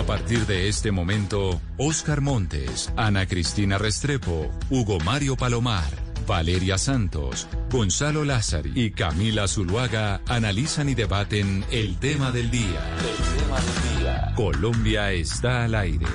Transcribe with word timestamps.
A 0.00 0.02
partir 0.02 0.46
de 0.46 0.66
este 0.66 0.92
momento, 0.92 1.60
Oscar 1.76 2.22
Montes, 2.22 2.90
Ana 2.96 3.26
Cristina 3.26 3.76
Restrepo, 3.76 4.50
Hugo 4.70 4.98
Mario 5.00 5.36
Palomar, 5.36 5.90
Valeria 6.26 6.78
Santos, 6.78 7.46
Gonzalo 7.70 8.24
Lázari 8.24 8.72
y 8.74 8.92
Camila 8.92 9.46
Zuluaga 9.46 10.22
analizan 10.26 10.88
y 10.88 10.94
debaten 10.94 11.66
el 11.70 11.98
tema 11.98 12.32
del 12.32 12.50
día. 12.50 12.80
El 12.98 13.42
tema 13.42 13.60
del 13.60 13.98
día. 13.98 14.32
Colombia 14.36 15.12
está 15.12 15.64
al 15.64 15.74
aire. 15.74 16.06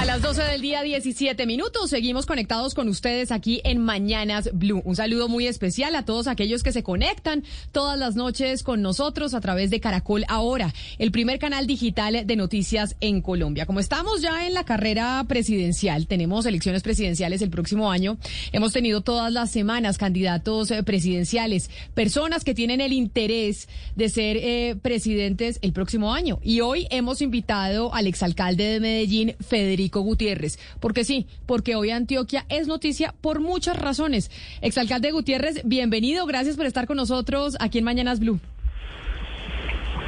A 0.00 0.06
las 0.06 0.22
12 0.22 0.42
del 0.44 0.62
día, 0.62 0.80
17 0.80 1.44
minutos, 1.44 1.90
seguimos 1.90 2.24
conectados 2.24 2.72
con 2.72 2.88
ustedes 2.88 3.30
aquí 3.30 3.60
en 3.64 3.76
Mañanas 3.76 4.48
Blue. 4.54 4.80
Un 4.86 4.96
saludo 4.96 5.28
muy 5.28 5.46
especial 5.46 5.94
a 5.94 6.06
todos 6.06 6.26
aquellos 6.26 6.62
que 6.62 6.72
se 6.72 6.82
conectan 6.82 7.44
todas 7.70 7.98
las 7.98 8.16
noches 8.16 8.62
con 8.62 8.80
nosotros 8.80 9.34
a 9.34 9.42
través 9.42 9.68
de 9.68 9.78
Caracol 9.78 10.24
Ahora, 10.26 10.72
el 10.98 11.12
primer 11.12 11.38
canal 11.38 11.66
digital 11.66 12.26
de 12.26 12.34
noticias 12.34 12.96
en 13.02 13.20
Colombia. 13.20 13.66
Como 13.66 13.78
estamos 13.78 14.22
ya 14.22 14.46
en 14.46 14.54
la 14.54 14.64
carrera 14.64 15.22
presidencial, 15.28 16.06
tenemos 16.06 16.46
elecciones 16.46 16.82
presidenciales 16.82 17.42
el 17.42 17.50
próximo 17.50 17.92
año, 17.92 18.16
hemos 18.52 18.72
tenido 18.72 19.02
todas 19.02 19.30
las 19.30 19.50
semanas 19.50 19.98
candidatos 19.98 20.70
eh, 20.70 20.82
presidenciales, 20.82 21.68
personas 21.92 22.42
que 22.42 22.54
tienen 22.54 22.80
el 22.80 22.94
interés 22.94 23.68
de 23.96 24.08
ser 24.08 24.38
eh, 24.38 24.76
presidentes 24.80 25.58
el 25.60 25.74
próximo 25.74 26.14
año. 26.14 26.38
Y 26.42 26.62
hoy 26.62 26.86
hemos 26.88 27.20
invitado 27.20 27.92
al 27.92 28.06
exalcalde 28.06 28.64
de 28.64 28.80
Medellín, 28.80 29.36
Federico 29.46 29.89
Gutiérrez. 29.98 30.60
Porque 30.78 31.02
sí, 31.02 31.26
porque 31.46 31.74
hoy 31.74 31.90
Antioquia 31.90 32.46
es 32.48 32.68
noticia 32.68 33.12
por 33.20 33.40
muchas 33.40 33.76
razones. 33.76 34.30
Exalcalde 34.62 35.10
Gutiérrez, 35.10 35.62
bienvenido, 35.64 36.24
gracias 36.26 36.56
por 36.56 36.66
estar 36.66 36.86
con 36.86 36.96
nosotros 36.96 37.56
aquí 37.58 37.78
en 37.78 37.84
Mañanas 37.84 38.20
Blue. 38.20 38.38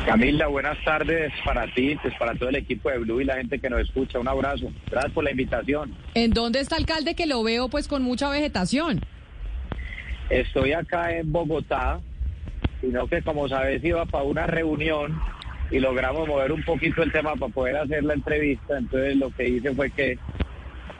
Camila, 0.06 0.48
buenas 0.48 0.82
tardes 0.84 1.32
para 1.44 1.72
ti, 1.74 1.96
pues 2.02 2.12
para 2.18 2.34
todo 2.34 2.48
el 2.48 2.56
equipo 2.56 2.90
de 2.90 2.98
Blue 2.98 3.20
y 3.20 3.24
la 3.24 3.36
gente 3.36 3.60
que 3.60 3.70
nos 3.70 3.80
escucha. 3.82 4.18
Un 4.18 4.26
abrazo. 4.26 4.72
Gracias 4.90 5.12
por 5.12 5.22
la 5.22 5.30
invitación. 5.30 5.94
¿En 6.14 6.32
dónde 6.32 6.60
está 6.60 6.76
alcalde 6.76 7.14
que 7.14 7.26
lo 7.26 7.42
veo 7.42 7.68
pues 7.68 7.86
con 7.86 8.02
mucha 8.02 8.28
vegetación? 8.28 9.00
Estoy 10.28 10.72
acá 10.72 11.16
en 11.16 11.30
Bogotá, 11.30 12.00
sino 12.80 13.06
que 13.06 13.22
como 13.22 13.48
sabes 13.48 13.84
iba 13.84 14.04
para 14.06 14.24
una 14.24 14.46
reunión 14.46 15.20
y 15.72 15.80
logramos 15.80 16.28
mover 16.28 16.52
un 16.52 16.62
poquito 16.62 17.02
el 17.02 17.10
tema 17.10 17.34
para 17.34 17.52
poder 17.52 17.76
hacer 17.78 18.04
la 18.04 18.14
entrevista. 18.14 18.78
Entonces 18.78 19.16
lo 19.16 19.30
que 19.30 19.48
hice 19.48 19.74
fue 19.74 19.90
que 19.90 20.18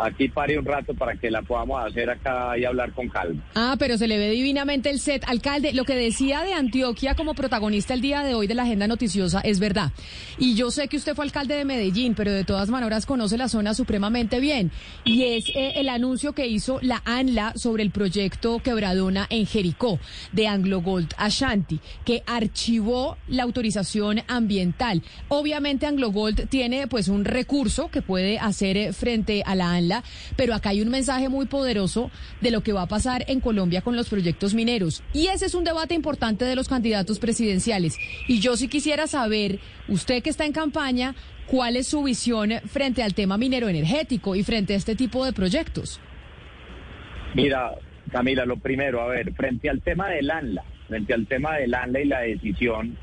aquí 0.02 0.28
paré 0.28 0.58
un 0.58 0.64
rato 0.64 0.94
para 0.94 1.16
que 1.16 1.30
la 1.30 1.42
podamos 1.42 1.84
hacer 1.84 2.10
acá 2.10 2.56
y 2.58 2.64
hablar 2.64 2.92
con 2.92 3.08
calma. 3.08 3.42
Ah, 3.54 3.76
pero 3.78 3.96
se 3.98 4.08
le 4.08 4.18
ve 4.18 4.30
divinamente 4.30 4.90
el 4.90 4.98
set. 4.98 5.24
Alcalde, 5.26 5.72
lo 5.72 5.84
que 5.84 5.94
decía 5.94 6.42
de 6.42 6.54
Antioquia 6.54 7.14
como 7.14 7.34
protagonista 7.34 7.94
el 7.94 8.00
día 8.00 8.22
de 8.22 8.34
hoy 8.34 8.46
de 8.46 8.54
la 8.54 8.62
agenda 8.62 8.86
noticiosa 8.86 9.40
es 9.40 9.60
verdad. 9.60 9.92
Y 10.38 10.54
yo 10.54 10.70
sé 10.70 10.88
que 10.88 10.96
usted 10.96 11.14
fue 11.14 11.24
alcalde 11.24 11.54
de 11.54 11.64
Medellín, 11.64 12.14
pero 12.14 12.32
de 12.32 12.44
todas 12.44 12.68
maneras 12.68 13.06
conoce 13.06 13.36
la 13.36 13.48
zona 13.48 13.74
supremamente 13.74 14.40
bien. 14.40 14.70
Y 15.04 15.24
es 15.24 15.48
eh, 15.48 15.74
el 15.76 15.88
anuncio 15.88 16.32
que 16.32 16.46
hizo 16.46 16.78
la 16.82 17.02
ANLA 17.04 17.52
sobre 17.56 17.82
el 17.82 17.90
proyecto 17.90 18.58
Quebradona 18.58 19.26
en 19.30 19.46
Jericó 19.46 19.98
de 20.32 20.46
Anglo 20.46 20.80
Gold 20.80 21.12
Ashanti, 21.16 21.80
que 22.04 22.22
archivó 22.26 23.16
la 23.28 23.42
autorización 23.42 24.22
ambiental. 24.28 25.02
Obviamente 25.28 25.86
Anglo 25.86 26.10
Gold 26.10 26.48
tiene 26.48 26.86
pues 26.86 27.08
un 27.08 27.24
recurso 27.24 27.90
que 27.90 28.02
puede 28.02 28.38
hacer 28.38 28.76
eh, 28.76 28.92
frente 28.92 29.42
a 29.44 29.54
la 29.54 29.72
ANLA, 29.72 29.91
pero 30.36 30.54
acá 30.54 30.70
hay 30.70 30.80
un 30.80 30.88
mensaje 30.88 31.28
muy 31.28 31.46
poderoso 31.46 32.10
de 32.40 32.50
lo 32.50 32.62
que 32.62 32.72
va 32.72 32.82
a 32.82 32.88
pasar 32.88 33.24
en 33.28 33.40
Colombia 33.40 33.82
con 33.82 33.96
los 33.96 34.08
proyectos 34.08 34.54
mineros. 34.54 35.02
Y 35.12 35.26
ese 35.26 35.46
es 35.46 35.54
un 35.54 35.64
debate 35.64 35.94
importante 35.94 36.44
de 36.44 36.56
los 36.56 36.68
candidatos 36.68 37.18
presidenciales. 37.18 37.98
Y 38.28 38.40
yo 38.40 38.56
sí 38.56 38.68
quisiera 38.68 39.06
saber, 39.06 39.58
usted 39.88 40.22
que 40.22 40.30
está 40.30 40.46
en 40.46 40.52
campaña, 40.52 41.14
cuál 41.46 41.76
es 41.76 41.88
su 41.88 42.02
visión 42.02 42.52
frente 42.66 43.02
al 43.02 43.14
tema 43.14 43.36
minero 43.36 43.68
energético 43.68 44.34
y 44.36 44.42
frente 44.42 44.74
a 44.74 44.76
este 44.76 44.96
tipo 44.96 45.24
de 45.24 45.32
proyectos. 45.32 46.00
Mira, 47.34 47.72
Camila, 48.10 48.44
lo 48.44 48.56
primero, 48.56 49.00
a 49.00 49.06
ver, 49.06 49.32
frente 49.34 49.70
al 49.70 49.80
tema 49.80 50.08
del 50.08 50.30
ANLA, 50.30 50.64
frente 50.88 51.14
al 51.14 51.26
tema 51.26 51.56
del 51.56 51.74
ANLA 51.74 52.00
y 52.00 52.04
la 52.06 52.20
decisión, 52.20 52.96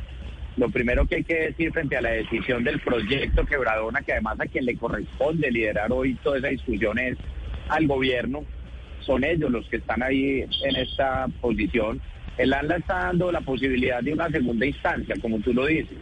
lo 0.59 0.70
primero 0.70 1.06
que 1.06 1.16
hay 1.16 1.24
que 1.24 1.36
decir 1.36 1.72
frente 1.72 1.96
a 1.96 2.02
la 2.02 2.09
decisión 2.09 2.66
del 2.66 2.81
proyecto 2.81 3.46
Quebradona, 3.46 4.02
que 4.02 4.12
además 4.12 4.40
a 4.42 4.46
quien 4.46 4.66
le 4.66 4.75
corresponde 4.75 5.50
liderar 5.50 5.90
hoy 5.92 6.16
toda 6.16 6.38
esa 6.38 6.50
discusión 6.50 7.00
es 7.00 7.18
al 7.70 7.88
gobierno, 7.88 8.44
son 9.00 9.24
ellos 9.24 9.50
los 9.50 9.66
que 9.69 9.78
están 9.78 10.03
ahí 10.03 10.42
en 10.42 10.75
esta 10.75 11.28
posición. 11.40 12.02
El 12.38 12.53
ANLA 12.53 12.75
está 12.75 12.96
dando 13.06 13.31
la 13.31 13.40
posibilidad 13.40 14.03
de 14.03 14.12
una 14.12 14.30
segunda 14.30 14.66
instancia, 14.66 15.16
como 15.22 15.40
tú 15.40 15.53
lo 15.53 15.66
dices. 15.66 15.98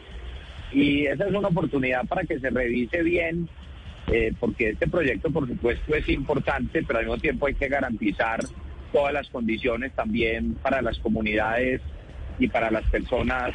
Y 0.71 1.05
esa 1.05 1.27
es 1.27 1.33
una 1.35 1.49
oportunidad 1.49 2.05
para 2.07 2.23
que 2.23 2.39
se 2.39 2.49
revise 2.49 3.03
bien, 3.03 3.47
eh, 4.11 4.33
porque 4.39 4.69
este 4.69 4.87
proyecto, 4.87 5.29
por 5.29 5.47
supuesto, 5.47 5.93
es 5.93 6.09
importante, 6.09 6.81
pero 6.81 6.97
al 6.97 7.05
mismo 7.05 7.19
tiempo 7.19 7.45
hay 7.45 7.53
que 7.53 7.67
garantizar 7.67 8.39
todas 8.91 9.13
las 9.13 9.29
condiciones 9.29 9.93
también 9.93 10.55
para 10.55 10.81
las 10.81 10.97
comunidades 10.97 11.81
y 12.39 12.47
para 12.47 12.71
las 12.71 12.83
personas 12.89 13.53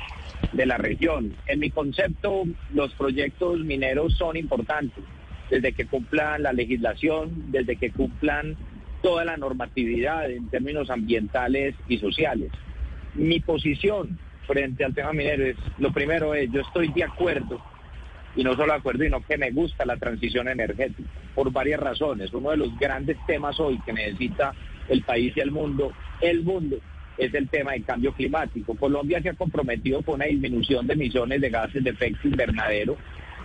de 0.53 0.67
la 0.67 0.77
región. 0.77 1.35
En 1.47 1.61
mi 1.61 1.71
concepto, 1.71 2.45
los 2.75 2.93
proyectos 2.95 3.61
mineros 3.61 4.15
son 4.17 4.37
importantes, 4.37 5.05
desde 5.51 5.73
que 5.73 5.87
cumplan 5.87 6.43
la 6.43 6.53
legislación, 6.53 7.51
desde 7.53 7.77
que 7.77 7.91
cumplan 7.91 8.57
toda 9.03 9.25
la 9.25 9.37
normatividad 9.37 10.31
en 10.31 10.49
términos 10.49 10.91
ambientales 10.91 11.75
y 11.89 11.99
sociales. 11.99 12.51
Mi 13.15 13.41
posición 13.41 14.19
frente 14.47 14.85
al 14.85 14.95
tema 14.95 15.13
minero 15.13 15.45
es, 15.45 15.57
lo 15.79 15.93
primero 15.93 16.35
es, 16.35 16.51
yo 16.51 16.61
estoy 16.61 16.89
de 16.89 17.05
acuerdo, 17.05 17.61
y 18.35 18.45
no 18.45 18.53
solo 18.53 18.73
de 18.73 18.79
acuerdo, 18.79 19.05
sino 19.05 19.25
que 19.25 19.37
me 19.37 19.51
gusta 19.51 19.85
la 19.85 19.97
transición 19.97 20.49
energética, 20.49 21.09
por 21.35 21.53
varias 21.53 21.81
razones. 21.81 22.33
Uno 22.33 22.51
de 22.51 22.57
los 22.57 22.79
grandes 22.79 23.17
temas 23.27 23.59
hoy 23.61 23.79
que 23.85 23.93
necesita 23.93 24.55
el 24.89 25.03
país 25.03 25.33
y 25.37 25.41
el 25.41 25.51
mundo, 25.51 25.93
el 26.21 26.43
mundo, 26.43 26.79
es 27.19 27.33
el 27.35 27.49
tema 27.49 27.73
del 27.73 27.85
cambio 27.85 28.13
climático. 28.13 28.75
Colombia 28.75 29.21
se 29.23 29.31
ha 29.31 29.35
comprometido 29.35 30.03
con 30.03 30.17
una 30.17 30.27
disminución 30.27 30.87
de 30.87 30.95
emisiones 30.95 31.41
de 31.41 31.51
gases 31.51 31.85
de 31.85 31.91
efecto 31.91 32.29
invernadero 32.29 32.97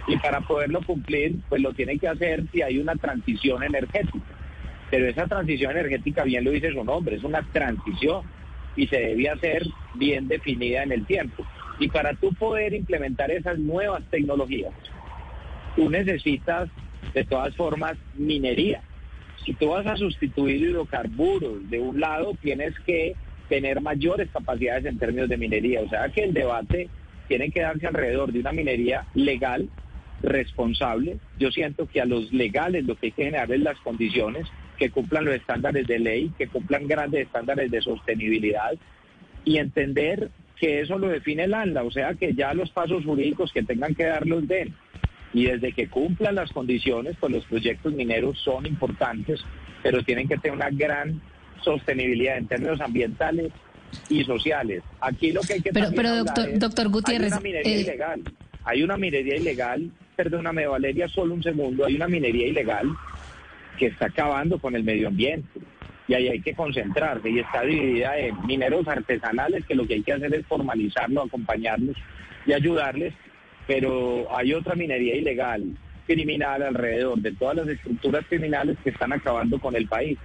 y 0.07 0.15
para 0.17 0.41
poderlo 0.41 0.81
cumplir, 0.81 1.35
pues 1.49 1.61
lo 1.61 1.73
tiene 1.73 1.99
que 1.99 2.07
hacer 2.07 2.43
si 2.51 2.61
hay 2.61 2.79
una 2.79 2.95
transición 2.95 3.61
energética. 3.63 4.25
Pero 4.89 5.07
esa 5.07 5.27
transición 5.27 5.71
energética, 5.71 6.23
bien 6.23 6.45
lo 6.45 6.51
dice 6.51 6.71
su 6.71 6.83
nombre, 6.83 7.17
es 7.17 7.23
una 7.23 7.41
transición 7.51 8.23
y 8.77 8.87
se 8.87 8.97
debe 8.97 9.29
hacer 9.29 9.67
bien 9.95 10.27
definida 10.27 10.83
en 10.83 10.93
el 10.93 11.05
tiempo. 11.05 11.45
Y 11.79 11.89
para 11.89 12.13
tú 12.13 12.33
poder 12.33 12.73
implementar 12.73 13.31
esas 13.31 13.59
nuevas 13.59 14.03
tecnologías, 14.09 14.71
tú 15.75 15.89
necesitas 15.89 16.69
de 17.13 17.25
todas 17.25 17.55
formas 17.55 17.97
minería. 18.15 18.81
Si 19.45 19.53
tú 19.53 19.69
vas 19.69 19.85
a 19.85 19.97
sustituir 19.97 20.61
hidrocarburos 20.61 21.69
de 21.69 21.79
un 21.79 21.99
lado, 21.99 22.33
tienes 22.41 22.73
que 22.85 23.15
tener 23.49 23.81
mayores 23.81 24.29
capacidades 24.31 24.85
en 24.85 24.97
términos 24.97 25.29
de 25.29 25.37
minería. 25.37 25.81
O 25.81 25.89
sea 25.89 26.09
que 26.09 26.23
el 26.23 26.33
debate 26.33 26.89
tiene 27.27 27.51
que 27.51 27.61
darse 27.61 27.87
alrededor 27.87 28.31
de 28.31 28.39
una 28.39 28.51
minería 28.51 29.05
legal, 29.13 29.69
responsable. 30.21 31.17
Yo 31.37 31.51
siento 31.51 31.87
que 31.87 32.01
a 32.01 32.05
los 32.05 32.31
legales 32.33 32.85
lo 32.85 32.95
que 32.95 33.07
hay 33.07 33.11
que 33.11 33.23
generar 33.25 33.51
es 33.51 33.61
las 33.61 33.79
condiciones 33.79 34.47
que 34.77 34.89
cumplan 34.89 35.25
los 35.25 35.35
estándares 35.35 35.87
de 35.87 35.99
ley, 35.99 36.31
que 36.37 36.47
cumplan 36.47 36.87
grandes 36.87 37.25
estándares 37.25 37.71
de 37.71 37.81
sostenibilidad 37.81 38.73
y 39.43 39.57
entender 39.57 40.29
que 40.59 40.81
eso 40.81 40.97
lo 40.97 41.07
define 41.07 41.43
el 41.43 41.53
ANLA, 41.53 41.83
o 41.83 41.91
sea 41.91 42.13
que 42.15 42.33
ya 42.33 42.53
los 42.53 42.71
pasos 42.71 43.05
jurídicos 43.05 43.51
que 43.51 43.63
tengan 43.63 43.95
que 43.95 44.05
dar 44.05 44.25
los 44.25 44.47
den. 44.47 44.73
Y 45.33 45.45
desde 45.45 45.71
que 45.73 45.87
cumplan 45.87 46.35
las 46.35 46.51
condiciones, 46.51 47.15
pues 47.19 47.31
los 47.31 47.45
proyectos 47.45 47.93
mineros 47.93 48.39
son 48.39 48.65
importantes, 48.65 49.39
pero 49.83 50.03
tienen 50.03 50.27
que 50.27 50.37
tener 50.37 50.55
una 50.55 50.69
gran 50.69 51.21
sostenibilidad 51.63 52.37
en 52.37 52.47
términos 52.47 52.81
ambientales 52.81 53.51
y 54.09 54.23
sociales. 54.23 54.83
Aquí 54.99 55.31
lo 55.31 55.41
que 55.41 55.53
hay 55.53 55.61
que 55.61 55.71
Pero, 55.71 55.89
pero 55.95 56.15
doctor, 56.17 56.49
es, 56.49 56.59
doctor 56.59 56.89
Gutiérrez, 56.89 57.33
hay 57.33 57.39
una 57.39 57.41
minería 57.41 57.75
eh, 57.75 57.81
ilegal. 57.81 58.21
Hay 58.63 58.83
una 58.83 58.97
minería 58.97 59.35
ilegal, 59.37 59.91
perdóname 60.15 60.67
Valeria, 60.67 61.07
solo 61.07 61.33
un 61.33 61.43
segundo, 61.43 61.85
hay 61.85 61.95
una 61.95 62.07
minería 62.07 62.47
ilegal 62.47 62.87
que 63.77 63.87
está 63.87 64.07
acabando 64.07 64.59
con 64.59 64.75
el 64.75 64.83
medio 64.83 65.07
ambiente. 65.07 65.59
y 66.07 66.13
ahí 66.13 66.27
hay 66.29 66.41
que 66.41 66.53
concentrarse 66.53 67.29
y 67.29 67.39
está 67.39 67.61
dividida 67.61 68.17
en 68.17 68.45
mineros 68.45 68.87
artesanales 68.87 69.65
que 69.65 69.75
lo 69.75 69.85
que 69.85 69.95
hay 69.95 70.03
que 70.03 70.13
hacer 70.13 70.33
es 70.33 70.45
formalizarlos, 70.45 71.27
acompañarlos 71.27 71.95
y 72.45 72.53
ayudarles, 72.53 73.13
pero 73.67 74.27
hay 74.35 74.53
otra 74.53 74.75
minería 74.75 75.15
ilegal, 75.15 75.63
criminal 76.05 76.63
alrededor 76.63 77.19
de 77.19 77.33
todas 77.33 77.57
las 77.57 77.67
estructuras 77.67 78.25
criminales 78.27 78.77
que 78.83 78.89
están 78.89 79.13
acabando 79.13 79.59
con 79.59 79.75
el 79.75 79.87
país. 79.87 80.17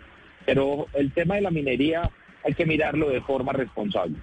Pero 0.47 0.87
el 0.94 1.12
tema 1.12 1.37
de 1.37 1.43
la 1.43 1.50
minería 1.50 2.11
hay 2.44 2.55
que 2.55 2.67
mirarlo 2.67 3.09
de 3.09 3.21
forma 3.21 3.53
responsable. 3.53 4.17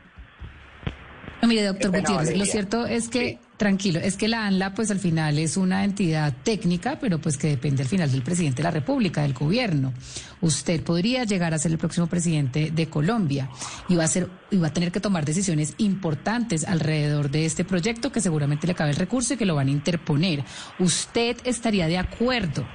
No, 1.41 1.47
mire, 1.47 1.63
doctor 1.63 1.91
Gutiérrez, 1.91 2.37
lo 2.37 2.45
cierto 2.45 2.85
es 2.85 3.07
que, 3.07 3.39
tranquilo, 3.55 3.99
es 3.99 4.17
que 4.17 4.27
la 4.27 4.45
ANLA, 4.45 4.73
pues 4.73 4.91
al 4.91 4.99
final 4.99 5.39
es 5.39 5.55
una 5.55 5.85
entidad 5.85 6.33
técnica, 6.43 6.99
pero 6.99 7.19
pues 7.19 7.37
que 7.37 7.47
depende 7.47 7.83
al 7.83 7.87
final 7.87 8.11
del 8.11 8.23
presidente 8.23 8.57
de 8.57 8.63
la 8.63 8.71
República, 8.71 9.21
del 9.21 9.33
gobierno. 9.33 9.93
Usted 10.41 10.83
podría 10.83 11.23
llegar 11.23 11.53
a 11.53 11.57
ser 11.57 11.71
el 11.71 11.77
próximo 11.77 12.07
presidente 12.07 12.71
de 12.71 12.89
Colombia 12.89 13.49
y 13.87 13.95
va 13.95 14.03
a 14.03 14.07
ser, 14.07 14.27
y 14.51 14.57
va 14.57 14.67
a 14.67 14.73
tener 14.73 14.91
que 14.91 14.99
tomar 14.99 15.23
decisiones 15.23 15.75
importantes 15.77 16.65
alrededor 16.65 17.29
de 17.31 17.45
este 17.45 17.63
proyecto 17.63 18.11
que 18.11 18.19
seguramente 18.19 18.67
le 18.67 18.75
cabe 18.75 18.91
el 18.91 18.97
recurso 18.97 19.33
y 19.33 19.37
que 19.37 19.45
lo 19.45 19.55
van 19.55 19.69
a 19.69 19.71
interponer. 19.71 20.43
¿Usted 20.77 21.37
estaría 21.45 21.87
de 21.87 21.99
acuerdo 21.99 22.67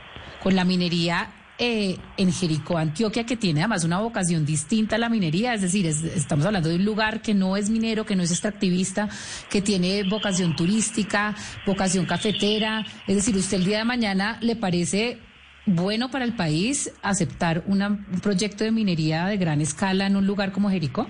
con 0.43 0.56
la 0.56 0.64
minería 0.64 1.29
eh, 1.59 1.99
en 2.17 2.33
Jericó, 2.33 2.79
Antioquia, 2.79 3.25
que 3.25 3.37
tiene 3.37 3.61
además 3.61 3.85
una 3.85 4.01
vocación 4.01 4.45
distinta 4.45 4.97
a 4.97 4.99
la 4.99 5.09
minería, 5.09 5.55
es 5.55 5.62
decir, 5.62 5.87
estamos 5.87 6.45
hablando 6.45 6.69
de 6.69 6.77
un 6.77 6.85
lugar 6.85 7.23
que 7.23 7.33
no 7.33 7.56
es 7.56 7.71
minero, 7.71 8.05
que 8.05 8.17
no 8.17 8.23
es 8.23 8.31
extractivista, 8.33 9.09
que 9.51 9.62
tiene 9.62 10.03
vocación 10.03 10.56
turística, 10.56 11.35
vocación 11.65 12.06
cafetera, 12.06 12.85
es 13.06 13.17
decir, 13.17 13.37
usted 13.37 13.59
el 13.59 13.65
día 13.65 13.79
de 13.79 13.85
mañana 13.85 14.39
le 14.41 14.56
parece 14.56 15.19
bueno 15.67 16.11
para 16.11 16.25
el 16.25 16.35
país 16.35 16.93
aceptar 17.03 17.62
un 17.67 18.05
proyecto 18.23 18.65
de 18.65 18.73
minería 18.73 19.27
de 19.27 19.37
gran 19.37 19.61
escala 19.61 20.06
en 20.06 20.17
un 20.17 20.27
lugar 20.27 20.53
como 20.53 20.71
Jericó? 20.71 21.06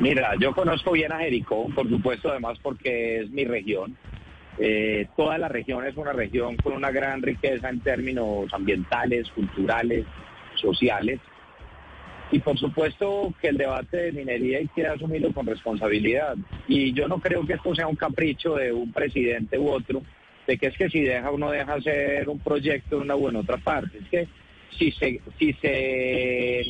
Mira, 0.00 0.34
yo 0.40 0.52
conozco 0.54 0.92
bien 0.92 1.12
a 1.12 1.18
Jericó, 1.18 1.68
por 1.74 1.88
supuesto, 1.88 2.30
además 2.30 2.58
porque 2.62 3.20
es 3.20 3.30
mi 3.30 3.44
región. 3.44 3.96
Eh, 4.58 5.06
toda 5.16 5.38
la 5.38 5.48
región 5.48 5.86
es 5.86 5.96
una 5.96 6.12
región 6.12 6.56
con 6.58 6.74
una 6.74 6.90
gran 6.90 7.22
riqueza 7.22 7.68
en 7.68 7.80
términos 7.80 8.52
ambientales, 8.52 9.30
culturales, 9.30 10.06
sociales. 10.56 11.20
Y 12.30 12.38
por 12.38 12.58
supuesto 12.58 13.34
que 13.40 13.48
el 13.48 13.58
debate 13.58 13.96
de 13.96 14.12
minería 14.12 14.58
hay 14.58 14.68
que 14.68 14.86
asumirlo 14.86 15.32
con 15.32 15.46
responsabilidad. 15.46 16.36
Y 16.66 16.92
yo 16.92 17.06
no 17.08 17.20
creo 17.20 17.46
que 17.46 17.54
esto 17.54 17.74
sea 17.74 17.86
un 17.86 17.96
capricho 17.96 18.54
de 18.54 18.72
un 18.72 18.92
presidente 18.92 19.58
u 19.58 19.68
otro, 19.68 20.02
de 20.46 20.56
que 20.56 20.66
es 20.68 20.76
que 20.76 20.88
si 20.88 21.00
deja 21.02 21.30
o 21.30 21.38
no 21.38 21.50
deja 21.50 21.74
hacer 21.74 22.28
un 22.28 22.40
proyecto 22.40 22.96
en 22.96 23.02
una 23.02 23.16
u 23.16 23.28
en 23.28 23.36
otra 23.36 23.58
parte. 23.58 23.98
Es 23.98 24.08
que 24.08 24.28
si 24.78 24.90
se, 24.92 25.20
si 25.38 25.52
se, 25.54 26.64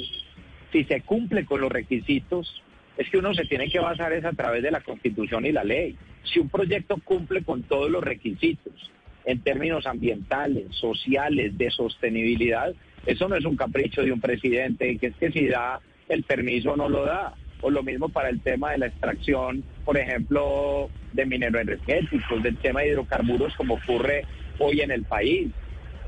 si 0.73 0.85
se 0.85 1.01
cumple 1.03 1.45
con 1.45 1.61
los 1.61 1.71
requisitos, 1.71 2.63
es 2.97 3.09
que 3.09 3.19
uno 3.19 3.33
se 3.33 3.45
tiene 3.45 3.69
que 3.69 3.79
basar 3.79 4.13
es 4.13 4.25
a 4.25 4.33
través 4.33 4.63
de 4.63 4.71
la 4.71 4.81
Constitución 4.81 5.47
y 5.47 5.53
la 5.53 5.65
ley. 5.65 5.97
Si 6.25 6.39
un 6.39 6.49
proyecto 6.49 6.97
cumple 7.05 7.43
con 7.43 7.63
todos 7.63 7.91
los 7.91 8.03
requisitos 8.03 8.91
en 9.25 9.41
términos 9.41 9.87
ambientales, 9.87 10.67
sociales, 10.71 11.57
de 11.59 11.71
sostenibilidad, 11.71 12.73
eso 13.07 13.29
no 13.29 13.37
es 13.37 13.45
un 13.45 13.57
capricho 13.57 14.03
de 14.03 14.13
un 14.13 14.21
presidente, 14.21 14.97
que 14.99 15.09
es 15.09 15.17
que 15.17 15.33
si 15.33 15.47
da 15.49 15.81
el 16.09 16.23
permiso 16.23 16.77
no 16.77 16.89
lo 16.89 17.05
da. 17.05 17.35
O 17.65 17.71
lo 17.71 17.85
mismo 17.85 18.09
para 18.09 18.29
el 18.29 18.41
tema 18.41 18.73
de 18.73 18.79
la 18.79 18.87
extracción, 18.87 19.63
por 19.85 19.97
ejemplo, 19.97 20.91
de 21.13 21.27
mineros 21.27 21.63
energéticos, 21.63 22.43
del 22.43 22.57
tema 22.57 22.81
de 22.81 22.89
hidrocarburos 22.89 23.55
como 23.55 23.75
ocurre 23.75 24.25
hoy 24.59 24.81
en 24.81 24.91
el 24.91 25.05
país. 25.05 25.49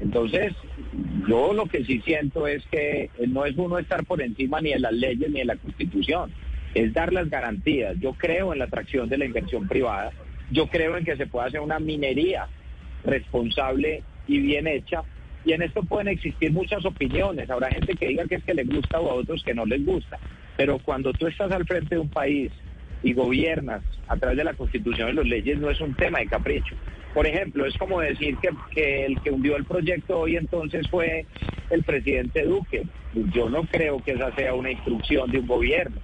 Entonces, 0.01 0.53
yo 1.29 1.53
lo 1.53 1.67
que 1.67 1.85
sí 1.85 2.01
siento 2.05 2.49
es 2.49 2.65
que 2.73 3.09
no 3.29 3.47
es 3.47 3.57
uno 3.57 3.79
estar 3.79 4.05
por 4.05 4.21
encima 4.21 4.61
ni 4.61 4.71
de 4.71 4.81
las 4.81 4.93
leyes 4.93 5.31
ni 5.31 5.39
de 5.39 5.45
la 5.45 5.57
constitución 5.57 6.33
es 6.75 6.93
dar 6.93 7.13
las 7.13 7.31
garantías. 7.31 7.97
Yo 8.01 8.13
creo 8.15 8.53
en 8.53 8.59
la 8.59 8.67
atracción 8.67 9.09
de 9.09 9.19
la 9.19 9.25
inversión 9.25 9.69
privada, 9.69 10.11
yo 10.51 10.67
creo 10.67 10.97
en 10.97 11.05
que 11.05 11.17
se 11.17 11.27
pueda 11.27 11.47
hacer 11.47 11.61
una 11.61 11.79
minería 11.79 12.49
responsable 13.05 14.03
y 14.27 14.39
bien 14.41 14.67
hecha, 14.67 15.03
y 15.45 15.53
en 15.53 15.63
esto 15.63 15.83
pueden 15.83 16.09
existir 16.09 16.53
muchas 16.53 16.85
opiniones. 16.85 17.49
Habrá 17.51 17.71
gente 17.71 17.95
que 17.95 18.09
diga 18.09 18.25
que 18.25 18.37
es 18.37 18.45
que 18.45 18.55
le 18.55 18.65
gusta 18.65 19.01
o 19.01 19.11
a 19.11 19.15
otros 19.15 19.43
que 19.45 19.55
no 19.55 19.65
les 19.67 19.85
gusta, 19.85 20.19
pero 20.57 20.79
cuando 20.79 21.13
tú 21.13 21.27
estás 21.27 21.53
al 21.53 21.67
frente 21.67 21.95
de 21.95 22.01
un 22.01 22.09
país 22.09 22.51
y 23.03 23.13
gobiernas 23.13 23.83
a 24.09 24.17
través 24.17 24.39
de 24.39 24.45
la 24.45 24.55
constitución 24.55 25.11
y 25.11 25.13
las 25.13 25.27
leyes, 25.27 25.59
no 25.59 25.71
es 25.71 25.81
un 25.81 25.95
tema 25.95 26.19
de 26.21 26.27
capricho. 26.27 26.75
Por 27.13 27.27
ejemplo, 27.27 27.67
es 27.67 27.77
como 27.77 28.01
decir 28.01 28.37
que, 28.39 28.49
que 28.75 29.05
el 29.05 29.21
que 29.21 29.31
hundió 29.31 29.57
el 29.57 29.65
proyecto 29.65 30.21
hoy 30.21 30.37
entonces 30.37 30.89
fue 30.89 31.27
el 31.71 31.85
presidente 31.85 32.45
Duque. 32.45 32.83
Yo 33.33 33.49
no 33.49 33.63
creo 33.65 34.03
que 34.03 34.13
esa 34.13 34.35
sea 34.35 34.55
una 34.55 34.73
instrucción 34.73 35.31
de 35.31 35.39
un 35.39 35.47
gobierno 35.47 36.01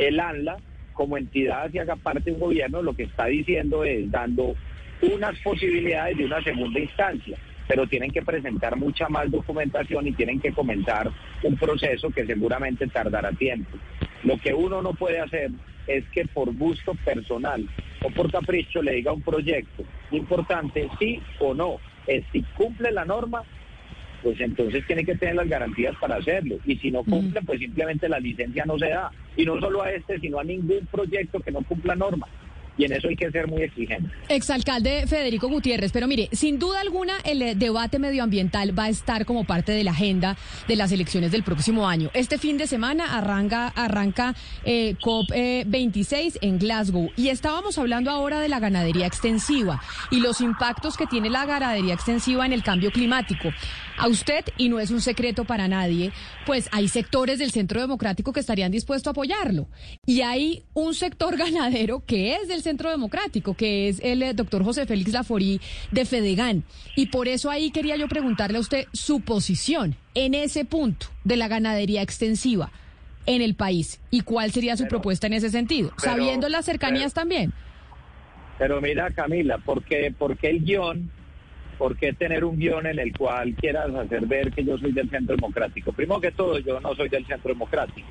el 0.00 0.18
ANLA, 0.18 0.56
como 0.94 1.16
entidad 1.16 1.70
que 1.70 1.80
haga 1.80 1.96
parte 1.96 2.24
de 2.24 2.32
un 2.32 2.40
gobierno, 2.40 2.82
lo 2.82 2.94
que 2.94 3.04
está 3.04 3.26
diciendo 3.26 3.84
es 3.84 4.10
dando 4.10 4.56
unas 5.02 5.38
posibilidades 5.40 6.16
de 6.16 6.24
una 6.24 6.42
segunda 6.42 6.80
instancia, 6.80 7.38
pero 7.68 7.86
tienen 7.86 8.10
que 8.10 8.22
presentar 8.22 8.76
mucha 8.76 9.08
más 9.08 9.30
documentación 9.30 10.06
y 10.06 10.12
tienen 10.12 10.40
que 10.40 10.52
comenzar 10.52 11.10
un 11.42 11.56
proceso 11.56 12.10
que 12.10 12.26
seguramente 12.26 12.86
tardará 12.88 13.30
tiempo. 13.32 13.78
Lo 14.24 14.38
que 14.38 14.52
uno 14.52 14.82
no 14.82 14.94
puede 14.94 15.20
hacer 15.20 15.50
es 15.86 16.04
que 16.10 16.24
por 16.26 16.54
gusto 16.56 16.94
personal 17.04 17.66
o 18.02 18.10
por 18.10 18.30
capricho 18.30 18.82
le 18.82 18.92
diga 18.92 19.12
un 19.12 19.22
proyecto 19.22 19.84
importante 20.10 20.88
sí 20.98 21.20
o 21.38 21.54
no. 21.54 21.76
Es 22.06 22.24
si 22.32 22.42
cumple 22.56 22.90
la 22.90 23.04
norma, 23.04 23.42
pues 24.22 24.40
entonces 24.40 24.86
tiene 24.86 25.04
que 25.04 25.14
tener 25.16 25.34
las 25.34 25.48
garantías 25.48 25.94
para 26.00 26.16
hacerlo. 26.16 26.56
Y 26.66 26.76
si 26.76 26.90
no 26.90 27.04
cumple, 27.04 27.40
pues 27.42 27.60
simplemente 27.60 28.08
la 28.08 28.20
licencia 28.20 28.64
no 28.64 28.78
se 28.78 28.88
da. 28.88 29.10
Y 29.36 29.44
no 29.44 29.58
solo 29.60 29.82
a 29.82 29.90
este, 29.90 30.18
sino 30.20 30.38
a 30.38 30.44
ningún 30.44 30.86
proyecto 30.90 31.40
que 31.40 31.50
no 31.50 31.62
cumpla 31.62 31.94
normas 31.94 32.30
y 32.80 32.84
en 32.86 32.92
eso 32.92 33.08
hay 33.08 33.16
que 33.16 33.30
ser 33.30 33.46
muy 33.46 33.62
exigente. 33.62 34.10
Exalcalde 34.28 35.06
Federico 35.06 35.48
Gutiérrez, 35.48 35.92
pero 35.92 36.06
mire, 36.06 36.30
sin 36.32 36.58
duda 36.58 36.80
alguna 36.80 37.14
el 37.24 37.42
eh, 37.42 37.54
debate 37.54 37.98
medioambiental 37.98 38.76
va 38.76 38.84
a 38.84 38.88
estar 38.88 39.26
como 39.26 39.44
parte 39.44 39.72
de 39.72 39.84
la 39.84 39.90
agenda 39.90 40.36
de 40.66 40.76
las 40.76 40.90
elecciones 40.90 41.30
del 41.30 41.42
próximo 41.42 41.86
año. 41.86 42.10
Este 42.14 42.38
fin 42.38 42.56
de 42.56 42.66
semana 42.66 43.18
arranca, 43.18 43.68
arranca 43.68 44.34
eh, 44.64 44.96
COP26 45.02 46.14
eh, 46.14 46.38
en 46.40 46.58
Glasgow 46.58 47.10
y 47.16 47.28
estábamos 47.28 47.76
hablando 47.76 48.10
ahora 48.10 48.40
de 48.40 48.48
la 48.48 48.60
ganadería 48.60 49.06
extensiva 49.06 49.82
y 50.10 50.20
los 50.20 50.40
impactos 50.40 50.96
que 50.96 51.06
tiene 51.06 51.28
la 51.28 51.44
ganadería 51.44 51.92
extensiva 51.92 52.46
en 52.46 52.54
el 52.54 52.62
cambio 52.62 52.90
climático. 52.90 53.50
A 54.00 54.08
usted, 54.08 54.46
y 54.56 54.70
no 54.70 54.80
es 54.80 54.90
un 54.90 55.02
secreto 55.02 55.44
para 55.44 55.68
nadie, 55.68 56.10
pues 56.46 56.70
hay 56.72 56.88
sectores 56.88 57.38
del 57.38 57.50
Centro 57.50 57.82
Democrático 57.82 58.32
que 58.32 58.40
estarían 58.40 58.72
dispuestos 58.72 59.08
a 59.08 59.10
apoyarlo. 59.10 59.68
Y 60.06 60.22
hay 60.22 60.64
un 60.72 60.94
sector 60.94 61.36
ganadero 61.38 62.02
que 62.06 62.36
es 62.36 62.48
del 62.48 62.62
Centro 62.62 62.88
Democrático, 62.88 63.52
que 63.52 63.88
es 63.88 64.00
el 64.02 64.22
eh, 64.22 64.32
doctor 64.32 64.64
José 64.64 64.86
Félix 64.86 65.12
Laforí 65.12 65.60
de 65.90 66.06
Fedegan. 66.06 66.64
Y 66.96 67.08
por 67.08 67.28
eso 67.28 67.50
ahí 67.50 67.70
quería 67.70 67.96
yo 67.96 68.08
preguntarle 68.08 68.56
a 68.56 68.62
usted 68.62 68.86
su 68.94 69.20
posición 69.20 69.96
en 70.14 70.32
ese 70.32 70.64
punto 70.64 71.08
de 71.24 71.36
la 71.36 71.48
ganadería 71.48 72.00
extensiva 72.00 72.72
en 73.26 73.42
el 73.42 73.54
país 73.54 74.00
y 74.10 74.22
cuál 74.22 74.50
sería 74.50 74.78
su 74.78 74.88
propuesta 74.88 75.26
en 75.26 75.34
ese 75.34 75.50
sentido, 75.50 75.92
sabiendo 75.98 76.48
las 76.48 76.64
cercanías 76.64 77.12
también. 77.12 77.52
Pero 78.58 78.80
mira, 78.80 79.10
Camila, 79.10 79.58
¿por 79.58 79.82
qué, 79.84 80.14
el 80.42 80.64
guion? 80.64 81.10
¿Por 81.80 81.96
qué 81.96 82.12
tener 82.12 82.44
un 82.44 82.58
guion 82.58 82.86
en 82.86 82.98
el 82.98 83.16
cual 83.16 83.54
quieras 83.54 83.88
hacer 83.94 84.26
ver 84.26 84.52
que 84.52 84.62
yo 84.62 84.76
soy 84.76 84.92
del 84.92 85.08
centro 85.08 85.34
democrático? 85.34 85.92
Primero 85.92 86.20
que 86.20 86.30
todo, 86.30 86.58
yo 86.58 86.78
no 86.78 86.94
soy 86.94 87.08
del 87.08 87.24
centro 87.24 87.54
democrático. 87.54 88.06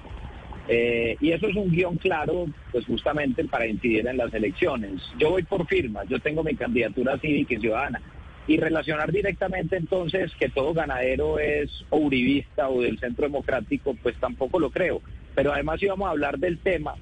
Eh, 0.68 1.16
y 1.22 1.32
eso 1.34 1.48
es 1.48 1.56
un 1.56 1.70
guion 1.70 1.98
claro, 1.98 2.48
pues 2.72 2.84
justamente 2.88 3.46
para 3.46 3.68
incidir 3.68 4.08
en 4.08 4.18
las 4.18 4.34
elecciones. 4.34 5.00
Yo 5.20 5.30
voy 5.30 5.44
por 5.44 5.68
firmas, 5.68 6.10
yo 6.10 6.18
tengo 6.20 6.44
mi 6.44 6.56
candidatura 6.56 7.20
cívica 7.20 7.54
y 7.54 7.60
ciudadana. 7.60 8.02
Y 8.48 8.58
relacionar 8.58 9.12
directamente 9.12 9.78
entonces 9.78 10.32
que 10.40 10.50
todo 10.50 10.74
ganadero 10.74 11.38
es 11.38 11.70
o 11.92 11.98
uribista 11.98 12.70
o 12.70 12.82
del 12.82 12.98
centro 12.98 13.26
democrático, 13.26 13.96
pues 14.02 14.16
tampoco 14.16 14.60
lo 14.60 14.72
creo. 14.72 15.00
Pero 15.36 15.54
además 15.54 15.80
íbamos 15.84 16.08
a 16.08 16.12
hablar 16.12 16.40
del 16.40 16.58
tema 16.58 16.96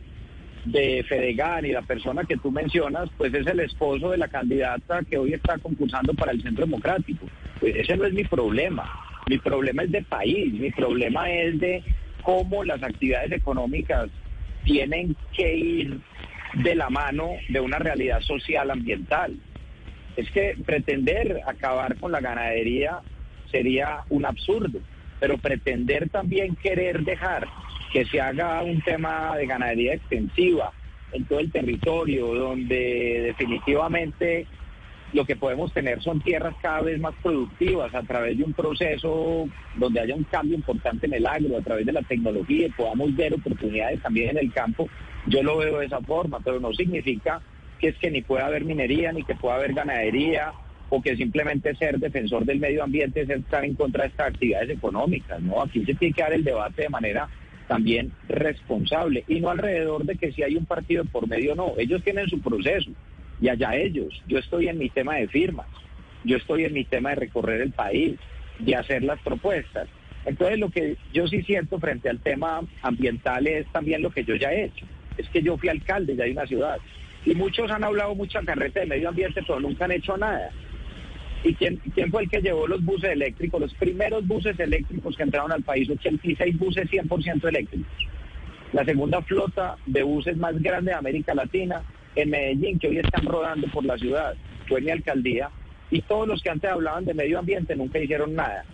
de 0.65 1.03
Fedegan 1.07 1.65
y 1.65 1.71
la 1.71 1.81
persona 1.81 2.23
que 2.23 2.37
tú 2.37 2.51
mencionas, 2.51 3.09
pues 3.17 3.33
es 3.33 3.47
el 3.47 3.59
esposo 3.59 4.09
de 4.09 4.17
la 4.17 4.27
candidata 4.27 5.01
que 5.09 5.17
hoy 5.17 5.33
está 5.33 5.57
concursando 5.57 6.13
para 6.13 6.31
el 6.31 6.41
centro 6.41 6.65
democrático. 6.65 7.27
Pues 7.59 7.75
ese 7.75 7.95
no 7.97 8.05
es 8.05 8.13
mi 8.13 8.23
problema. 8.23 8.89
Mi 9.29 9.37
problema 9.37 9.83
es 9.83 9.91
de 9.91 10.03
país, 10.03 10.53
mi 10.53 10.71
problema 10.71 11.29
es 11.29 11.59
de 11.59 11.83
cómo 12.21 12.63
las 12.63 12.81
actividades 12.83 13.31
económicas 13.31 14.09
tienen 14.63 15.15
que 15.33 15.55
ir 15.55 15.99
de 16.53 16.75
la 16.75 16.89
mano 16.89 17.31
de 17.49 17.59
una 17.59 17.79
realidad 17.79 18.21
social 18.21 18.71
ambiental. 18.71 19.35
Es 20.15 20.29
que 20.31 20.55
pretender 20.65 21.41
acabar 21.45 21.97
con 21.97 22.11
la 22.11 22.19
ganadería 22.19 22.99
sería 23.51 24.01
un 24.09 24.25
absurdo, 24.25 24.79
pero 25.19 25.37
pretender 25.37 26.09
también 26.09 26.55
querer 26.55 27.01
dejar 27.01 27.47
que 27.91 28.05
se 28.05 28.19
haga 28.19 28.63
un 28.63 28.81
tema 28.81 29.35
de 29.37 29.47
ganadería 29.47 29.93
extensiva 29.93 30.71
en 31.11 31.25
todo 31.25 31.39
el 31.39 31.51
territorio, 31.51 32.33
donde 32.33 33.21
definitivamente 33.25 34.45
lo 35.13 35.25
que 35.25 35.37
podemos 35.37 35.71
tener 35.73 36.01
son 36.01 36.19
tierras 36.21 36.53
cada 36.61 36.81
vez 36.81 36.99
más 36.99 37.15
productivas 37.23 37.95
a 37.95 38.03
través 38.03 38.37
de 38.37 38.43
un 38.43 38.53
proceso 38.53 39.47
donde 39.75 40.01
haya 40.01 40.15
un 40.15 40.25
cambio 40.25 40.55
importante 40.55 41.05
en 41.05 41.13
el 41.13 41.25
agro, 41.25 41.57
a 41.57 41.61
través 41.61 41.85
de 41.85 41.93
la 41.93 42.01
tecnología 42.01 42.67
y 42.67 42.71
podamos 42.71 43.15
ver 43.15 43.33
oportunidades 43.33 44.01
también 44.01 44.31
en 44.31 44.39
el 44.39 44.51
campo. 44.51 44.89
Yo 45.27 45.41
lo 45.43 45.57
veo 45.57 45.79
de 45.79 45.85
esa 45.85 46.01
forma, 46.01 46.39
pero 46.41 46.59
no 46.59 46.73
significa 46.73 47.41
que 47.79 47.89
es 47.89 47.97
que 47.97 48.11
ni 48.11 48.21
pueda 48.21 48.47
haber 48.47 48.65
minería, 48.65 49.13
ni 49.13 49.23
que 49.23 49.35
pueda 49.35 49.55
haber 49.55 49.73
ganadería, 49.73 50.51
o 50.89 51.01
que 51.01 51.15
simplemente 51.17 51.75
ser 51.75 51.99
defensor 51.99 52.45
del 52.45 52.59
medio 52.59 52.83
ambiente 52.83 53.21
es 53.21 53.29
estar 53.29 53.63
en 53.65 53.75
contra 53.75 54.03
de 54.03 54.09
estas 54.09 54.29
actividades 54.29 54.69
económicas, 54.69 55.41
¿no? 55.41 55.61
Aquí 55.61 55.83
se 55.85 55.93
tiene 55.95 56.13
que 56.13 56.21
dar 56.21 56.33
el 56.33 56.43
debate 56.43 56.83
de 56.83 56.89
manera 56.89 57.27
también 57.67 58.11
responsable. 58.27 59.23
Y 59.27 59.39
no 59.39 59.49
alrededor 59.49 60.05
de 60.05 60.15
que 60.15 60.31
si 60.31 60.43
hay 60.43 60.55
un 60.55 60.65
partido 60.65 61.05
por 61.05 61.27
medio 61.27 61.55
no, 61.55 61.73
ellos 61.77 62.03
tienen 62.03 62.27
su 62.29 62.39
proceso. 62.41 62.91
Y 63.39 63.49
allá 63.49 63.75
ellos, 63.75 64.21
yo 64.27 64.39
estoy 64.39 64.67
en 64.67 64.77
mi 64.77 64.89
tema 64.89 65.15
de 65.15 65.27
firmas, 65.27 65.67
yo 66.23 66.37
estoy 66.37 66.65
en 66.65 66.73
mi 66.73 66.85
tema 66.85 67.09
de 67.09 67.15
recorrer 67.15 67.61
el 67.61 67.71
país, 67.71 68.15
de 68.59 68.75
hacer 68.75 69.03
las 69.03 69.19
propuestas. 69.21 69.87
Entonces 70.25 70.59
lo 70.59 70.69
que 70.69 70.97
yo 71.13 71.27
sí 71.27 71.43
siento 71.43 71.79
frente 71.79 72.09
al 72.09 72.19
tema 72.19 72.61
ambiental 72.81 73.47
es 73.47 73.65
también 73.71 74.01
lo 74.01 74.09
que 74.09 74.23
yo 74.23 74.35
ya 74.35 74.51
he 74.51 74.65
hecho, 74.65 74.85
es 75.17 75.29
que 75.29 75.41
yo 75.41 75.57
fui 75.57 75.69
alcalde 75.69 76.15
ya 76.15 76.25
de 76.25 76.31
una 76.31 76.47
ciudad. 76.47 76.77
Y 77.25 77.35
muchos 77.35 77.69
han 77.69 77.83
hablado 77.83 78.15
mucha 78.15 78.41
carreta 78.41 78.79
de 78.79 78.85
medio 78.85 79.09
ambiente, 79.09 79.41
pero 79.45 79.59
nunca 79.59 79.85
han 79.85 79.91
hecho 79.91 80.17
nada. 80.17 80.51
¿Y 81.47 81.55
quién, 81.55 81.77
quién 81.95 82.11
fue 82.11 82.23
el 82.23 82.29
que 82.29 82.41
llevó 82.41 82.67
los 82.67 82.83
buses 82.83 83.11
eléctricos? 83.11 83.61
Los 83.61 83.73
primeros 83.75 84.27
buses 84.27 84.59
eléctricos 84.59 85.15
que 85.15 85.23
entraron 85.23 85.51
al 85.53 85.63
país, 85.63 85.89
86 85.89 86.59
buses 86.59 86.89
100% 86.89 87.47
eléctricos. 87.47 87.87
La 88.73 88.83
segunda 88.83 89.21
flota 89.21 89.77
de 89.85 90.03
buses 90.03 90.35
más 90.35 90.61
grande 90.61 90.91
de 90.91 90.97
América 90.97 91.33
Latina 91.33 91.83
en 92.15 92.31
Medellín, 92.31 92.79
que 92.79 92.89
hoy 92.89 92.97
están 92.97 93.25
rodando 93.25 93.67
por 93.67 93.85
la 93.85 93.97
ciudad. 93.97 94.35
Fue 94.67 94.81
mi 94.81 94.91
alcaldía. 94.91 95.49
Y 95.89 96.01
todos 96.01 96.27
los 96.27 96.41
que 96.41 96.49
antes 96.49 96.69
hablaban 96.69 97.05
de 97.05 97.13
medio 97.13 97.39
ambiente 97.39 97.77
nunca 97.77 97.97
hicieron 97.97 98.35
nada. 98.35 98.65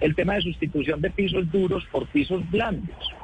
El 0.00 0.14
tema 0.14 0.34
de 0.34 0.42
sustitución 0.42 1.00
de 1.00 1.10
pisos 1.10 1.50
duros 1.50 1.86
por 1.90 2.06
pisos 2.08 2.48
blandos 2.50 3.17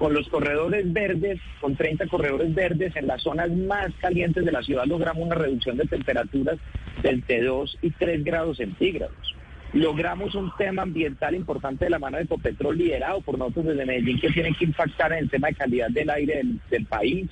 con 0.00 0.14
los 0.14 0.26
corredores 0.30 0.90
verdes, 0.94 1.38
con 1.60 1.76
30 1.76 2.06
corredores 2.06 2.54
verdes 2.54 2.96
en 2.96 3.06
las 3.06 3.22
zonas 3.22 3.50
más 3.50 3.92
calientes 4.00 4.46
de 4.46 4.50
la 4.50 4.62
ciudad 4.62 4.86
logramos 4.86 5.22
una 5.26 5.34
reducción 5.34 5.76
de 5.76 5.84
temperaturas 5.84 6.58
de 7.02 7.10
entre 7.10 7.42
2 7.42 7.78
y 7.82 7.90
3 7.90 8.24
grados 8.24 8.56
centígrados. 8.56 9.14
Logramos 9.74 10.34
un 10.34 10.50
tema 10.56 10.82
ambiental 10.82 11.34
importante 11.34 11.84
de 11.84 11.90
la 11.90 11.98
mano 11.98 12.16
de 12.16 12.22
Ecopetrol 12.22 12.78
liderado 12.78 13.20
por 13.20 13.36
nosotros 13.36 13.66
desde 13.66 13.84
Medellín 13.84 14.18
que 14.18 14.30
tiene 14.30 14.54
que 14.54 14.64
impactar 14.64 15.12
en 15.12 15.18
el 15.18 15.30
tema 15.30 15.48
de 15.48 15.54
calidad 15.54 15.90
del 15.90 16.08
aire 16.08 16.44
del, 16.70 16.86
país, 16.86 17.28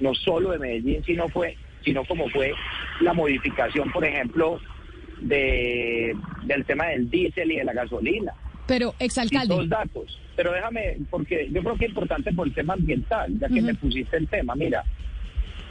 no 0.00 0.14
solo 0.14 0.52
de 0.52 0.58
Medellín, 0.58 1.04
sino 1.04 1.28
fue 1.28 1.54
sino 1.84 2.02
como 2.06 2.30
fue 2.30 2.54
la 3.02 3.12
modificación, 3.12 3.92
por 3.92 4.06
ejemplo, 4.06 4.58
de, 5.20 6.16
del 6.44 6.64
tema 6.64 6.86
del 6.86 7.10
diésel 7.10 7.52
y 7.52 7.56
de 7.56 7.64
la 7.64 7.74
gasolina. 7.74 8.32
Pero, 8.66 8.94
exalcalde. 8.98 9.54
dos 9.54 9.68
datos. 9.68 10.18
Pero 10.36 10.52
déjame, 10.52 10.98
porque 11.10 11.48
yo 11.50 11.62
creo 11.62 11.76
que 11.76 11.86
es 11.86 11.90
importante 11.90 12.32
por 12.32 12.46
el 12.46 12.54
tema 12.54 12.74
ambiental, 12.74 13.38
ya 13.38 13.48
que 13.48 13.62
me 13.62 13.74
pusiste 13.74 14.18
el 14.18 14.28
tema. 14.28 14.54
Mira, 14.54 14.84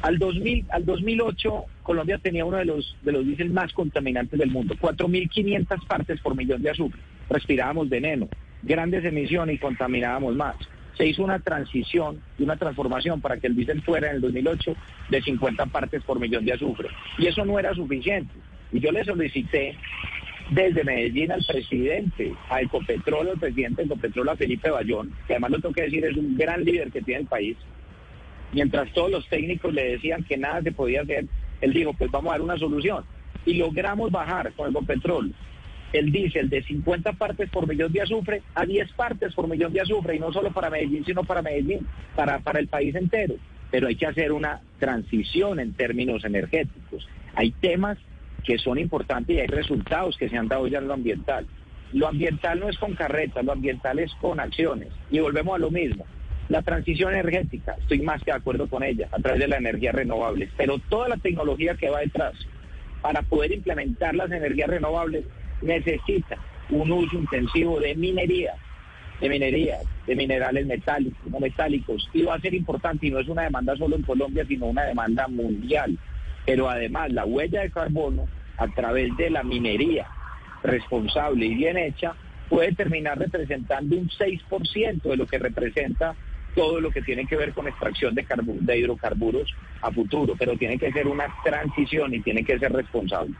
al 0.01 0.17
2000, 0.17 0.65
al 0.69 0.85
2008 0.85 1.65
Colombia 1.83 2.17
tenía 2.17 2.45
uno 2.45 2.57
de 2.57 2.65
los 2.65 2.97
de 3.03 3.11
los 3.11 3.25
diésel 3.25 3.51
más 3.51 3.71
contaminantes 3.73 4.39
del 4.39 4.49
mundo, 4.49 4.75
4.500 4.79 5.87
partes 5.87 6.19
por 6.21 6.35
millón 6.35 6.61
de 6.61 6.71
azufre. 6.71 6.99
Respirábamos 7.29 7.89
veneno, 7.89 8.27
grandes 8.63 9.05
emisiones 9.05 9.55
y 9.55 9.59
contaminábamos 9.59 10.35
más. 10.35 10.55
Se 10.97 11.05
hizo 11.05 11.23
una 11.23 11.39
transición 11.39 12.21
y 12.39 12.43
una 12.43 12.55
transformación 12.55 13.21
para 13.21 13.37
que 13.37 13.47
el 13.47 13.55
diésel 13.55 13.81
fuera 13.83 14.09
en 14.09 14.15
el 14.15 14.21
2008 14.21 14.75
de 15.09 15.21
50 15.21 15.65
partes 15.67 16.03
por 16.03 16.19
millón 16.19 16.45
de 16.45 16.53
azufre. 16.53 16.87
Y 17.17 17.27
eso 17.27 17.45
no 17.45 17.59
era 17.59 17.73
suficiente. 17.73 18.33
Y 18.71 18.79
yo 18.79 18.91
le 18.91 19.03
solicité 19.03 19.77
desde 20.49 20.83
Medellín 20.83 21.31
al 21.31 21.43
presidente, 21.43 22.33
a 22.49 22.61
Ecopetrol, 22.61 23.29
al 23.29 23.39
presidente 23.39 23.81
de 23.81 23.85
Ecopetrol, 23.87 24.29
a 24.29 24.35
Felipe 24.35 24.69
Bayón, 24.69 25.11
que 25.27 25.33
además 25.33 25.51
lo 25.51 25.59
tengo 25.59 25.73
que 25.73 25.83
decir, 25.83 26.05
es 26.05 26.15
un 26.15 26.37
gran 26.37 26.63
líder 26.63 26.91
que 26.91 27.01
tiene 27.01 27.21
el 27.21 27.27
país. 27.27 27.57
Mientras 28.53 28.91
todos 28.93 29.09
los 29.09 29.27
técnicos 29.27 29.73
le 29.73 29.91
decían 29.91 30.23
que 30.23 30.37
nada 30.37 30.61
se 30.61 30.71
podía 30.71 31.01
hacer, 31.01 31.25
él 31.61 31.73
dijo, 31.73 31.93
pues 31.93 32.11
vamos 32.11 32.29
a 32.29 32.33
dar 32.33 32.41
una 32.41 32.57
solución. 32.57 33.03
Y 33.45 33.55
logramos 33.55 34.11
bajar 34.11 34.51
con 34.53 34.69
Ecopetrol 34.69 35.33
el 35.93 36.11
diésel 36.11 36.49
de 36.49 36.61
50 36.63 37.13
partes 37.13 37.49
por 37.49 37.67
millón 37.67 37.91
de 37.91 38.01
azufre 38.01 38.41
a 38.53 38.65
10 38.65 38.91
partes 38.93 39.33
por 39.33 39.47
millón 39.47 39.73
de 39.73 39.81
azufre, 39.81 40.15
y 40.15 40.19
no 40.19 40.31
solo 40.31 40.51
para 40.51 40.69
Medellín, 40.69 41.05
sino 41.05 41.23
para 41.23 41.41
Medellín, 41.41 41.87
para, 42.15 42.39
para 42.39 42.59
el 42.59 42.67
país 42.67 42.93
entero. 42.95 43.35
Pero 43.71 43.87
hay 43.87 43.95
que 43.95 44.05
hacer 44.05 44.31
una 44.31 44.61
transición 44.79 45.59
en 45.59 45.73
términos 45.73 46.23
energéticos. 46.23 47.07
Hay 47.33 47.51
temas 47.51 47.97
que 48.45 48.57
son 48.57 48.77
importantes 48.77 49.35
y 49.35 49.39
hay 49.39 49.47
resultados 49.47 50.17
que 50.17 50.29
se 50.29 50.37
han 50.37 50.47
dado 50.47 50.67
ya 50.67 50.79
en 50.79 50.87
lo 50.87 50.93
ambiental. 50.93 51.45
Lo 51.93 52.07
ambiental 52.07 52.59
no 52.59 52.69
es 52.69 52.77
con 52.77 52.93
carretas, 52.93 53.43
lo 53.43 53.51
ambiental 53.51 53.99
es 53.99 54.13
con 54.15 54.39
acciones. 54.39 54.89
Y 55.09 55.19
volvemos 55.19 55.55
a 55.55 55.59
lo 55.59 55.71
mismo. 55.71 56.05
La 56.49 56.61
transición 56.61 57.13
energética, 57.13 57.75
estoy 57.79 58.01
más 58.01 58.21
que 58.23 58.31
de 58.31 58.37
acuerdo 58.37 58.67
con 58.67 58.83
ella, 58.83 59.07
a 59.11 59.17
través 59.17 59.39
de 59.39 59.47
la 59.47 59.57
energía 59.57 59.91
renovable, 59.91 60.49
pero 60.57 60.77
toda 60.77 61.09
la 61.09 61.17
tecnología 61.17 61.75
que 61.75 61.89
va 61.89 62.01
detrás 62.01 62.33
para 63.01 63.23
poder 63.23 63.51
implementar 63.51 64.13
las 64.13 64.31
energías 64.31 64.69
renovables 64.69 65.25
necesita 65.61 66.37
un 66.69 66.91
uso 66.91 67.17
intensivo 67.17 67.79
de 67.79 67.95
minería, 67.95 68.53
de 69.21 69.29
minería, 69.29 69.77
de 70.05 70.15
minerales 70.15 70.65
metálicos, 70.65 71.31
no 71.31 71.39
metálicos, 71.39 72.09
y 72.13 72.23
va 72.23 72.35
a 72.35 72.41
ser 72.41 72.53
importante 72.53 73.07
y 73.07 73.11
no 73.11 73.19
es 73.19 73.27
una 73.27 73.43
demanda 73.43 73.75
solo 73.75 73.95
en 73.95 74.03
Colombia, 74.03 74.45
sino 74.47 74.67
una 74.67 74.83
demanda 74.83 75.27
mundial. 75.27 75.97
Pero 76.45 76.69
además 76.69 77.11
la 77.11 77.25
huella 77.25 77.61
de 77.61 77.71
carbono 77.71 78.27
a 78.57 78.67
través 78.67 79.15
de 79.17 79.29
la 79.29 79.43
minería 79.43 80.07
responsable 80.63 81.45
y 81.45 81.55
bien 81.55 81.77
hecha 81.77 82.15
puede 82.49 82.73
terminar 82.73 83.17
representando 83.17 83.95
un 83.95 84.09
6% 84.09 85.01
de 85.01 85.17
lo 85.17 85.27
que 85.27 85.39
representa 85.39 86.15
todo 86.55 86.79
lo 86.79 86.89
que 86.89 87.01
tiene 87.01 87.27
que 87.27 87.35
ver 87.35 87.53
con 87.53 87.67
extracción 87.67 88.15
de, 88.15 88.25
de 88.61 88.79
hidrocarburos 88.79 89.53
a 89.81 89.91
futuro, 89.91 90.35
pero 90.37 90.57
tiene 90.57 90.79
que 90.79 90.91
ser 90.91 91.07
una 91.07 91.25
transición 91.43 92.13
y 92.13 92.21
tiene 92.21 92.43
que 92.43 92.57
ser 92.57 92.71
responsable. 92.71 93.35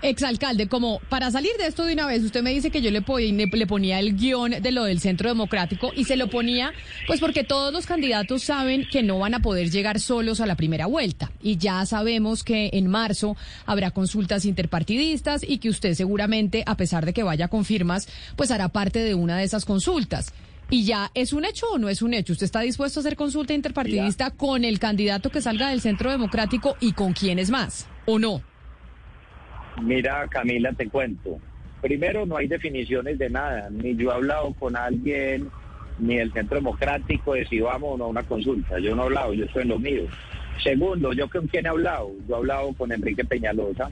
Exalcalde, 0.00 0.68
como 0.68 1.00
para 1.08 1.30
salir 1.30 1.52
de 1.58 1.66
esto 1.66 1.84
de 1.84 1.92
una 1.92 2.06
vez, 2.06 2.22
usted 2.22 2.42
me 2.42 2.50
dice 2.50 2.70
que 2.70 2.80
yo 2.80 2.90
le, 2.90 3.02
le 3.46 3.66
ponía 3.66 3.98
el 3.98 4.16
guion 4.16 4.62
de 4.62 4.72
lo 4.72 4.84
del 4.84 5.00
Centro 5.00 5.28
Democrático 5.28 5.92
y 5.94 6.04
se 6.04 6.16
lo 6.16 6.28
ponía 6.28 6.72
pues 7.06 7.20
porque 7.20 7.44
todos 7.44 7.72
los 7.72 7.86
candidatos 7.86 8.42
saben 8.42 8.86
que 8.90 9.02
no 9.02 9.18
van 9.18 9.34
a 9.34 9.40
poder 9.40 9.70
llegar 9.70 10.00
solos 10.00 10.40
a 10.40 10.46
la 10.46 10.56
primera 10.56 10.86
vuelta 10.86 11.30
y 11.42 11.56
ya 11.56 11.84
sabemos 11.84 12.44
que 12.44 12.70
en 12.72 12.86
marzo 12.86 13.36
habrá 13.66 13.90
consultas 13.90 14.44
interpartidistas 14.44 15.42
y 15.46 15.58
que 15.58 15.68
usted 15.68 15.94
seguramente, 15.94 16.62
a 16.66 16.76
pesar 16.76 17.04
de 17.04 17.12
que 17.12 17.22
vaya 17.22 17.48
con 17.48 17.64
firmas, 17.64 18.08
pues 18.36 18.50
hará 18.50 18.68
parte 18.68 19.00
de 19.00 19.14
una 19.14 19.36
de 19.36 19.44
esas 19.44 19.64
consultas. 19.64 20.32
¿Y 20.72 20.86
ya 20.86 21.10
es 21.12 21.34
un 21.34 21.44
hecho 21.44 21.66
o 21.70 21.76
no 21.76 21.90
es 21.90 22.00
un 22.00 22.14
hecho? 22.14 22.32
¿Usted 22.32 22.46
está 22.46 22.60
dispuesto 22.62 22.98
a 22.98 23.02
hacer 23.02 23.14
consulta 23.14 23.52
interpartidista 23.52 24.30
con 24.30 24.64
el 24.64 24.78
candidato 24.78 25.28
que 25.28 25.42
salga 25.42 25.68
del 25.68 25.82
Centro 25.82 26.10
Democrático 26.10 26.76
y 26.80 26.94
con 26.94 27.12
quiénes 27.12 27.50
más? 27.50 27.90
¿O 28.06 28.18
no? 28.18 28.40
Mira, 29.82 30.26
Camila, 30.28 30.72
te 30.72 30.88
cuento. 30.88 31.38
Primero, 31.82 32.24
no 32.24 32.38
hay 32.38 32.48
definiciones 32.48 33.18
de 33.18 33.28
nada. 33.28 33.68
Ni 33.68 33.94
yo 33.96 34.12
he 34.12 34.14
hablado 34.14 34.54
con 34.54 34.74
alguien, 34.74 35.50
ni 35.98 36.16
el 36.16 36.32
Centro 36.32 36.56
Democrático 36.56 37.34
de 37.34 37.46
si 37.48 37.60
vamos 37.60 37.90
o 37.92 37.98
no 37.98 38.04
a 38.04 38.08
una 38.08 38.22
consulta. 38.22 38.78
Yo 38.78 38.96
no 38.96 39.02
he 39.02 39.04
hablado, 39.04 39.34
yo 39.34 39.44
estoy 39.44 39.64
en 39.64 39.68
lo 39.68 39.78
mío. 39.78 40.04
Segundo, 40.64 41.12
¿yo 41.12 41.28
con 41.28 41.48
quién 41.48 41.66
he 41.66 41.68
hablado? 41.68 42.12
Yo 42.26 42.36
he 42.36 42.38
hablado 42.38 42.72
con 42.72 42.90
Enrique 42.92 43.26
Peñalosa. 43.26 43.90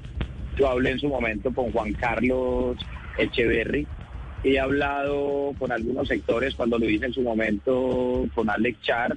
Yo 0.56 0.70
hablé 0.70 0.92
en 0.92 0.98
su 0.98 1.08
momento 1.08 1.52
con 1.52 1.70
Juan 1.72 1.92
Carlos 1.92 2.78
Echeverry 3.18 3.86
He 4.42 4.58
hablado 4.58 5.54
con 5.58 5.70
algunos 5.70 6.08
sectores 6.08 6.54
cuando 6.54 6.78
lo 6.78 6.88
hice 6.88 7.06
en 7.06 7.12
su 7.12 7.22
momento 7.22 8.26
con 8.34 8.48
Alex 8.48 8.80
Char 8.82 9.16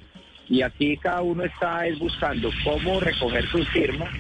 y 0.50 0.62
aquí 0.62 0.98
cada 0.98 1.22
uno 1.22 1.44
está 1.44 1.88
es 1.88 1.98
buscando 1.98 2.50
cómo 2.64 3.00
recoger 3.00 3.46
sus 3.48 3.68
firmas, 3.70 4.14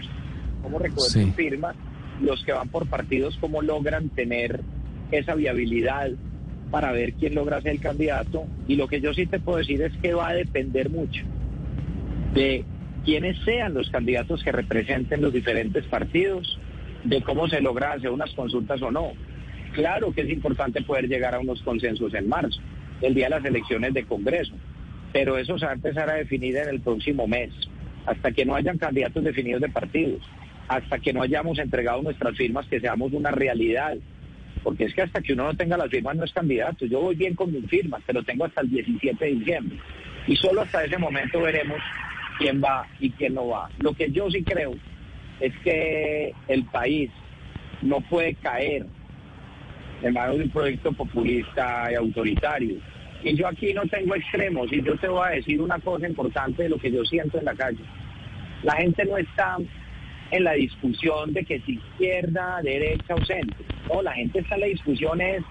cómo 0.61 0.79
recoger 0.79 1.25
sus 1.25 1.35
firmas, 1.35 1.75
los 2.21 2.43
que 2.43 2.53
van 2.53 2.69
por 2.69 2.87
partidos, 2.87 3.37
cómo 3.41 3.61
logran 3.61 4.09
tener 4.09 4.61
esa 5.11 5.35
viabilidad 5.35 6.11
para 6.71 6.91
ver 6.91 7.13
quién 7.13 7.35
logra 7.35 7.61
ser 7.61 7.73
el 7.73 7.81
candidato. 7.81 8.45
Y 8.67 8.77
lo 8.77 8.87
que 8.87 9.01
yo 9.01 9.13
sí 9.13 9.25
te 9.25 9.39
puedo 9.39 9.57
decir 9.57 9.81
es 9.81 9.91
que 9.97 10.13
va 10.13 10.29
a 10.29 10.33
depender 10.33 10.89
mucho 10.89 11.23
de 12.33 12.65
quiénes 13.05 13.37
sean 13.43 13.73
los 13.73 13.89
candidatos 13.89 14.43
que 14.43 14.51
representen 14.51 15.21
los 15.21 15.33
diferentes 15.33 15.85
partidos, 15.85 16.59
de 17.03 17.21
cómo 17.21 17.47
se 17.47 17.61
logra 17.61 17.93
hacer 17.93 18.09
unas 18.09 18.31
consultas 18.31 18.81
o 18.81 18.91
no. 18.91 19.11
Claro 19.73 20.13
que 20.13 20.21
es 20.21 20.29
importante 20.29 20.81
poder 20.83 21.07
llegar 21.07 21.33
a 21.33 21.39
unos 21.39 21.61
consensos 21.63 22.13
en 22.13 22.29
marzo, 22.29 22.61
el 23.01 23.15
día 23.15 23.25
de 23.25 23.31
las 23.31 23.45
elecciones 23.45 23.93
de 23.93 24.05
Congreso, 24.05 24.53
pero 25.11 25.37
eso 25.37 25.57
se 25.57 25.65
va 25.65 25.71
a 25.71 25.75
empezar 25.75 26.09
a 26.09 26.15
definir 26.15 26.55
en 26.57 26.69
el 26.69 26.79
próximo 26.79 27.27
mes, 27.27 27.51
hasta 28.05 28.31
que 28.31 28.45
no 28.45 28.53
hayan 28.53 28.77
candidatos 28.77 29.23
definidos 29.23 29.61
de 29.61 29.69
partidos, 29.69 30.21
hasta 30.67 30.99
que 30.99 31.11
no 31.11 31.23
hayamos 31.23 31.57
entregado 31.57 32.03
nuestras 32.03 32.37
firmas, 32.37 32.67
que 32.67 32.79
seamos 32.79 33.13
una 33.13 33.31
realidad. 33.31 33.97
Porque 34.63 34.85
es 34.85 34.93
que 34.93 35.01
hasta 35.01 35.21
que 35.21 35.33
uno 35.33 35.45
no 35.45 35.57
tenga 35.57 35.75
las 35.75 35.89
firmas 35.89 36.15
no 36.15 36.23
es 36.23 36.31
candidato. 36.31 36.85
Yo 36.85 37.01
voy 37.01 37.15
bien 37.15 37.35
con 37.35 37.51
mis 37.51 37.65
firmas, 37.67 38.01
pero 38.05 38.23
tengo 38.23 38.45
hasta 38.45 38.61
el 38.61 38.69
17 38.69 39.25
de 39.25 39.31
diciembre. 39.31 39.77
Y 40.27 40.35
solo 40.37 40.61
hasta 40.61 40.85
ese 40.85 40.97
momento 40.97 41.41
veremos 41.41 41.79
quién 42.37 42.61
va 42.63 42.87
y 42.99 43.09
quién 43.09 43.33
no 43.33 43.47
va. 43.47 43.69
Lo 43.79 43.93
que 43.93 44.09
yo 44.11 44.29
sí 44.29 44.41
creo 44.43 44.73
es 45.41 45.53
que 45.63 46.33
el 46.47 46.63
país 46.65 47.09
no 47.81 47.99
puede 48.01 48.35
caer 48.35 48.85
en 50.03 50.13
manos 50.13 50.37
de 50.37 50.43
un 50.43 50.49
proyecto 50.49 50.91
populista 50.91 51.89
y 51.91 51.95
autoritario. 51.95 52.75
Y 53.23 53.35
yo 53.35 53.47
aquí 53.47 53.73
no 53.73 53.83
tengo 53.87 54.15
extremos 54.15 54.71
y 54.71 54.81
yo 54.81 54.97
te 54.97 55.07
voy 55.07 55.25
a 55.25 55.31
decir 55.31 55.61
una 55.61 55.79
cosa 55.79 56.07
importante 56.07 56.63
de 56.63 56.69
lo 56.69 56.77
que 56.77 56.91
yo 56.91 57.03
siento 57.05 57.39
en 57.39 57.45
la 57.45 57.55
calle. 57.55 57.79
La 58.63 58.75
gente 58.75 59.05
no 59.05 59.17
está 59.17 59.57
en 60.31 60.43
la 60.43 60.53
discusión 60.53 61.31
de 61.31 61.45
que 61.45 61.59
si 61.61 61.73
izquierda, 61.73 62.59
derecha 62.61 63.15
o 63.15 63.25
centro. 63.25 63.63
No, 63.91 64.01
la 64.01 64.13
gente 64.13 64.39
está 64.39 64.55
en 64.55 64.61
la 64.61 64.67
discusión 64.67 65.21
es 65.21 65.43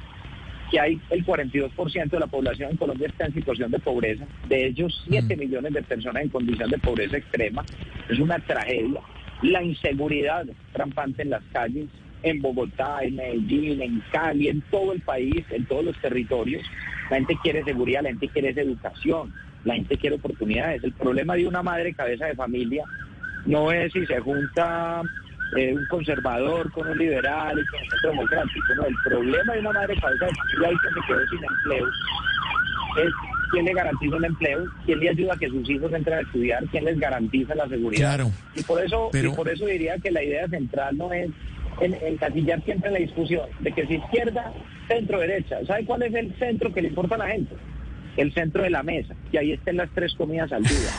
que 0.71 0.81
hay 0.81 1.01
el 1.11 1.25
42% 1.25 2.11
de 2.11 2.19
la 2.19 2.27
población 2.27 2.71
en 2.71 2.77
Colombia 2.79 3.07
está 3.07 3.27
en 3.27 3.35
situación 3.35 3.71
de 3.71 3.79
pobreza, 3.79 4.27
de 4.49 4.67
ellos 4.69 5.05
7 5.09 5.37
millones 5.37 5.73
de 5.75 5.83
personas 5.83 6.23
en 6.23 6.31
condición 6.31 6.71
de 6.71 6.79
pobreza 6.79 7.19
extrema. 7.19 7.65
Es 8.09 8.19
una 8.19 8.39
tragedia. 8.39 9.01
La 9.43 9.63
inseguridad 9.63 10.47
rampante 10.73 11.23
en 11.23 11.31
las 11.31 11.43
calles, 11.53 11.87
en 12.23 12.41
Bogotá, 12.41 12.99
en 13.03 13.17
Medellín, 13.17 13.81
en 13.83 14.03
Cali, 14.13 14.49
en 14.49 14.61
todo 14.71 14.93
el 14.93 15.01
país, 15.01 15.45
en 15.51 15.65
todos 15.67 15.85
los 15.85 15.97
territorios. 16.01 16.63
La 17.11 17.17
gente 17.17 17.37
quiere 17.43 17.65
seguridad, 17.65 18.03
la 18.03 18.11
gente 18.11 18.29
quiere 18.29 18.51
educación, 18.51 19.33
la 19.65 19.75
gente 19.75 19.97
quiere 19.97 20.17
oportunidades. 20.17 20.83
El 20.85 20.93
problema 20.93 21.35
de 21.35 21.47
una 21.47 21.63
madre 21.63 21.93
cabeza 21.95 22.27
de 22.27 22.35
familia 22.35 22.85
no 23.47 23.71
es 23.73 23.93
si 23.93 24.07
se 24.07 24.21
junta 24.21 25.03
eh, 25.57 25.75
un 25.75 25.85
conservador 25.91 26.71
con 26.73 26.89
un 26.89 26.97
liberal 26.99 27.59
y 27.59 27.67
con 27.67 27.81
un 27.81 27.89
centro 27.91 28.11
democrático. 28.11 28.75
No, 28.77 28.85
el 28.87 28.95
problema 29.05 29.53
de 29.55 29.61
una 29.61 29.73
madre 29.73 29.95
cabeza 30.01 30.27
de 30.27 30.33
familia 30.33 30.69
que 30.81 31.01
se 31.01 31.07
quedó 31.07 31.27
sin 31.29 31.45
empleo 31.45 31.87
es 33.05 33.13
quién 33.51 33.65
le 33.67 33.75
garantiza 33.75 34.17
un 34.17 34.25
empleo, 34.25 34.65
quién 34.87 34.99
le 35.01 35.09
ayuda 35.11 35.35
a 35.35 35.37
que 35.39 35.49
sus 35.49 35.69
hijos 35.69 35.93
entren 35.93 36.19
a 36.19 36.21
estudiar, 36.23 36.65
quién 36.71 36.85
les 36.85 36.99
garantiza 36.99 37.55
la 37.55 37.69
seguridad. 37.69 38.15
Claro, 38.17 38.31
y 38.55 38.63
por 38.63 38.83
eso, 38.83 39.09
pero- 39.13 39.31
y 39.33 39.35
por 39.35 39.49
eso 39.49 39.67
diría 39.67 39.99
que 39.99 40.11
la 40.11 40.23
idea 40.23 40.49
central 40.49 40.97
no 40.97 41.13
es 41.13 41.31
en, 41.81 41.95
encasillar 41.95 42.63
siempre 42.65 42.89
en 42.89 42.95
la 42.95 43.01
discusión 43.01 43.47
de 43.61 43.73
que 43.73 43.87
si 43.87 43.95
izquierda, 43.95 44.53
centro, 44.89 45.19
derecha. 45.21 45.65
¿Sabe 45.67 45.85
cuál 45.85 46.03
es 46.03 46.15
el 46.15 46.35
centro 46.39 46.73
que 46.73 46.83
le 46.83 46.89
importa 46.89 47.15
a 47.15 47.19
la 47.19 47.29
gente? 47.29 47.55
El 48.17 48.33
centro 48.35 48.63
de 48.63 48.71
la 48.71 48.83
mesa, 48.83 49.15
que 49.31 49.39
ahí 49.39 49.53
estén 49.53 49.77
las 49.79 49.91
tres 49.95 50.15
comidas 50.15 50.53
al 50.53 50.63
día. 50.63 50.91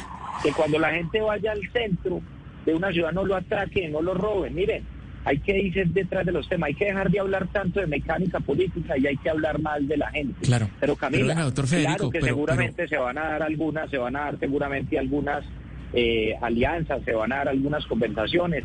Que 0.42 0.51
cuando 0.51 0.80
la 0.80 0.92
gente 0.92 1.22
vaya 1.22 1.51
al 1.51 1.62
centro 1.72 2.22
de 2.65 2.74
una 2.74 2.92
ciudad 2.92 3.12
no 3.12 3.24
lo 3.25 3.36
atraquen, 3.36 3.92
no 3.92 4.01
lo 4.01 4.13
roben. 4.15 4.56
Miren, 4.56 4.84
hay 5.25 5.38
que 5.39 5.58
irse 5.58 5.84
detrás 5.86 6.25
de 6.25 6.32
los 6.32 6.50
temas, 6.50 6.68
hay 6.68 6.74
que 6.75 6.86
dejar 6.86 7.10
de 7.10 7.20
hablar 7.20 7.48
tanto 7.51 7.80
de 7.80 7.88
mecánica 7.88 8.39
política 8.39 8.98
y 8.98 9.08
hay 9.08 9.15
que 9.18 9.30
hablar 9.30 9.62
más 9.62 9.88
de 9.88 9.96
la 9.98 10.10
gente. 10.12 10.42
Claro. 10.42 10.68
Pero 10.80 10.96
Camila, 10.96 11.34
Pero 11.36 11.46
doctor 11.46 11.68
Federico, 11.68 11.96
claro 11.96 12.10
que 12.10 12.20
pero- 12.20 12.34
seguramente 12.34 12.88
se 12.88 12.98
van 12.98 13.18
a 13.18 13.24
dar 13.30 13.44
algunas, 13.44 13.89
se 13.89 13.98
van 13.98 14.15
a 14.15 14.20
dar 14.22 14.39
seguramente 14.39 14.98
algunas 15.00 15.46
eh, 15.94 16.36
alianzas, 16.42 17.03
se 17.06 17.13
van 17.13 17.32
a 17.32 17.38
dar 17.38 17.50
algunas 17.50 17.86
compensaciones. 17.86 18.63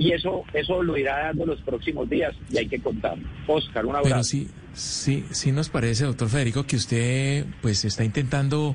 Y 0.00 0.12
eso, 0.12 0.44
eso 0.54 0.82
lo 0.82 0.96
irá 0.96 1.26
dando 1.26 1.44
los 1.44 1.60
próximos 1.60 2.08
días 2.08 2.34
y 2.50 2.56
hay 2.56 2.66
que 2.66 2.80
contarlo. 2.80 3.28
Oscar, 3.46 3.84
un 3.84 3.94
abrazo. 3.94 4.08
Pero 4.08 4.24
sí, 4.24 4.48
sí, 4.72 5.24
sí 5.30 5.52
nos 5.52 5.68
parece, 5.68 6.06
doctor 6.06 6.30
Federico, 6.30 6.64
que 6.64 6.76
usted 6.76 7.44
pues 7.60 7.84
está 7.84 8.02
intentando 8.02 8.74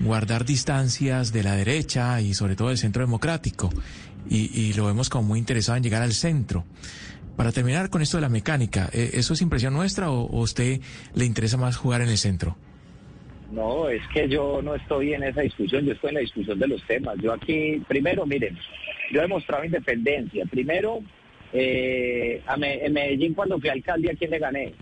guardar 0.00 0.46
distancias 0.46 1.34
de 1.34 1.42
la 1.42 1.54
derecha 1.54 2.18
y 2.22 2.32
sobre 2.32 2.56
todo 2.56 2.68
del 2.68 2.78
centro 2.78 3.04
democrático. 3.04 3.68
Y, 4.28 4.58
y 4.58 4.72
lo 4.72 4.86
vemos 4.86 5.10
como 5.10 5.28
muy 5.28 5.38
interesado 5.38 5.76
en 5.76 5.82
llegar 5.82 6.00
al 6.00 6.14
centro. 6.14 6.64
Para 7.36 7.52
terminar 7.52 7.90
con 7.90 8.00
esto 8.00 8.16
de 8.16 8.22
la 8.22 8.30
mecánica, 8.30 8.88
¿eh, 8.92 9.10
¿eso 9.14 9.34
es 9.34 9.42
impresión 9.42 9.74
nuestra 9.74 10.10
o, 10.10 10.22
o 10.22 10.40
a 10.40 10.44
usted 10.44 10.80
le 11.14 11.24
interesa 11.26 11.58
más 11.58 11.76
jugar 11.76 12.00
en 12.00 12.08
el 12.08 12.16
centro? 12.16 12.56
No, 13.52 13.88
es 13.88 14.02
que 14.12 14.28
yo 14.28 14.62
no 14.62 14.74
estoy 14.74 15.12
en 15.12 15.24
esa 15.24 15.42
discusión, 15.42 15.84
yo 15.84 15.92
estoy 15.92 16.08
en 16.08 16.14
la 16.14 16.20
discusión 16.20 16.58
de 16.58 16.66
los 16.66 16.82
temas. 16.86 17.16
Yo 17.22 17.32
aquí, 17.32 17.80
primero, 17.86 18.24
miren, 18.26 18.58
yo 19.14 19.20
he 19.20 19.22
demostrado 19.22 19.64
independencia. 19.64 20.44
Primero, 20.46 21.00
eh, 21.52 22.42
a 22.48 22.56
en 22.56 22.92
Medellín 22.92 23.32
cuando 23.32 23.60
fui 23.60 23.68
alcalde, 23.68 24.10
¿a 24.10 24.16
quién 24.16 24.32
le 24.32 24.40
gané? 24.40 24.74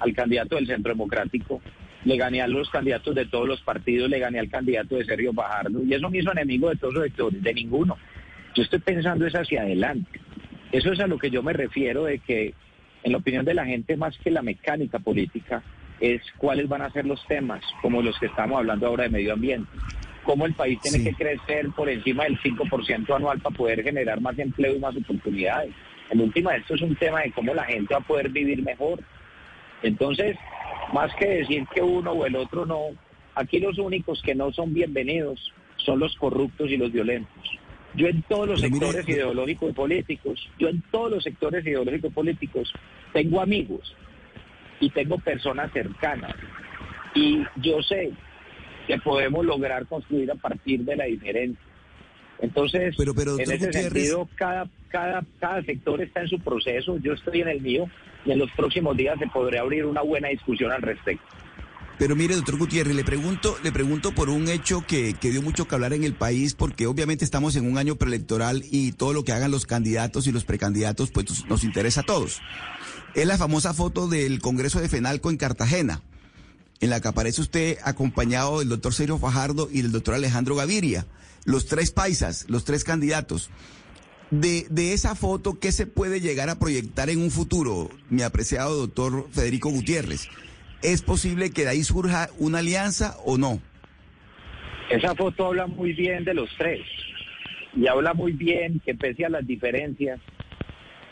Al 0.00 0.12
candidato 0.12 0.56
del 0.56 0.66
Centro 0.66 0.92
Democrático. 0.92 1.62
Le 2.04 2.16
gané 2.18 2.42
a 2.42 2.46
los 2.46 2.68
candidatos 2.68 3.14
de 3.14 3.24
todos 3.24 3.48
los 3.48 3.62
partidos, 3.62 4.10
le 4.10 4.18
gané 4.18 4.38
al 4.38 4.50
candidato 4.50 4.96
de 4.96 5.06
Sergio 5.06 5.32
Bajardo. 5.32 5.82
Y 5.82 5.94
eso 5.94 6.10
me 6.10 6.18
hizo 6.18 6.30
enemigo 6.30 6.68
de 6.68 6.76
todos 6.76 6.92
los 6.92 7.04
sectores, 7.04 7.42
de 7.42 7.54
ninguno. 7.54 7.96
Yo 8.54 8.62
estoy 8.62 8.80
pensando 8.80 9.26
es 9.26 9.34
hacia 9.34 9.62
adelante. 9.62 10.20
Eso 10.72 10.92
es 10.92 11.00
a 11.00 11.06
lo 11.06 11.18
que 11.18 11.30
yo 11.30 11.42
me 11.42 11.54
refiero 11.54 12.04
de 12.04 12.18
que, 12.18 12.52
en 13.02 13.12
la 13.12 13.18
opinión 13.18 13.46
de 13.46 13.54
la 13.54 13.64
gente, 13.64 13.96
más 13.96 14.16
que 14.18 14.30
la 14.30 14.42
mecánica 14.42 14.98
política, 14.98 15.62
es 16.00 16.20
cuáles 16.36 16.68
van 16.68 16.82
a 16.82 16.90
ser 16.90 17.06
los 17.06 17.26
temas, 17.26 17.62
como 17.80 18.02
los 18.02 18.18
que 18.18 18.26
estamos 18.26 18.58
hablando 18.58 18.86
ahora 18.86 19.04
de 19.04 19.10
medio 19.10 19.32
ambiente. 19.32 19.70
Cómo 20.24 20.46
el 20.46 20.54
país 20.54 20.78
tiene 20.82 20.98
Sí. 20.98 21.04
que 21.04 21.14
crecer 21.14 21.70
por 21.70 21.88
encima 21.88 22.24
del 22.24 22.38
5% 22.40 23.14
anual 23.14 23.40
para 23.40 23.56
poder 23.56 23.82
generar 23.82 24.20
más 24.20 24.38
empleo 24.38 24.76
y 24.76 24.78
más 24.78 24.96
oportunidades. 24.96 25.72
En 26.10 26.20
última, 26.20 26.54
esto 26.56 26.74
es 26.74 26.82
un 26.82 26.94
tema 26.96 27.20
de 27.22 27.32
cómo 27.32 27.54
la 27.54 27.64
gente 27.64 27.94
va 27.94 28.00
a 28.00 28.04
poder 28.04 28.28
vivir 28.28 28.62
mejor. 28.62 29.00
Entonces, 29.82 30.36
más 30.92 31.14
que 31.14 31.26
decir 31.26 31.66
que 31.74 31.80
uno 31.82 32.12
o 32.12 32.26
el 32.26 32.36
otro 32.36 32.66
no, 32.66 32.80
aquí 33.34 33.60
los 33.60 33.78
únicos 33.78 34.20
que 34.22 34.34
no 34.34 34.52
son 34.52 34.74
bienvenidos 34.74 35.52
son 35.76 35.98
los 36.00 36.14
corruptos 36.16 36.68
y 36.70 36.76
los 36.76 36.92
violentos. 36.92 37.58
Yo 37.94 38.06
en 38.06 38.22
todos 38.22 38.48
los 38.48 38.60
Pero 38.60 38.72
mire, 38.72 38.86
sectores 38.86 39.08
ideológicos 39.08 39.70
y 39.70 39.72
políticos, 39.72 40.48
yo 40.58 40.68
en 40.68 40.82
todos 40.90 41.10
los 41.10 41.24
sectores 41.24 41.64
ideológicos 41.64 42.10
y 42.10 42.14
políticos 42.14 42.72
tengo 43.12 43.40
amigos 43.40 43.96
y 44.80 44.90
tengo 44.90 45.18
personas 45.18 45.72
cercanas. 45.72 46.34
Y 47.14 47.42
yo 47.56 47.82
sé 47.82 48.12
que 48.90 48.98
podemos 49.00 49.44
lograr 49.44 49.86
construir 49.86 50.30
a 50.30 50.34
partir 50.34 50.80
de 50.84 50.96
la 50.96 51.04
diferencia. 51.04 51.60
Entonces, 52.40 52.94
Pero- 52.96 53.14
pero, 53.14 53.34
en 53.34 53.42
ese 53.42 53.58
Gutiérrez- 53.58 53.82
sentido, 53.82 54.28
cada, 54.36 54.68
cada, 54.88 55.22
cada 55.38 55.62
sector 55.62 56.00
está 56.00 56.22
en 56.22 56.28
su 56.28 56.38
proceso, 56.40 56.96
yo 56.98 57.12
estoy 57.12 57.42
en 57.42 57.48
el 57.48 57.60
mío 57.60 57.84
y 58.24 58.30
en 58.32 58.38
los 58.38 58.50
próximos 58.52 58.96
días 58.96 59.18
se 59.18 59.26
podrá 59.26 59.60
abrir 59.60 59.84
una 59.84 60.00
buena 60.02 60.28
discusión 60.28 60.72
al 60.72 60.80
respecto. 60.82 61.24
Pero 61.98 62.16
mire, 62.16 62.34
doctor 62.34 62.56
Gutiérrez, 62.56 62.94
le 62.96 63.04
pregunto, 63.04 63.58
le 63.62 63.72
pregunto 63.72 64.12
por 64.12 64.30
un 64.30 64.48
hecho 64.48 64.82
que, 64.86 65.12
que 65.20 65.28
dio 65.30 65.42
mucho 65.42 65.68
que 65.68 65.74
hablar 65.74 65.92
en 65.92 66.02
el 66.02 66.14
país, 66.14 66.54
porque 66.54 66.86
obviamente 66.86 67.26
estamos 67.26 67.56
en 67.56 67.70
un 67.70 67.76
año 67.76 67.96
preelectoral 67.96 68.62
y 68.70 68.92
todo 68.92 69.12
lo 69.12 69.22
que 69.22 69.32
hagan 69.32 69.50
los 69.50 69.66
candidatos 69.66 70.26
y 70.26 70.32
los 70.32 70.44
precandidatos, 70.46 71.10
pues 71.10 71.44
nos 71.46 71.62
interesa 71.62 72.00
a 72.00 72.04
todos. 72.04 72.40
Es 73.14 73.26
la 73.26 73.36
famosa 73.36 73.74
foto 73.74 74.08
del 74.08 74.38
Congreso 74.40 74.80
de 74.80 74.88
Fenalco 74.88 75.28
en 75.28 75.36
Cartagena, 75.36 76.00
en 76.80 76.90
la 76.90 77.00
que 77.00 77.08
aparece 77.08 77.40
usted 77.40 77.78
acompañado 77.84 78.58
del 78.58 78.68
doctor 78.68 78.94
Sergio 78.94 79.18
Fajardo 79.18 79.68
y 79.70 79.82
del 79.82 79.92
doctor 79.92 80.14
Alejandro 80.14 80.56
Gaviria, 80.56 81.06
los 81.44 81.66
tres 81.66 81.90
paisas, 81.90 82.46
los 82.48 82.64
tres 82.64 82.84
candidatos. 82.84 83.50
De, 84.30 84.66
de 84.70 84.92
esa 84.92 85.14
foto, 85.14 85.58
¿qué 85.58 85.72
se 85.72 85.86
puede 85.86 86.20
llegar 86.20 86.48
a 86.50 86.58
proyectar 86.58 87.10
en 87.10 87.20
un 87.20 87.30
futuro, 87.30 87.90
mi 88.08 88.22
apreciado 88.22 88.76
doctor 88.76 89.28
Federico 89.30 89.70
Gutiérrez? 89.70 90.28
¿Es 90.82 91.02
posible 91.02 91.50
que 91.50 91.62
de 91.62 91.70
ahí 91.70 91.84
surja 91.84 92.30
una 92.38 92.60
alianza 92.60 93.16
o 93.24 93.36
no? 93.36 93.60
Esa 94.88 95.14
foto 95.14 95.46
habla 95.46 95.66
muy 95.66 95.92
bien 95.92 96.24
de 96.24 96.34
los 96.34 96.48
tres 96.56 96.80
y 97.76 97.86
habla 97.86 98.14
muy 98.14 98.32
bien 98.32 98.80
que 98.84 98.94
pese 98.94 99.24
a 99.24 99.28
las 99.28 99.46
diferencias, 99.46 100.20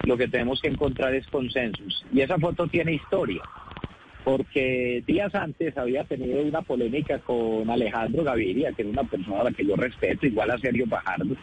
lo 0.05 0.17
que 0.17 0.29
tenemos 0.29 0.61
que 0.61 0.69
encontrar 0.69 1.15
es 1.15 1.27
consensos. 1.27 2.05
Y 2.13 2.21
esa 2.21 2.39
foto 2.39 2.67
tiene 2.69 2.95
historia, 2.95 3.43
porque 4.29 5.03
días 5.07 5.35
antes 5.35 5.75
había 5.79 6.05
tenido 6.05 6.43
una 6.43 6.61
polémica 6.61 7.19
con 7.21 7.71
Alejandro 7.71 8.25
Gaviria, 8.25 8.73
que 8.73 8.83
es 8.83 8.89
una 8.89 9.05
persona 9.05 9.41
a 9.41 9.45
la 9.45 9.53
que 9.53 9.65
yo 9.65 9.75
respeto, 9.75 10.27
igual 10.27 10.51
a 10.51 10.59
Sergio 10.59 10.87
Fajardo. 10.87 11.35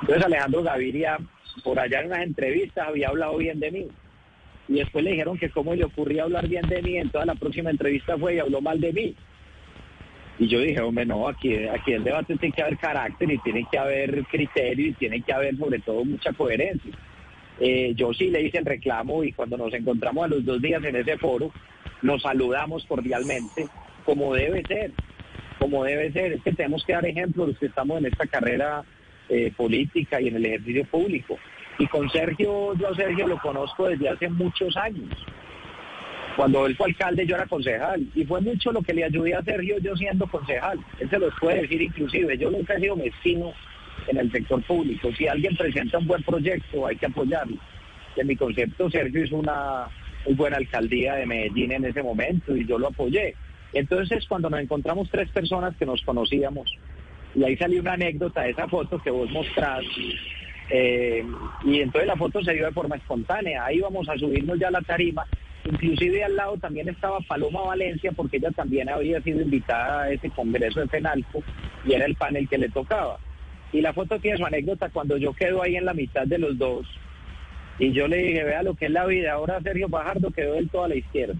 Entonces 0.00 0.24
Alejandro 0.24 0.62
Gaviria, 0.62 1.18
por 1.62 1.78
allá 1.78 2.00
en 2.00 2.06
unas 2.06 2.22
entrevistas, 2.22 2.88
había 2.88 3.08
hablado 3.08 3.36
bien 3.36 3.60
de 3.60 3.70
mí. 3.70 3.88
Y 4.68 4.72
después 4.76 5.04
le 5.04 5.10
dijeron 5.10 5.36
que 5.36 5.50
cómo 5.50 5.74
le 5.74 5.84
ocurría 5.84 6.22
hablar 6.22 6.48
bien 6.48 6.66
de 6.66 6.80
mí, 6.80 6.96
en 6.96 7.10
toda 7.10 7.26
la 7.26 7.34
próxima 7.34 7.68
entrevista 7.68 8.16
fue 8.16 8.36
y 8.36 8.38
habló 8.38 8.62
mal 8.62 8.80
de 8.80 8.92
mí. 8.94 9.14
Y 10.38 10.48
yo 10.48 10.60
dije, 10.60 10.80
hombre, 10.80 11.04
no, 11.04 11.28
aquí, 11.28 11.54
aquí 11.66 11.92
el 11.92 12.04
debate 12.04 12.38
tiene 12.38 12.54
que 12.54 12.62
haber 12.62 12.78
carácter 12.78 13.30
y 13.30 13.38
tiene 13.40 13.66
que 13.70 13.76
haber 13.76 14.24
criterio 14.24 14.86
y 14.86 14.92
tiene 14.94 15.20
que 15.20 15.32
haber 15.34 15.58
sobre 15.58 15.78
todo 15.80 16.02
mucha 16.06 16.32
coherencia. 16.32 16.90
Eh, 17.60 17.92
yo 17.94 18.14
sí 18.14 18.30
le 18.30 18.40
hice 18.40 18.58
el 18.58 18.64
reclamo 18.64 19.22
y 19.22 19.32
cuando 19.32 19.58
nos 19.58 19.74
encontramos 19.74 20.24
a 20.24 20.28
los 20.28 20.42
dos 20.42 20.62
días 20.62 20.82
en 20.84 20.96
ese 20.96 21.18
foro, 21.18 21.52
nos 22.04 22.22
saludamos 22.22 22.84
cordialmente, 22.84 23.66
como 24.04 24.34
debe 24.34 24.62
ser, 24.68 24.92
como 25.58 25.84
debe 25.84 26.12
ser. 26.12 26.34
Es 26.34 26.42
que 26.42 26.52
tenemos 26.52 26.84
que 26.84 26.92
dar 26.92 27.06
ejemplo 27.06 27.46
los 27.46 27.58
que 27.58 27.66
estamos 27.66 27.98
en 27.98 28.06
esta 28.06 28.26
carrera 28.26 28.84
eh, 29.30 29.50
política 29.56 30.20
y 30.20 30.28
en 30.28 30.36
el 30.36 30.44
ejercicio 30.44 30.84
público. 30.84 31.38
Y 31.78 31.86
con 31.86 32.08
Sergio, 32.10 32.74
yo 32.74 32.88
a 32.88 32.94
Sergio 32.94 33.26
lo 33.26 33.38
conozco 33.38 33.88
desde 33.88 34.10
hace 34.10 34.28
muchos 34.28 34.76
años. 34.76 35.10
Cuando 36.36 36.66
él 36.66 36.76
fue 36.76 36.88
alcalde 36.88 37.26
yo 37.26 37.36
era 37.36 37.46
concejal 37.46 38.06
y 38.14 38.24
fue 38.24 38.40
mucho 38.40 38.72
lo 38.72 38.82
que 38.82 38.92
le 38.92 39.04
ayudé 39.04 39.34
a 39.34 39.42
Sergio 39.42 39.78
yo 39.78 39.96
siendo 39.96 40.26
concejal. 40.26 40.78
Él 41.00 41.08
se 41.08 41.18
los 41.18 41.32
puede 41.40 41.62
decir 41.62 41.80
inclusive. 41.80 42.36
Yo 42.36 42.50
nunca 42.50 42.74
he 42.74 42.80
sido 42.80 42.96
mezquino 42.96 43.52
en 44.08 44.18
el 44.18 44.30
sector 44.30 44.62
público. 44.64 45.10
Si 45.16 45.26
alguien 45.26 45.56
presenta 45.56 45.98
un 45.98 46.06
buen 46.06 46.22
proyecto 46.22 46.86
hay 46.86 46.96
que 46.96 47.06
apoyarlo. 47.06 47.56
En 48.16 48.26
mi 48.26 48.36
concepto 48.36 48.90
Sergio 48.90 49.24
hizo 49.24 49.36
una 49.36 49.88
muy 50.24 50.34
buena 50.34 50.56
alcaldía 50.56 51.14
de 51.14 51.26
Medellín 51.26 51.72
en 51.72 51.84
ese 51.84 52.02
momento 52.02 52.56
y 52.56 52.66
yo 52.66 52.78
lo 52.78 52.88
apoyé. 52.88 53.34
Entonces 53.72 54.26
cuando 54.28 54.48
nos 54.50 54.60
encontramos 54.60 55.08
tres 55.10 55.28
personas 55.30 55.76
que 55.76 55.86
nos 55.86 56.02
conocíamos 56.02 56.70
y 57.34 57.42
ahí 57.44 57.56
salió 57.56 57.80
una 57.80 57.94
anécdota 57.94 58.42
de 58.42 58.50
esa 58.50 58.68
foto 58.68 58.98
que 59.02 59.10
vos 59.10 59.30
mostrás, 59.30 59.84
Eh, 60.70 61.22
y 61.62 61.80
entonces 61.80 62.06
la 62.06 62.16
foto 62.16 62.42
se 62.42 62.54
dio 62.54 62.64
de 62.64 62.72
forma 62.72 62.96
espontánea. 62.96 63.66
Ahí 63.66 63.80
vamos 63.80 64.08
a 64.08 64.16
subirnos 64.16 64.58
ya 64.58 64.68
a 64.68 64.70
la 64.70 64.80
tarima. 64.80 65.26
Inclusive 65.64 66.24
al 66.24 66.36
lado 66.36 66.56
también 66.56 66.88
estaba 66.88 67.20
Paloma 67.20 67.60
Valencia 67.62 68.12
porque 68.12 68.38
ella 68.38 68.50
también 68.50 68.88
había 68.88 69.20
sido 69.22 69.42
invitada 69.42 70.02
a 70.02 70.10
ese 70.10 70.30
congreso 70.30 70.80
de 70.80 70.88
FENALCO 70.88 71.42
y 71.84 71.92
era 71.92 72.06
el 72.06 72.14
panel 72.14 72.48
que 72.48 72.58
le 72.58 72.68
tocaba. 72.68 73.18
Y 73.72 73.80
la 73.80 73.92
foto 73.92 74.18
tiene 74.18 74.38
su 74.38 74.46
anécdota 74.46 74.88
cuando 74.88 75.16
yo 75.16 75.32
quedo 75.32 75.62
ahí 75.62 75.76
en 75.76 75.84
la 75.84 75.94
mitad 75.94 76.26
de 76.26 76.38
los 76.38 76.56
dos 76.56 76.86
y 77.78 77.92
yo 77.92 78.08
le 78.08 78.18
dije, 78.18 78.44
vea 78.44 78.62
lo 78.62 78.74
que 78.74 78.86
es 78.86 78.90
la 78.90 79.06
vida. 79.06 79.32
Ahora 79.32 79.60
Sergio 79.60 79.88
Bajardo 79.88 80.30
quedó 80.30 80.54
del 80.54 80.68
todo 80.68 80.84
a 80.84 80.88
la 80.88 80.96
izquierda. 80.96 81.34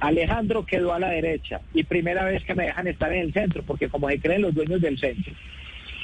Alejandro 0.00 0.64
quedó 0.64 0.92
a 0.92 1.00
la 1.00 1.10
derecha 1.10 1.60
y 1.74 1.82
primera 1.82 2.24
vez 2.24 2.44
que 2.44 2.54
me 2.54 2.66
dejan 2.66 2.86
estar 2.86 3.12
en 3.12 3.20
el 3.20 3.32
centro 3.32 3.62
porque 3.64 3.88
como 3.88 4.08
se 4.08 4.20
creen 4.20 4.42
los 4.42 4.54
dueños 4.54 4.80
del 4.80 4.98
centro. 4.98 5.32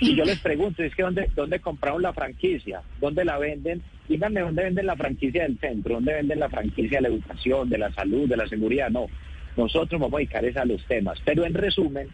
Y 0.01 0.17
yo 0.17 0.25
les 0.25 0.41
pregunto, 0.41 0.83
es 0.83 0.95
que 0.95 1.03
¿dónde, 1.03 1.31
dónde 1.37 1.61
compraron 1.61 2.03
la 2.03 2.13
franquicia? 2.13 2.83
¿Dónde 3.01 3.25
la 3.25 3.39
venden? 3.39 3.81
Díganme 4.09 4.41
dónde 4.41 4.65
venden 4.65 4.87
la 4.87 4.97
franquicia 4.97 5.45
del 5.45 5.59
centro, 5.61 5.95
dónde 5.95 6.15
venden 6.15 6.41
la 6.41 6.49
franquicia 6.49 6.99
de 6.99 7.03
la 7.03 7.09
educación, 7.09 7.69
de 7.69 7.79
la 7.79 7.93
salud, 7.93 8.29
de 8.29 8.37
la 8.37 8.49
seguridad. 8.49 8.91
No, 8.91 9.07
nosotros 9.57 10.01
vamos 10.01 10.15
a 10.15 10.19
dedicar 10.19 10.45
a 10.59 10.65
los 10.65 10.85
temas. 10.87 11.21
Pero 11.25 11.45
en 11.45 11.55
resumen, 11.55 12.09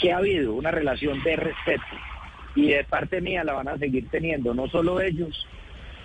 que 0.00 0.12
ha 0.12 0.18
habido 0.18 0.54
una 0.54 0.70
relación 0.70 1.22
de 1.24 1.36
respeto 1.36 1.82
y 2.54 2.68
de 2.68 2.84
parte 2.84 3.20
mía 3.20 3.44
la 3.44 3.54
van 3.54 3.68
a 3.68 3.78
seguir 3.78 4.08
teniendo, 4.08 4.54
no 4.54 4.68
solo 4.68 5.00
ellos, 5.00 5.46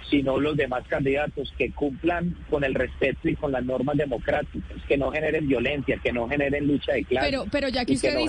sino 0.10 0.40
los 0.40 0.58
demás 0.58 0.84
candidatos 0.88 1.54
que 1.58 1.72
cumplan 1.72 2.36
con 2.50 2.64
el 2.64 2.74
respeto 2.74 3.30
y 3.30 3.36
con 3.36 3.52
las 3.52 3.64
normas 3.64 3.96
democráticas, 3.98 4.82
que 4.88 4.98
no 4.98 5.12
generen 5.12 5.48
violencia, 5.48 5.98
que 6.04 6.12
no 6.12 6.28
generen 6.28 6.68
lucha 6.68 6.94
de 6.94 7.04
clases. 7.06 7.30
Pero, 7.32 7.46
pero 7.52 7.70
ya 7.70 7.86
que 7.86 7.94
usted 7.94 8.14
no 8.14 8.20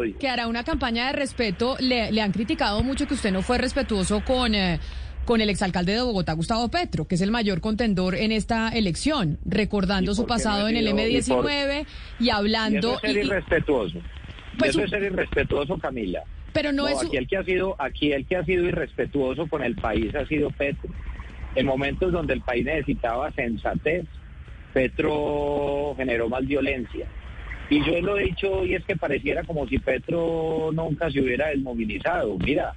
dice 0.00 0.14
que, 0.18 0.28
hará 0.28 0.46
una 0.46 0.64
campaña 0.64 1.08
de 1.08 1.12
respeto, 1.12 1.76
le, 1.80 2.10
le 2.12 2.20
han 2.22 2.32
criticado 2.32 2.82
mucho 2.82 3.06
que 3.06 3.14
usted 3.14 3.32
no 3.32 3.42
fue 3.42 3.58
respetuoso 3.58 4.22
con, 4.24 4.54
eh, 4.54 4.78
con 5.26 5.40
el 5.40 5.50
exalcalde 5.50 5.92
de 5.92 6.00
Bogotá, 6.02 6.32
Gustavo 6.32 6.70
Petro, 6.70 7.06
que 7.06 7.16
es 7.16 7.20
el 7.20 7.30
mayor 7.30 7.60
contendor 7.60 8.14
en 8.14 8.32
esta 8.32 8.68
elección, 8.70 9.38
recordando 9.44 10.12
¿Y 10.12 10.14
su 10.14 10.22
no 10.22 10.28
pasado 10.28 10.68
en 10.68 10.76
el 10.76 10.86
sido- 10.86 11.00
y 11.08 11.22
por- 11.22 11.44
M19 11.50 11.86
y 12.20 12.24
Y 12.26 12.30
hablando... 12.30 12.88
eso 12.92 12.94
es 12.94 13.00
ser 13.00 13.10
y- 13.10 13.18
y- 13.18 13.26
irrespetuoso. 13.26 13.98
Pues 14.58 14.70
eso 14.70 14.78
un- 14.78 14.84
es 14.84 14.90
ser 14.90 15.02
irrespetuoso, 15.02 15.76
Camila. 15.78 16.22
pero 16.54 16.72
no, 16.72 16.84
No, 16.84 16.88
es... 16.88 17.04
aquí 17.06 17.16
el 17.18 17.26
que 17.28 17.36
ha 17.36 17.42
sido, 17.44 17.76
aquí 17.78 18.12
el 18.12 18.24
que 18.26 18.36
ha 18.36 18.44
sido 18.44 18.64
irrespetuoso 18.64 19.46
con 19.48 19.62
el 19.62 19.74
país 19.76 20.14
ha 20.14 20.24
sido 20.26 20.48
Petro. 20.50 20.88
En 21.56 21.66
momentos 21.66 22.12
donde 22.12 22.34
el 22.34 22.42
país 22.42 22.64
necesitaba 22.64 23.32
sensatez, 23.32 24.04
Petro 24.72 25.94
generó 25.96 26.28
más 26.28 26.46
violencia. 26.46 27.06
Y 27.70 27.84
yo 27.84 28.00
lo 28.00 28.18
he 28.18 28.24
dicho 28.24 28.64
y 28.64 28.74
es 28.74 28.84
que 28.84 28.94
pareciera 28.94 29.42
como 29.42 29.66
si 29.66 29.78
Petro 29.78 30.70
nunca 30.72 31.10
se 31.10 31.20
hubiera 31.20 31.48
desmovilizado. 31.48 32.36
Mira, 32.38 32.74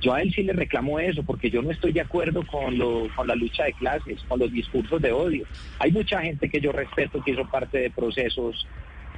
yo 0.00 0.14
a 0.14 0.22
él 0.22 0.32
sí 0.34 0.42
le 0.42 0.52
reclamo 0.54 0.98
eso, 0.98 1.22
porque 1.22 1.48
yo 1.50 1.62
no 1.62 1.70
estoy 1.70 1.92
de 1.92 2.00
acuerdo 2.00 2.44
con, 2.46 2.76
lo, 2.76 3.06
con 3.14 3.28
la 3.28 3.36
lucha 3.36 3.64
de 3.64 3.74
clases, 3.74 4.20
con 4.26 4.40
los 4.40 4.50
discursos 4.50 5.00
de 5.00 5.12
odio. 5.12 5.44
Hay 5.78 5.92
mucha 5.92 6.20
gente 6.22 6.48
que 6.48 6.60
yo 6.60 6.72
respeto 6.72 7.22
que 7.22 7.32
hizo 7.32 7.46
parte 7.48 7.78
de 7.78 7.90
procesos 7.90 8.66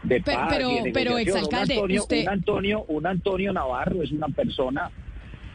de 0.02 0.20
Pe- 0.20 0.34
paz 0.34 0.48
pero- 0.50 0.70
y 0.70 0.82
de 0.82 0.90
pero, 0.92 1.16
exalcalde, 1.18 1.74
un 1.74 1.78
Antonio, 1.84 2.02
usted- 2.02 2.22
un 2.22 2.28
Antonio, 2.28 2.84
un 2.88 3.06
Antonio 3.06 3.52
Navarro 3.54 4.02
es 4.02 4.12
una 4.12 4.28
persona 4.28 4.90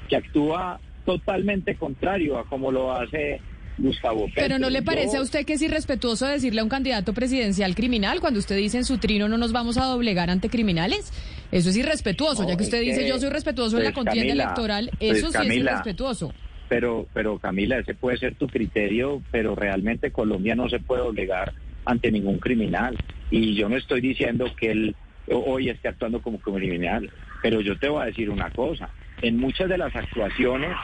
que 0.07 0.15
actúa 0.15 0.79
totalmente 1.09 1.75
contrario 1.75 2.37
a 2.37 2.45
como 2.45 2.71
lo 2.71 2.91
hace 2.91 3.41
Gustavo 3.79 4.25
Petro. 4.27 4.43
Pero 4.43 4.59
¿no 4.59 4.69
le 4.69 4.83
parece 4.83 5.13
Yo- 5.13 5.21
a 5.21 5.23
usted 5.23 5.43
que 5.43 5.53
es 5.53 5.61
irrespetuoso 5.63 6.27
decirle 6.27 6.61
a 6.61 6.63
un 6.63 6.69
candidato 6.69 7.13
presidencial 7.13 7.73
criminal 7.73 8.19
cuando 8.19 8.39
usted 8.39 8.55
dice 8.57 8.77
en 8.77 8.85
su 8.85 8.99
trino 8.99 9.27
no 9.27 9.39
nos 9.39 9.51
vamos 9.51 9.77
a 9.77 9.85
doblegar 9.85 10.29
ante 10.29 10.49
criminales? 10.49 11.11
Eso 11.51 11.69
es 11.69 11.77
irrespetuoso, 11.77 12.43
No, 12.43 12.49
ya 12.49 12.57
que 12.57 12.63
usted 12.63 12.81
dice 12.81 13.01
que, 13.01 13.07
yo 13.07 13.17
soy 13.17 13.29
respetuoso 13.29 13.77
en 13.77 13.85
la 13.85 13.91
pues, 13.91 14.05
contienda 14.05 14.27
Camila, 14.27 14.43
electoral, 14.43 14.91
pues, 14.99 15.17
eso 15.17 15.31
sí 15.31 15.47
es 15.47 15.55
irrespetuoso. 15.55 16.33
Pero, 16.67 17.07
pero 17.11 17.39
Camila, 17.39 17.79
ese 17.79 17.95
puede 17.95 18.17
ser 18.17 18.35
tu 18.35 18.47
criterio, 18.47 19.23
pero 19.31 19.55
realmente 19.55 20.11
Colombia 20.11 20.53
no 20.53 20.69
se 20.69 20.79
puede 20.79 21.01
obligar 21.01 21.53
ante 21.85 22.11
ningún 22.11 22.37
criminal. 22.37 22.95
Y 23.31 23.55
yo 23.55 23.67
no 23.67 23.77
estoy 23.77 24.01
diciendo 24.01 24.45
que 24.59 24.71
él 24.71 24.95
hoy 25.31 25.69
esté 25.69 25.87
actuando 25.87 26.21
como 26.21 26.39
criminal, 26.39 27.09
pero 27.41 27.61
yo 27.61 27.79
te 27.79 27.89
voy 27.89 28.03
a 28.03 28.05
decir 28.05 28.29
una 28.29 28.51
cosa. 28.51 28.91
En 29.21 29.37
muchas 29.37 29.69
de 29.69 29.77
las 29.77 29.95
actuaciones 29.95 30.75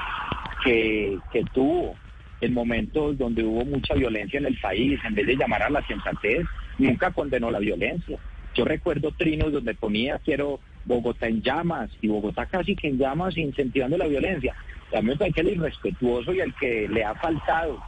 que, 0.63 1.17
que 1.31 1.43
tuvo 1.53 1.97
en 2.41 2.53
momentos 2.53 3.17
donde 3.17 3.43
hubo 3.43 3.63
mucha 3.65 3.93
violencia 3.93 4.39
en 4.39 4.45
el 4.45 4.59
país, 4.59 4.99
en 5.05 5.15
vez 5.15 5.25
de 5.25 5.37
llamar 5.37 5.63
a 5.63 5.69
la 5.69 5.85
sensatez, 5.85 6.45
nunca 6.77 7.11
condenó 7.11 7.49
la 7.49 7.59
violencia. 7.59 8.19
Yo 8.53 8.65
recuerdo 8.65 9.11
trinos 9.11 9.51
donde 9.51 9.75
ponía 9.75 10.19
quiero 10.19 10.59
Bogotá 10.85 11.27
en 11.27 11.41
llamas 11.41 11.89
y 12.01 12.07
Bogotá 12.07 12.45
casi 12.45 12.75
que 12.75 12.87
en 12.87 12.97
llamas 12.97 13.37
incentivando 13.37 13.97
la 13.97 14.07
violencia. 14.07 14.55
A 14.93 15.01
mí 15.01 15.09
me 15.09 15.17
parece 15.17 15.35
que 15.35 15.41
el 15.41 15.57
irrespetuoso 15.57 16.33
y 16.33 16.39
el 16.39 16.53
que 16.55 16.87
le 16.87 17.03
ha 17.03 17.15
faltado 17.15 17.81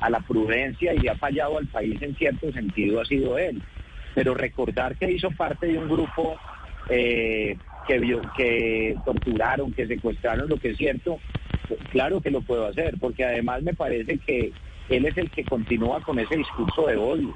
a 0.00 0.10
la 0.10 0.20
prudencia 0.20 0.94
y 0.94 1.06
ha 1.08 1.16
fallado 1.16 1.58
al 1.58 1.66
país 1.66 2.00
en 2.02 2.16
cierto 2.16 2.52
sentido 2.52 3.00
ha 3.00 3.04
sido 3.04 3.38
él. 3.38 3.62
Pero 4.14 4.34
recordar 4.34 4.96
que 4.96 5.10
hizo 5.10 5.30
parte 5.30 5.66
de 5.66 5.78
un 5.78 5.88
grupo 5.88 6.36
eh, 6.88 7.56
que, 7.88 8.20
que 8.36 8.96
torturaron, 9.04 9.72
que 9.72 9.86
secuestraron, 9.86 10.48
lo 10.48 10.58
que 10.58 10.70
es 10.70 10.76
cierto, 10.76 11.18
claro 11.90 12.20
que 12.20 12.30
lo 12.30 12.42
puedo 12.42 12.66
hacer, 12.66 12.96
porque 13.00 13.24
además 13.24 13.62
me 13.62 13.74
parece 13.74 14.18
que 14.18 14.52
él 14.90 15.06
es 15.06 15.16
el 15.16 15.30
que 15.30 15.44
continúa 15.44 16.00
con 16.02 16.18
ese 16.18 16.36
discurso 16.36 16.86
de 16.86 16.96
odio. 16.96 17.34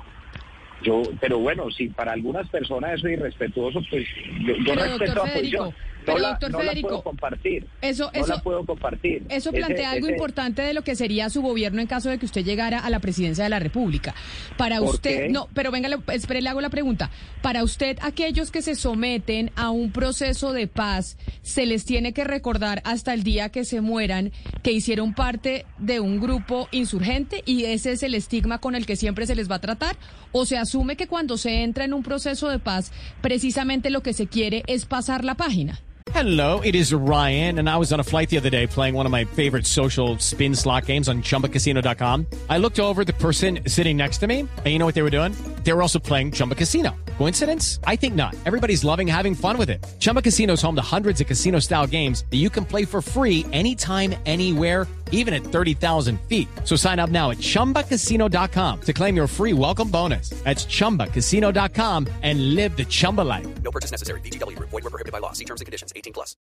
Yo, 0.82 1.02
pero 1.20 1.38
bueno, 1.38 1.70
si 1.70 1.88
para 1.88 2.12
algunas 2.12 2.48
personas 2.48 2.94
eso 2.98 3.06
es 3.08 3.14
irrespetuoso, 3.18 3.80
pues 3.90 4.04
yo, 4.46 4.54
yo 4.64 4.74
respeto 4.74 5.14
la 5.14 5.32
posición. 5.32 5.72
Federico, 5.72 5.74
No, 6.02 6.06
pero, 6.06 6.18
la, 6.18 6.28
doctor 6.30 6.50
no 6.50 6.58
la 6.58 6.64
Federico, 6.64 6.88
puedo 6.88 7.02
compartir. 7.04 7.66
Eso, 7.80 8.10
no 8.12 8.20
eso, 8.20 8.34
la 8.34 8.42
puedo 8.42 8.66
compartir. 8.66 9.22
Eso 9.28 9.50
Ese- 9.50 9.58
plantea 9.58 9.92
algo 9.92 10.06
ese- 10.06 10.14
importante 10.16 10.62
de 10.62 10.74
lo 10.74 10.82
que 10.82 10.96
sería 10.96 11.30
su 11.30 11.42
gobierno 11.42 11.80
en 11.80 11.86
caso 11.86 12.10
de 12.10 12.18
que 12.18 12.26
usted 12.26 12.44
llegara 12.44 12.80
a 12.80 12.90
la 12.90 12.98
presidencia 12.98 13.44
de 13.44 13.50
la 13.50 13.60
República. 13.60 14.12
Para 14.56 14.78
¿Por 14.80 14.96
usted, 14.96 15.26
qué? 15.26 15.28
no, 15.28 15.46
pero 15.54 15.70
venga, 15.70 15.88
le- 15.88 15.98
espere, 16.12 16.42
le 16.42 16.48
hago 16.48 16.60
la 16.60 16.70
pregunta. 16.70 17.10
Para 17.40 17.62
usted, 17.62 17.98
aquellos 18.02 18.50
que 18.50 18.62
se 18.62 18.74
someten 18.74 19.52
a 19.54 19.70
un 19.70 19.92
proceso 19.92 20.52
de 20.52 20.66
paz, 20.66 21.16
¿se 21.42 21.66
les 21.66 21.84
tiene 21.84 22.12
que 22.12 22.24
recordar 22.24 22.82
hasta 22.84 23.14
el 23.14 23.22
día 23.22 23.50
que 23.50 23.64
se 23.64 23.80
mueran 23.80 24.32
que 24.64 24.72
hicieron 24.72 25.14
parte 25.14 25.66
de 25.78 26.00
un 26.00 26.20
grupo 26.20 26.66
insurgente 26.72 27.42
y 27.46 27.66
ese 27.66 27.92
es 27.92 28.02
el 28.02 28.16
estigma 28.16 28.58
con 28.58 28.74
el 28.74 28.86
que 28.86 28.96
siempre 28.96 29.24
se 29.26 29.36
les 29.36 29.48
va 29.48 29.54
a 29.56 29.60
tratar? 29.60 29.94
¿O 30.32 30.46
se 30.46 30.56
asume 30.72 30.96
que 30.96 31.06
cuando 31.06 31.36
se 31.36 31.62
entra 31.62 31.84
en 31.84 31.92
un 31.92 32.02
proceso 32.02 32.48
de 32.48 32.58
paz, 32.58 32.92
precisamente 33.20 33.90
lo 33.90 34.02
que 34.02 34.14
se 34.14 34.26
quiere 34.26 34.62
es 34.66 34.86
pasar 34.86 35.22
la 35.22 35.34
página? 35.34 35.78
Hello, 36.14 36.60
it 36.64 36.74
is 36.74 36.92
Ryan, 36.92 37.58
and 37.58 37.68
I 37.68 37.76
was 37.76 37.92
on 37.92 38.00
a 38.00 38.04
flight 38.04 38.28
the 38.28 38.38
other 38.38 38.50
day 38.50 38.66
playing 38.66 38.94
one 38.94 39.06
of 39.06 39.12
my 39.12 39.24
favorite 39.24 39.66
social 39.66 40.18
spin 40.18 40.54
slot 40.54 40.86
games 40.86 41.08
on 41.08 41.22
chumbacasino.com. 41.22 42.26
I 42.50 42.58
looked 42.58 42.80
over 42.80 43.04
the 43.04 43.12
person 43.14 43.60
sitting 43.66 43.96
next 43.96 44.18
to 44.18 44.26
me, 44.26 44.40
and 44.40 44.66
you 44.66 44.78
know 44.78 44.86
what 44.86 44.94
they 44.94 45.02
were 45.02 45.16
doing? 45.16 45.32
They 45.62 45.72
were 45.72 45.82
also 45.82 45.98
playing 45.98 46.32
Chumba 46.32 46.54
Casino. 46.54 46.96
Coincidence? 47.18 47.78
I 47.86 47.96
think 47.96 48.14
not. 48.14 48.34
Everybody's 48.46 48.84
loving 48.84 49.06
having 49.06 49.34
fun 49.34 49.58
with 49.58 49.70
it. 49.70 49.84
Chumba 50.00 50.22
Casino 50.22 50.54
is 50.54 50.62
home 50.62 50.74
to 50.76 50.82
hundreds 50.82 51.20
of 51.20 51.26
casino 51.26 51.60
style 51.60 51.86
games 51.86 52.24
that 52.30 52.38
you 52.38 52.50
can 52.50 52.64
play 52.64 52.84
for 52.84 53.00
free 53.00 53.46
anytime, 53.52 54.14
anywhere 54.26 54.86
even 55.12 55.32
at 55.34 55.44
30,000 55.44 56.18
feet. 56.28 56.48
So 56.64 56.74
sign 56.74 56.98
up 56.98 57.10
now 57.10 57.30
at 57.30 57.38
ChumbaCasino.com 57.38 58.80
to 58.80 58.92
claim 58.92 59.14
your 59.14 59.28
free 59.28 59.52
welcome 59.52 59.88
bonus. 59.88 60.30
That's 60.42 60.66
ChumbaCasino.com 60.66 62.08
and 62.22 62.54
live 62.56 62.76
the 62.76 62.84
Chumba 62.84 63.20
life. 63.22 63.46
No 63.62 63.70
purchase 63.70 63.92
necessary. 63.92 64.20
VGW 64.22 64.56
Group. 64.56 64.70
Void 64.70 64.82
were 64.82 64.90
prohibited 64.90 65.12
by 65.12 65.18
law. 65.20 65.32
See 65.32 65.44
terms 65.44 65.60
and 65.60 65.66
conditions. 65.66 65.92
18 65.94 66.12
plus. 66.12 66.36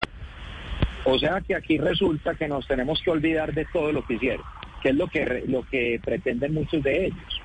O 1.08 1.16
sea 1.20 1.40
que 1.40 1.54
aquí 1.54 1.78
resulta 1.78 2.34
que 2.34 2.48
nos 2.48 2.66
tenemos 2.66 3.00
que 3.00 3.12
olvidar 3.12 3.54
de 3.54 3.64
todo 3.72 3.92
lo 3.92 4.04
que 4.04 4.14
hicieron, 4.14 4.44
que 4.82 4.88
es 4.88 4.94
lo 4.96 5.06
que 5.06 5.44
lo 5.46 5.62
que 5.64 6.00
pretenden 6.04 6.52
muchos 6.52 6.82
de 6.82 7.06
ellos. 7.06 7.40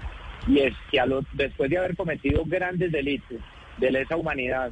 Y 0.48 0.60
es 0.62 0.74
que 0.90 1.00
a 1.00 1.06
lo- 1.06 1.24
después 1.34 1.70
de 1.70 1.78
haber 1.78 1.96
cometido 1.96 2.44
grandes 2.44 2.92
delitos 2.92 3.38
de 3.78 3.92
lesa 3.92 4.16
humanidad 4.16 4.72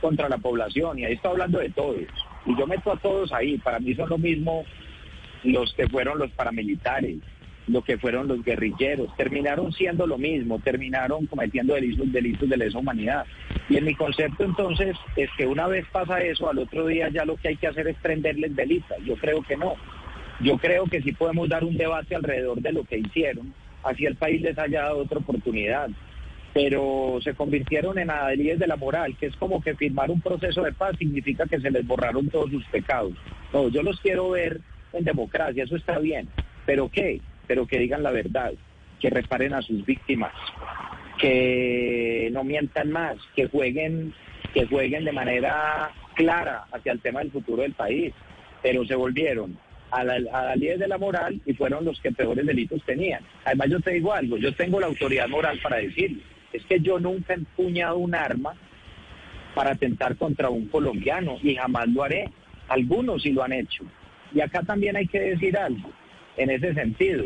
contra 0.00 0.30
la 0.30 0.38
población, 0.38 0.98
y 0.98 1.04
ahí 1.04 1.12
estoy 1.12 1.32
hablando 1.32 1.58
de 1.58 1.68
todos, 1.68 1.98
y 2.46 2.58
yo 2.58 2.66
meto 2.66 2.90
a 2.92 2.96
todos 2.96 3.30
ahí, 3.34 3.58
para 3.58 3.78
mí 3.78 3.94
son 3.94 4.08
lo 4.08 4.16
mismo 4.16 4.64
los 5.44 5.72
que 5.74 5.88
fueron 5.88 6.18
los 6.18 6.30
paramilitares, 6.32 7.18
lo 7.66 7.82
que 7.82 7.98
fueron 7.98 8.26
los 8.28 8.44
guerrilleros, 8.44 9.14
terminaron 9.16 9.72
siendo 9.72 10.06
lo 10.06 10.18
mismo, 10.18 10.58
terminaron 10.58 11.26
cometiendo 11.26 11.74
delitos, 11.74 12.12
delitos 12.12 12.48
de 12.48 12.56
lesa 12.56 12.78
humanidad. 12.78 13.24
Y 13.68 13.76
en 13.76 13.84
mi 13.84 13.94
concepto 13.94 14.44
entonces 14.44 14.96
es 15.16 15.30
que 15.36 15.46
una 15.46 15.68
vez 15.68 15.86
pasa 15.92 16.20
eso, 16.20 16.50
al 16.50 16.58
otro 16.58 16.86
día 16.86 17.08
ya 17.10 17.24
lo 17.24 17.36
que 17.36 17.48
hay 17.48 17.56
que 17.56 17.68
hacer 17.68 17.86
es 17.88 17.96
prenderles 17.98 18.54
velitas. 18.54 18.98
Yo 19.04 19.16
creo 19.16 19.42
que 19.42 19.56
no. 19.56 19.74
Yo 20.40 20.56
creo 20.58 20.86
que 20.86 21.02
sí 21.02 21.12
podemos 21.12 21.48
dar 21.48 21.64
un 21.64 21.76
debate 21.76 22.14
alrededor 22.14 22.60
de 22.60 22.72
lo 22.72 22.84
que 22.84 22.98
hicieron, 22.98 23.54
así 23.84 24.06
el 24.06 24.16
país 24.16 24.40
les 24.40 24.58
haya 24.58 24.82
dado 24.82 24.98
otra 24.98 25.18
oportunidad. 25.18 25.90
Pero 26.52 27.20
se 27.22 27.34
convirtieron 27.34 27.98
en 27.98 28.10
adalides 28.10 28.58
de 28.58 28.66
la 28.66 28.76
moral, 28.76 29.16
que 29.16 29.26
es 29.26 29.36
como 29.36 29.60
que 29.60 29.76
firmar 29.76 30.10
un 30.10 30.20
proceso 30.20 30.62
de 30.62 30.72
paz 30.72 30.96
significa 30.98 31.46
que 31.46 31.60
se 31.60 31.70
les 31.70 31.86
borraron 31.86 32.28
todos 32.28 32.50
sus 32.50 32.64
pecados. 32.66 33.12
No, 33.52 33.68
yo 33.68 33.82
los 33.82 34.00
quiero 34.00 34.30
ver 34.30 34.60
en 34.92 35.04
democracia, 35.04 35.64
eso 35.64 35.76
está 35.76 35.98
bien. 35.98 36.28
¿Pero 36.66 36.88
qué? 36.88 37.20
Pero 37.46 37.66
que 37.66 37.78
digan 37.78 38.02
la 38.02 38.10
verdad, 38.10 38.52
que 39.00 39.10
reparen 39.10 39.54
a 39.54 39.62
sus 39.62 39.84
víctimas, 39.84 40.32
que 41.18 42.28
no 42.32 42.44
mientan 42.44 42.90
más, 42.90 43.16
que 43.34 43.46
jueguen, 43.48 44.14
que 44.54 44.66
jueguen 44.66 45.04
de 45.04 45.12
manera 45.12 45.90
clara 46.14 46.64
hacia 46.72 46.92
el 46.92 47.00
tema 47.00 47.20
del 47.20 47.30
futuro 47.30 47.62
del 47.62 47.72
país. 47.72 48.12
Pero 48.62 48.84
se 48.84 48.94
volvieron 48.94 49.56
a 49.90 50.04
la, 50.04 50.14
a 50.32 50.54
la 50.54 50.56
de 50.56 50.88
la 50.88 50.98
moral 50.98 51.40
y 51.44 51.54
fueron 51.54 51.84
los 51.84 52.00
que 52.00 52.12
peores 52.12 52.46
delitos 52.46 52.82
tenían. 52.84 53.22
Además, 53.44 53.68
yo 53.70 53.80
te 53.80 53.92
digo 53.92 54.12
algo, 54.12 54.36
yo 54.36 54.54
tengo 54.54 54.80
la 54.80 54.86
autoridad 54.86 55.28
moral 55.28 55.58
para 55.62 55.78
decirlo. 55.78 56.22
Es 56.52 56.64
que 56.64 56.80
yo 56.80 56.98
nunca 56.98 57.32
he 57.32 57.36
empuñado 57.36 57.96
un 57.96 58.14
arma 58.14 58.54
para 59.54 59.72
atentar 59.72 60.16
contra 60.16 60.50
un 60.50 60.66
colombiano 60.66 61.38
y 61.42 61.54
jamás 61.54 61.88
lo 61.88 62.02
haré. 62.02 62.28
Algunos 62.68 63.22
sí 63.22 63.32
lo 63.32 63.42
han 63.42 63.52
hecho. 63.52 63.84
Y 64.34 64.40
acá 64.40 64.62
también 64.62 64.96
hay 64.96 65.06
que 65.06 65.20
decir 65.20 65.56
algo 65.56 65.90
en 66.36 66.50
ese 66.50 66.74
sentido. 66.74 67.24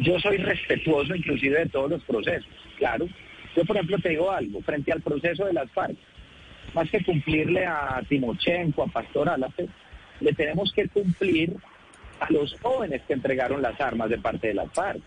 Yo 0.00 0.18
soy 0.18 0.38
respetuoso 0.38 1.14
inclusive 1.14 1.60
de 1.60 1.68
todos 1.68 1.90
los 1.90 2.04
procesos, 2.04 2.48
claro. 2.78 3.06
Yo, 3.54 3.64
por 3.64 3.76
ejemplo, 3.76 3.98
te 3.98 4.10
digo 4.10 4.30
algo, 4.30 4.60
frente 4.60 4.92
al 4.92 5.00
proceso 5.00 5.46
de 5.46 5.54
las 5.54 5.70
FARC, 5.70 5.96
más 6.74 6.90
que 6.90 7.02
cumplirle 7.02 7.64
a 7.64 8.02
Timochenko, 8.06 8.82
a 8.82 8.86
Pastor 8.88 9.30
Álvarez, 9.30 9.70
le 10.20 10.32
tenemos 10.32 10.72
que 10.72 10.88
cumplir 10.88 11.54
a 12.20 12.30
los 12.30 12.54
jóvenes 12.60 13.02
que 13.06 13.14
entregaron 13.14 13.62
las 13.62 13.80
armas 13.80 14.10
de 14.10 14.18
parte 14.18 14.48
de 14.48 14.54
las 14.54 14.70
FARC. 14.72 15.00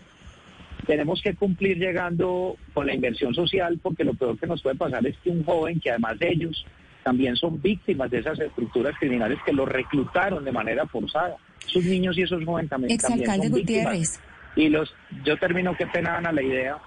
Tenemos 0.86 1.20
que 1.22 1.34
cumplir 1.34 1.78
llegando 1.78 2.56
con 2.72 2.86
la 2.86 2.94
inversión 2.94 3.34
social, 3.34 3.78
porque 3.80 4.02
lo 4.02 4.14
peor 4.14 4.38
que 4.38 4.46
nos 4.46 4.62
puede 4.62 4.76
pasar 4.76 5.06
es 5.06 5.16
que 5.18 5.30
un 5.30 5.44
joven, 5.44 5.78
que 5.78 5.90
además 5.90 6.18
de 6.18 6.30
ellos 6.30 6.66
también 7.02 7.36
son 7.36 7.60
víctimas 7.60 8.10
de 8.10 8.18
esas 8.18 8.38
estructuras 8.38 8.94
criminales 8.98 9.38
que 9.44 9.52
los 9.52 9.68
reclutaron 9.68 10.44
de 10.44 10.52
manera 10.52 10.86
forzada. 10.86 11.36
Sus 11.66 11.84
niños 11.84 12.16
y 12.18 12.22
esos 12.22 12.44
jóvenes 12.44 12.70
también, 12.70 12.98
también 12.98 13.26
son 13.26 13.38
víctimas. 13.40 13.50
Gutiérrez. 13.50 14.20
Y 14.56 14.68
los, 14.68 14.92
yo 15.24 15.36
termino 15.38 15.76
que 15.76 15.86
pena 15.86 16.16
Ana, 16.16 16.32
la 16.32 16.42
idea, 16.42 16.78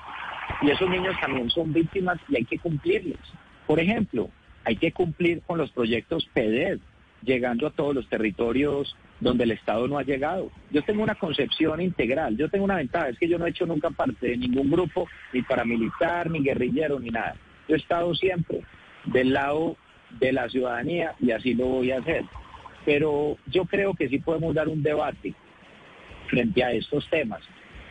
y 0.61 0.71
esos 0.71 0.89
niños 0.89 1.15
también 1.21 1.49
son 1.49 1.71
víctimas 1.71 2.19
y 2.29 2.37
hay 2.37 2.45
que 2.45 2.59
cumplirles. 2.59 3.19
Por 3.65 3.79
ejemplo, 3.79 4.29
hay 4.65 4.75
que 4.75 4.91
cumplir 4.91 5.41
con 5.41 5.57
los 5.57 5.71
proyectos 5.71 6.27
PEDED, 6.33 6.79
llegando 7.23 7.67
a 7.67 7.71
todos 7.71 7.95
los 7.95 8.07
territorios 8.09 8.95
donde 9.19 9.45
el 9.45 9.51
Estado 9.51 9.87
no 9.87 9.97
ha 9.97 10.03
llegado. 10.03 10.51
Yo 10.71 10.83
tengo 10.83 11.03
una 11.03 11.15
concepción 11.15 11.79
integral, 11.79 12.35
yo 12.35 12.49
tengo 12.49 12.65
una 12.65 12.75
ventaja, 12.75 13.09
es 13.09 13.17
que 13.17 13.29
yo 13.29 13.39
no 13.39 13.45
he 13.45 13.51
hecho 13.51 13.65
nunca 13.65 13.89
parte 13.89 14.27
de 14.27 14.37
ningún 14.37 14.69
grupo, 14.69 15.07
ni 15.31 15.41
paramilitar, 15.41 16.29
ni 16.29 16.43
guerrillero, 16.43 16.99
ni 16.99 17.09
nada. 17.09 17.35
Yo 17.67 17.75
he 17.75 17.77
estado 17.77 18.13
siempre 18.15 18.61
del 19.05 19.33
lado 19.33 19.77
de 20.19 20.31
la 20.31 20.49
ciudadanía 20.49 21.15
y 21.19 21.31
así 21.31 21.53
lo 21.53 21.65
voy 21.65 21.91
a 21.91 21.99
hacer. 21.99 22.23
Pero 22.85 23.37
yo 23.47 23.65
creo 23.65 23.93
que 23.93 24.09
sí 24.09 24.19
podemos 24.19 24.53
dar 24.53 24.67
un 24.67 24.83
debate 24.83 25.33
frente 26.27 26.63
a 26.63 26.71
estos 26.71 27.07
temas. 27.09 27.41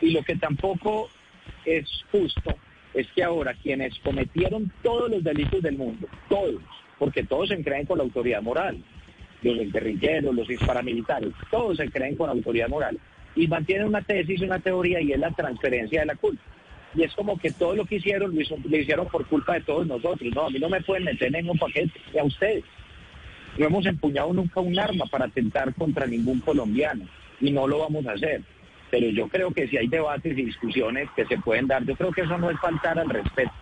Y 0.00 0.10
lo 0.10 0.22
que 0.22 0.36
tampoco 0.36 1.08
es 1.64 1.86
justo 2.10 2.54
es 2.94 3.06
que 3.12 3.22
ahora 3.22 3.54
quienes 3.54 3.98
cometieron 4.00 4.70
todos 4.82 5.10
los 5.10 5.24
delitos 5.24 5.62
del 5.62 5.78
mundo, 5.78 6.08
todos, 6.28 6.60
porque 6.98 7.22
todos 7.24 7.48
se 7.48 7.62
creen 7.62 7.86
con 7.86 7.98
la 7.98 8.04
autoridad 8.04 8.42
moral, 8.42 8.82
los 9.42 9.72
guerrilleros, 9.72 10.34
los 10.34 10.48
paramilitares, 10.66 11.32
todos 11.50 11.76
se 11.78 11.90
creen 11.90 12.16
con 12.16 12.28
autoridad 12.28 12.68
moral 12.68 12.98
y 13.34 13.46
mantienen 13.46 13.86
una 13.86 14.02
tesis, 14.02 14.40
una 14.42 14.58
teoría 14.58 15.00
y 15.00 15.12
es 15.12 15.18
la 15.18 15.30
transferencia 15.30 16.00
de 16.00 16.06
la 16.06 16.16
culpa. 16.16 16.42
Y 16.94 17.04
es 17.04 17.14
como 17.14 17.38
que 17.38 17.50
todo 17.52 17.74
lo 17.74 17.84
que 17.84 17.96
hicieron 17.96 18.34
lo, 18.34 18.76
hicieron 18.76 19.06
por 19.08 19.26
culpa 19.26 19.54
de 19.54 19.62
todos 19.62 19.86
nosotros. 19.86 20.30
No, 20.34 20.46
a 20.46 20.50
mí 20.50 20.58
no 20.58 20.68
me 20.68 20.82
pueden 20.82 21.04
meter 21.04 21.34
en 21.34 21.48
un 21.48 21.58
paquete, 21.58 21.92
y 22.12 22.18
a 22.18 22.24
ustedes. 22.24 22.64
No 23.56 23.66
hemos 23.66 23.86
empuñado 23.86 24.32
nunca 24.32 24.60
un 24.60 24.78
arma 24.78 25.04
para 25.10 25.26
atentar 25.26 25.74
contra 25.74 26.06
ningún 26.06 26.40
colombiano 26.40 27.06
y 27.40 27.50
no 27.50 27.66
lo 27.66 27.80
vamos 27.80 28.06
a 28.06 28.12
hacer. 28.12 28.42
Pero 28.90 29.08
yo 29.08 29.28
creo 29.28 29.50
que 29.52 29.68
si 29.68 29.76
hay 29.76 29.88
debates 29.88 30.36
y 30.36 30.44
discusiones 30.44 31.08
que 31.16 31.26
se 31.26 31.38
pueden 31.38 31.66
dar, 31.66 31.84
yo 31.84 31.94
creo 31.96 32.12
que 32.12 32.22
eso 32.22 32.38
no 32.38 32.50
es 32.50 32.58
faltar 32.60 32.98
al 32.98 33.08
respeto. 33.08 33.52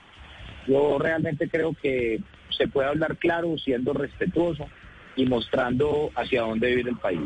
Yo 0.67 0.99
realmente 0.99 1.49
creo 1.49 1.75
que 1.75 2.21
se 2.51 2.69
puede 2.69 2.89
hablar 2.89 3.17
claro, 3.17 3.57
siendo 3.59 3.93
respetuoso 3.93 4.67
y 5.17 5.27
mostrando 5.27 6.11
hacia 6.15 6.43
dónde 6.43 6.75
vive 6.75 6.91
el 6.91 6.97
país. 6.97 7.21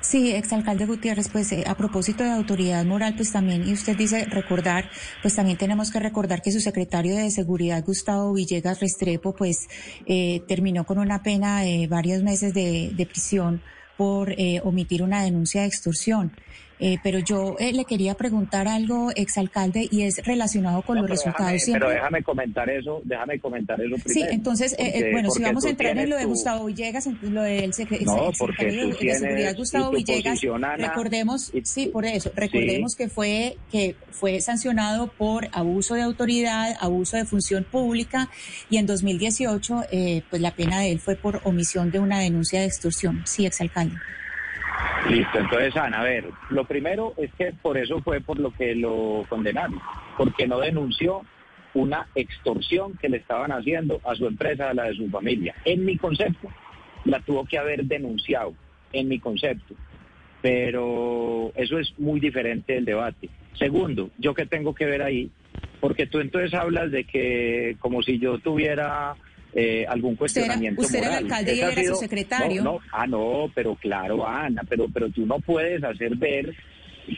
Sí, 0.00 0.32
exalcalde 0.32 0.86
Gutiérrez, 0.86 1.28
pues 1.28 1.52
eh, 1.52 1.64
a 1.66 1.76
propósito 1.76 2.24
de 2.24 2.30
autoridad 2.30 2.84
moral, 2.84 3.14
pues 3.16 3.32
también, 3.32 3.68
y 3.68 3.72
usted 3.72 3.96
dice 3.96 4.24
recordar, 4.26 4.90
pues 5.22 5.34
también 5.34 5.58
tenemos 5.58 5.90
que 5.90 6.00
recordar 6.00 6.42
que 6.42 6.52
su 6.52 6.60
secretario 6.60 7.16
de 7.16 7.30
Seguridad, 7.30 7.84
Gustavo 7.84 8.32
Villegas 8.32 8.80
Restrepo, 8.80 9.34
pues 9.34 9.68
eh, 10.06 10.42
terminó 10.48 10.84
con 10.84 10.98
una 10.98 11.22
pena 11.22 11.60
de 11.60 11.86
varios 11.86 12.22
meses 12.22 12.54
de, 12.54 13.06
prisión 13.06 13.62
por 13.96 14.32
eh, 14.32 14.60
omitir 14.64 15.02
una 15.02 15.22
denuncia 15.22 15.62
de 15.62 15.68
extorsión. 15.68 16.32
Eh, 16.78 16.98
pero 17.02 17.18
yo 17.20 17.56
eh, 17.58 17.72
le 17.72 17.86
quería 17.86 18.14
preguntar 18.14 18.68
algo, 18.68 19.10
exalcalde, 19.16 19.88
y 19.90 20.02
es 20.02 20.22
relacionado 20.26 20.82
con 20.82 20.96
No, 20.96 21.02
los 21.02 21.10
resultados 21.10 21.52
déjame- 21.52 21.58
siempre. 21.60 21.80
Pero 21.88 21.94
déjame 21.94 22.22
comentar 22.22 22.68
eso, 22.68 23.00
déjame 23.04 23.40
comentar 23.40 23.80
eso 23.80 23.96
Sí, 23.96 24.02
primero. 24.04 24.32
entonces, 24.32 24.72
eh, 24.78 24.92
eh, 24.94 25.08
bueno, 25.12 25.30
si 25.30 25.42
vamos 25.42 25.64
a 25.64 25.70
entrar 25.70 25.96
en 25.96 26.10
lo 26.10 26.16
de 26.16 26.22
tu- 26.24 26.28
Gustavo 26.28 26.66
Villegas, 26.66 27.06
en 27.06 27.18
lo 27.34 27.42
del 27.42 27.68
No, 27.68 27.72
secretario 27.72 28.22
de, 28.22 28.94
de 29.06 29.14
Seguridad, 29.18 29.56
Gustavo 29.56 29.90
Villegas, 29.92 30.40
Ana, 30.54 30.76
recordemos, 30.76 31.50
y- 31.54 31.62
sí, 31.64 31.86
por 31.86 32.04
eso, 32.04 32.30
recordemos 32.34 32.94
que 32.94 33.08
fue 33.08 33.56
que 33.72 33.96
fue 34.10 34.40
sancionado 34.40 35.08
por 35.08 35.48
abuso 35.52 35.94
de 35.94 36.02
autoridad, 36.02 36.76
abuso 36.80 37.16
de 37.16 37.24
función 37.24 37.64
pública, 37.64 38.28
y 38.68 38.76
en 38.76 38.86
2018, 38.86 39.84
eh, 39.90 40.22
pues 40.28 40.42
la 40.42 40.50
pena 40.54 40.80
de 40.80 40.92
él 40.92 41.00
fue 41.00 41.16
por 41.16 41.40
omisión 41.44 41.90
de 41.90 42.00
una 42.00 42.18
denuncia 42.20 42.60
de 42.60 42.66
extorsión. 42.66 43.22
Sí, 43.24 43.46
exalcalde. 43.46 43.96
Listo, 45.08 45.38
entonces 45.38 45.76
Ana, 45.76 46.00
a 46.00 46.04
ver, 46.04 46.24
lo 46.50 46.64
primero 46.64 47.14
es 47.16 47.32
que 47.34 47.52
por 47.62 47.76
eso 47.76 48.00
fue 48.00 48.20
por 48.20 48.40
lo 48.40 48.50
que 48.50 48.74
lo 48.74 49.24
condenaron, 49.28 49.80
porque 50.16 50.46
no 50.48 50.58
denunció 50.58 51.22
una 51.74 52.08
extorsión 52.14 52.96
que 52.96 53.08
le 53.08 53.18
estaban 53.18 53.52
haciendo 53.52 54.00
a 54.04 54.14
su 54.14 54.26
empresa, 54.26 54.70
a 54.70 54.74
la 54.74 54.84
de 54.84 54.94
su 54.94 55.08
familia. 55.08 55.54
En 55.64 55.84
mi 55.84 55.96
concepto, 55.96 56.48
la 57.04 57.20
tuvo 57.20 57.44
que 57.44 57.58
haber 57.58 57.84
denunciado, 57.84 58.54
en 58.92 59.08
mi 59.08 59.20
concepto. 59.20 59.74
Pero 60.42 61.52
eso 61.54 61.78
es 61.78 61.92
muy 61.98 62.18
diferente 62.18 62.74
del 62.74 62.84
debate. 62.84 63.28
Segundo, 63.54 64.10
yo 64.18 64.34
qué 64.34 64.46
tengo 64.46 64.74
que 64.74 64.86
ver 64.86 65.02
ahí, 65.02 65.30
porque 65.80 66.06
tú 66.06 66.18
entonces 66.18 66.52
hablas 66.54 66.90
de 66.90 67.04
que 67.04 67.76
como 67.78 68.02
si 68.02 68.18
yo 68.18 68.38
tuviera 68.38 69.16
eh, 69.58 69.86
algún 69.88 70.16
cuestionamiento 70.16 70.82
usted 70.82 70.98
era 70.98 71.18
el 71.18 71.24
moral. 71.24 71.24
alcalde 71.24 71.54
y 71.54 71.60
él 71.60 71.86
su 71.86 71.94
secretario. 71.94 72.62
no, 72.62 72.72
no, 72.74 72.80
ah, 72.92 73.06
no, 73.06 73.50
pero 73.54 73.74
claro, 73.74 74.26
Ana, 74.26 74.62
pero, 74.68 74.86
pero 74.92 75.08
tú 75.08 75.24
no 75.24 75.38
puedes 75.40 75.82
hacer 75.82 76.14
ver 76.16 76.54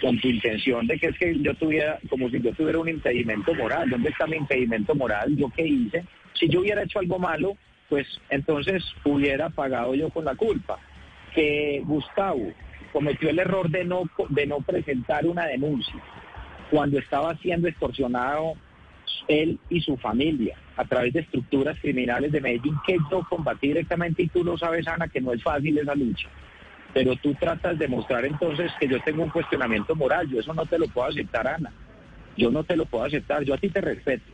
con 0.00 0.20
tu 0.20 0.28
intención 0.28 0.86
de 0.86 0.98
que 0.98 1.08
es 1.08 1.18
que 1.18 1.36
yo 1.40 1.52
tuviera, 1.54 1.98
como 2.08 2.30
si 2.30 2.40
yo 2.40 2.52
tuviera 2.52 2.78
un 2.78 2.88
impedimento 2.88 3.52
moral. 3.54 3.90
¿Dónde 3.90 4.10
está 4.10 4.26
mi 4.28 4.36
impedimento 4.36 4.94
moral? 4.94 5.34
¿Yo 5.36 5.50
qué 5.56 5.66
hice? 5.66 6.04
Si 6.38 6.48
yo 6.48 6.60
hubiera 6.60 6.84
hecho 6.84 7.00
algo 7.00 7.18
malo, 7.18 7.56
pues 7.88 8.06
entonces 8.30 8.84
hubiera 9.04 9.50
pagado 9.50 9.96
yo 9.96 10.08
con 10.10 10.24
la 10.24 10.36
culpa. 10.36 10.78
Que 11.34 11.82
Gustavo 11.84 12.52
cometió 12.92 13.30
el 13.30 13.40
error 13.40 13.68
de 13.68 13.84
no, 13.84 14.04
de 14.28 14.46
no 14.46 14.60
presentar 14.60 15.26
una 15.26 15.46
denuncia 15.46 16.00
cuando 16.70 16.98
estaba 16.98 17.36
siendo 17.38 17.66
extorsionado 17.66 18.54
él 19.28 19.58
y 19.68 19.80
su 19.80 19.96
familia 19.96 20.56
a 20.76 20.84
través 20.84 21.12
de 21.12 21.20
estructuras 21.20 21.78
criminales 21.80 22.30
de 22.32 22.40
Medellín 22.40 22.76
que 22.86 22.96
yo 23.10 23.26
combatí 23.28 23.68
directamente 23.68 24.22
y 24.22 24.28
tú 24.28 24.44
lo 24.44 24.56
sabes, 24.56 24.86
Ana, 24.86 25.08
que 25.08 25.20
no 25.20 25.32
es 25.32 25.42
fácil 25.42 25.76
esa 25.76 25.94
lucha. 25.94 26.28
Pero 26.94 27.16
tú 27.16 27.34
tratas 27.34 27.78
de 27.78 27.88
mostrar 27.88 28.24
entonces 28.24 28.70
que 28.78 28.88
yo 28.88 29.00
tengo 29.02 29.24
un 29.24 29.30
cuestionamiento 29.30 29.94
moral. 29.94 30.28
Yo 30.30 30.40
eso 30.40 30.54
no 30.54 30.64
te 30.66 30.78
lo 30.78 30.86
puedo 30.86 31.08
aceptar, 31.08 31.46
Ana. 31.46 31.72
Yo 32.36 32.50
no 32.50 32.64
te 32.64 32.76
lo 32.76 32.86
puedo 32.86 33.04
aceptar. 33.04 33.42
Yo 33.42 33.54
a 33.54 33.58
ti 33.58 33.68
te 33.68 33.80
respeto. 33.80 34.24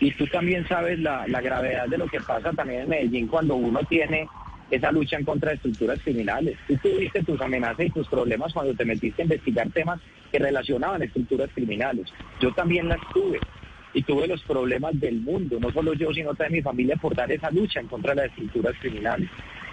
Y 0.00 0.12
tú 0.12 0.26
también 0.28 0.66
sabes 0.68 0.98
la, 1.00 1.26
la 1.26 1.40
gravedad 1.40 1.88
de 1.88 1.98
lo 1.98 2.06
que 2.06 2.20
pasa 2.20 2.52
también 2.52 2.82
en 2.82 2.88
Medellín 2.88 3.26
cuando 3.26 3.56
uno 3.56 3.80
tiene 3.88 4.28
esa 4.70 4.92
lucha 4.92 5.16
en 5.16 5.24
contra 5.24 5.50
de 5.50 5.56
estructuras 5.56 6.00
criminales. 6.02 6.56
Tú 6.68 6.76
tuviste 6.76 7.22
tus 7.24 7.40
amenazas 7.40 7.86
y 7.86 7.90
tus 7.90 8.06
problemas 8.08 8.52
cuando 8.52 8.74
te 8.74 8.84
metiste 8.84 9.22
a 9.22 9.24
investigar 9.24 9.68
temas 9.70 10.00
que 10.30 10.38
relacionaban 10.38 11.02
estructuras 11.02 11.50
criminales. 11.54 12.06
Yo 12.40 12.52
también 12.52 12.88
las 12.88 13.00
tuve 13.12 13.40
y 13.98 14.02
tuve 14.02 14.28
los 14.28 14.40
problemas 14.44 14.98
del 15.00 15.16
mundo, 15.22 15.58
no 15.58 15.72
solo 15.72 15.92
yo, 15.92 16.12
sino 16.12 16.32
también 16.32 16.60
mi 16.60 16.62
familia 16.62 16.94
por 16.94 17.16
dar 17.16 17.32
esa 17.32 17.50
lucha 17.50 17.80
en 17.80 17.88
contra 17.88 18.14
de 18.14 18.20
las 18.22 18.26
estructuras 18.30 18.76
criminales. 18.80 19.28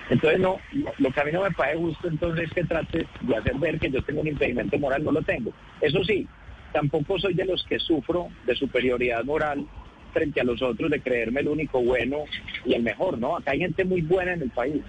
Entonces, 0.09 0.39
no, 0.39 0.59
lo- 0.97 1.11
que 1.11 1.21
a 1.21 1.25
mí 1.25 1.31
no 1.31 1.43
me 1.43 1.51
parece 1.51 1.77
justo 1.77 2.07
entonces 2.07 2.45
es 2.47 2.53
que 2.53 2.63
trates 2.63 3.05
de 3.21 3.35
hacer 3.35 3.53
ver 3.59 3.79
que 3.79 3.91
yo 3.91 4.01
tengo 4.01 4.21
un 4.21 4.27
impedimento 4.27 4.79
moral, 4.79 5.03
no 5.03 5.11
lo 5.11 5.21
tengo. 5.21 5.51
Eso 5.79 6.03
sí, 6.03 6.27
tampoco 6.73 7.19
soy 7.19 7.35
de 7.35 7.45
los 7.45 7.63
que 7.65 7.77
sufro 7.77 8.29
de 8.47 8.55
superioridad 8.55 9.23
moral 9.25 9.67
frente 10.11 10.41
a 10.41 10.43
los 10.43 10.59
otros, 10.63 10.89
de 10.89 11.01
creerme 11.01 11.41
el 11.41 11.47
único 11.49 11.83
bueno 11.83 12.23
y 12.65 12.73
el 12.73 12.81
mejor, 12.81 13.19
¿no? 13.19 13.37
Acá 13.37 13.51
hay 13.51 13.59
gente 13.59 13.85
muy 13.85 14.01
buena 14.01 14.33
en 14.33 14.41
el 14.41 14.49
país, 14.49 14.81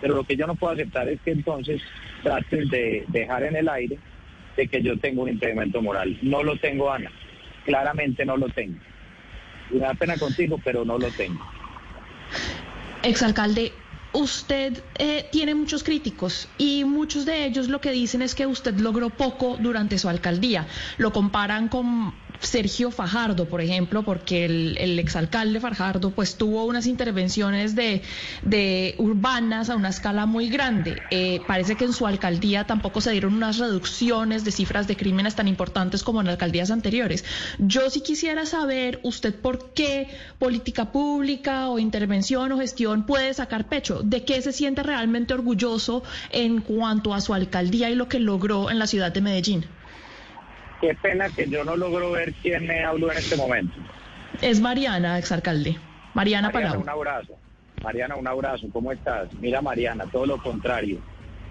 pero 0.00 0.14
lo 0.14 0.22
que 0.22 0.36
yo 0.36 0.46
no 0.46 0.54
puedo 0.54 0.74
aceptar 0.74 1.08
es 1.08 1.20
que 1.22 1.32
entonces 1.32 1.82
trates 2.22 2.70
de 2.70 3.04
dejar 3.08 3.42
en 3.42 3.56
el 3.56 3.68
aire 3.68 3.98
de 4.56 4.68
que 4.68 4.80
yo 4.82 4.96
tengo 4.98 5.22
un 5.22 5.30
impedimento 5.30 5.82
moral. 5.82 6.16
No 6.22 6.44
lo 6.44 6.56
tengo, 6.58 6.92
Ana. 6.92 7.10
Claramente 7.68 8.24
no 8.24 8.38
lo 8.38 8.48
tengo. 8.48 8.78
Me 9.70 9.80
da 9.80 9.92
pena 9.92 10.16
contigo, 10.16 10.58
pero 10.64 10.86
no 10.86 10.96
lo 10.96 11.08
tengo. 11.10 11.44
Exalcalde, 13.02 13.74
usted 14.12 14.82
eh, 14.98 15.28
tiene 15.30 15.54
muchos 15.54 15.84
críticos 15.84 16.48
y 16.56 16.84
muchos 16.84 17.26
de 17.26 17.44
ellos 17.44 17.68
lo 17.68 17.82
que 17.82 17.90
dicen 17.90 18.22
es 18.22 18.34
que 18.34 18.46
usted 18.46 18.74
logró 18.78 19.10
poco 19.10 19.58
durante 19.58 19.98
su 19.98 20.08
alcaldía. 20.08 20.66
Lo 20.96 21.12
comparan 21.12 21.68
con 21.68 22.14
Sergio 22.40 22.90
Fajardo, 22.90 23.48
por 23.48 23.60
ejemplo, 23.60 24.02
porque 24.02 24.44
el, 24.44 24.98
exalcalde 24.98 25.60
Fajardo 25.60 26.10
pues 26.10 26.36
tuvo 26.36 26.64
unas 26.64 26.86
intervenciones 26.86 27.74
de, 27.74 28.02
de 28.42 28.94
urbanas 28.98 29.70
a 29.70 29.76
una 29.76 29.88
escala 29.88 30.26
muy 30.26 30.48
grande. 30.48 31.02
Eh, 31.10 31.40
parece 31.46 31.76
que 31.76 31.84
en 31.84 31.92
su 31.92 32.06
alcaldía 32.06 32.64
tampoco 32.64 33.00
se 33.00 33.10
dieron 33.12 33.34
unas 33.34 33.58
reducciones 33.58 34.44
de 34.44 34.52
cifras 34.52 34.86
de 34.86 34.96
crímenes 34.96 35.34
tan 35.34 35.48
importantes 35.48 36.02
como 36.02 36.20
en 36.20 36.28
alcaldías 36.28 36.70
anteriores. 36.70 37.24
Yo 37.58 37.90
sí 37.90 38.00
quisiera 38.00 38.46
saber 38.46 39.00
usted 39.02 39.34
por 39.34 39.72
qué 39.72 40.08
política 40.38 40.92
pública 40.92 41.68
o 41.68 41.78
intervención 41.78 42.52
o 42.52 42.58
gestión 42.58 43.06
puede 43.06 43.34
sacar 43.34 43.68
pecho, 43.68 44.02
de 44.02 44.24
qué 44.24 44.40
se 44.42 44.52
siente 44.52 44.82
realmente 44.82 45.34
orgulloso 45.34 46.02
en 46.30 46.60
cuanto 46.60 47.14
a 47.14 47.20
su 47.20 47.34
alcaldía 47.34 47.90
y 47.90 47.94
lo 47.94 48.08
que 48.08 48.20
logró 48.20 48.70
en 48.70 48.78
la 48.78 48.86
ciudad 48.86 49.12
de 49.12 49.20
Medellín. 49.20 49.77
Qué 50.80 50.94
pena 50.94 51.28
que 51.28 51.48
yo 51.48 51.64
no 51.64 51.76
logro 51.76 52.12
ver 52.12 52.32
quién 52.34 52.66
me 52.66 52.84
habló 52.84 53.10
en 53.10 53.18
este 53.18 53.36
momento. 53.36 53.74
Es 54.40 54.60
Mariana, 54.60 55.18
exalcalde. 55.18 55.76
Mariana, 56.14 56.50
Mariana 56.50 56.78
Un 56.78 56.88
abrazo. 56.88 57.38
Mariana, 57.82 58.16
un 58.16 58.26
abrazo. 58.26 58.68
¿Cómo 58.72 58.92
estás? 58.92 59.28
Mira, 59.40 59.60
Mariana, 59.60 60.04
todo 60.10 60.26
lo 60.26 60.40
contrario. 60.40 61.00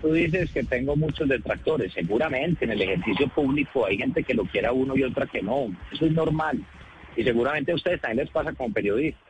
Tú 0.02 0.14
dices 0.14 0.52
que 0.52 0.64
tengo 0.64 0.96
muchos 0.96 1.28
detractores. 1.28 1.92
Seguramente 1.94 2.66
en 2.66 2.72
el 2.72 2.82
ejercicio 2.82 3.28
público 3.30 3.86
hay 3.86 3.98
gente 3.98 4.24
que 4.24 4.34
lo 4.34 4.46
quiera 4.46 4.72
uno 4.72 4.96
y 4.96 5.04
otra 5.04 5.28
que 5.28 5.42
no. 5.42 5.68
Eso 5.92 6.06
es 6.06 6.12
normal. 6.12 6.64
Y 7.18 7.24
seguramente 7.24 7.72
a 7.72 7.76
ustedes 7.76 8.00
también 8.00 8.26
les 8.26 8.34
pasa 8.34 8.54
como 8.54 8.74
periodistas. 8.74 9.24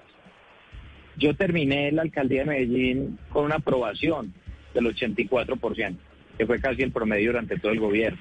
Yo 1.16 1.36
terminé 1.36 1.92
la 1.92 2.04
alcaldía 2.04 2.42
de 2.42 2.46
Medellín 2.46 3.18
con 3.30 3.46
una 3.46 3.56
aprobación 3.56 4.34
del 4.76 4.86
84%, 4.86 5.96
que 6.38 6.46
fue 6.46 6.60
casi 6.60 6.84
el 6.84 6.92
promedio 6.92 7.32
durante 7.32 7.58
todo 7.58 7.72
el 7.72 7.80
gobierno 7.80 8.20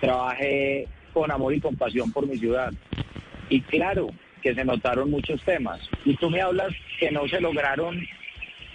trabajé 0.00 0.86
con 1.12 1.30
amor 1.30 1.54
y 1.54 1.60
compasión 1.60 2.12
por 2.12 2.26
mi 2.26 2.36
ciudad. 2.36 2.72
Y 3.48 3.60
claro 3.62 4.08
que 4.42 4.54
se 4.54 4.64
notaron 4.64 5.10
muchos 5.10 5.42
temas. 5.44 5.80
Y 6.04 6.16
tú 6.16 6.30
me 6.30 6.40
hablas 6.40 6.68
que 7.00 7.10
no 7.10 7.26
se 7.28 7.40
lograron 7.40 7.96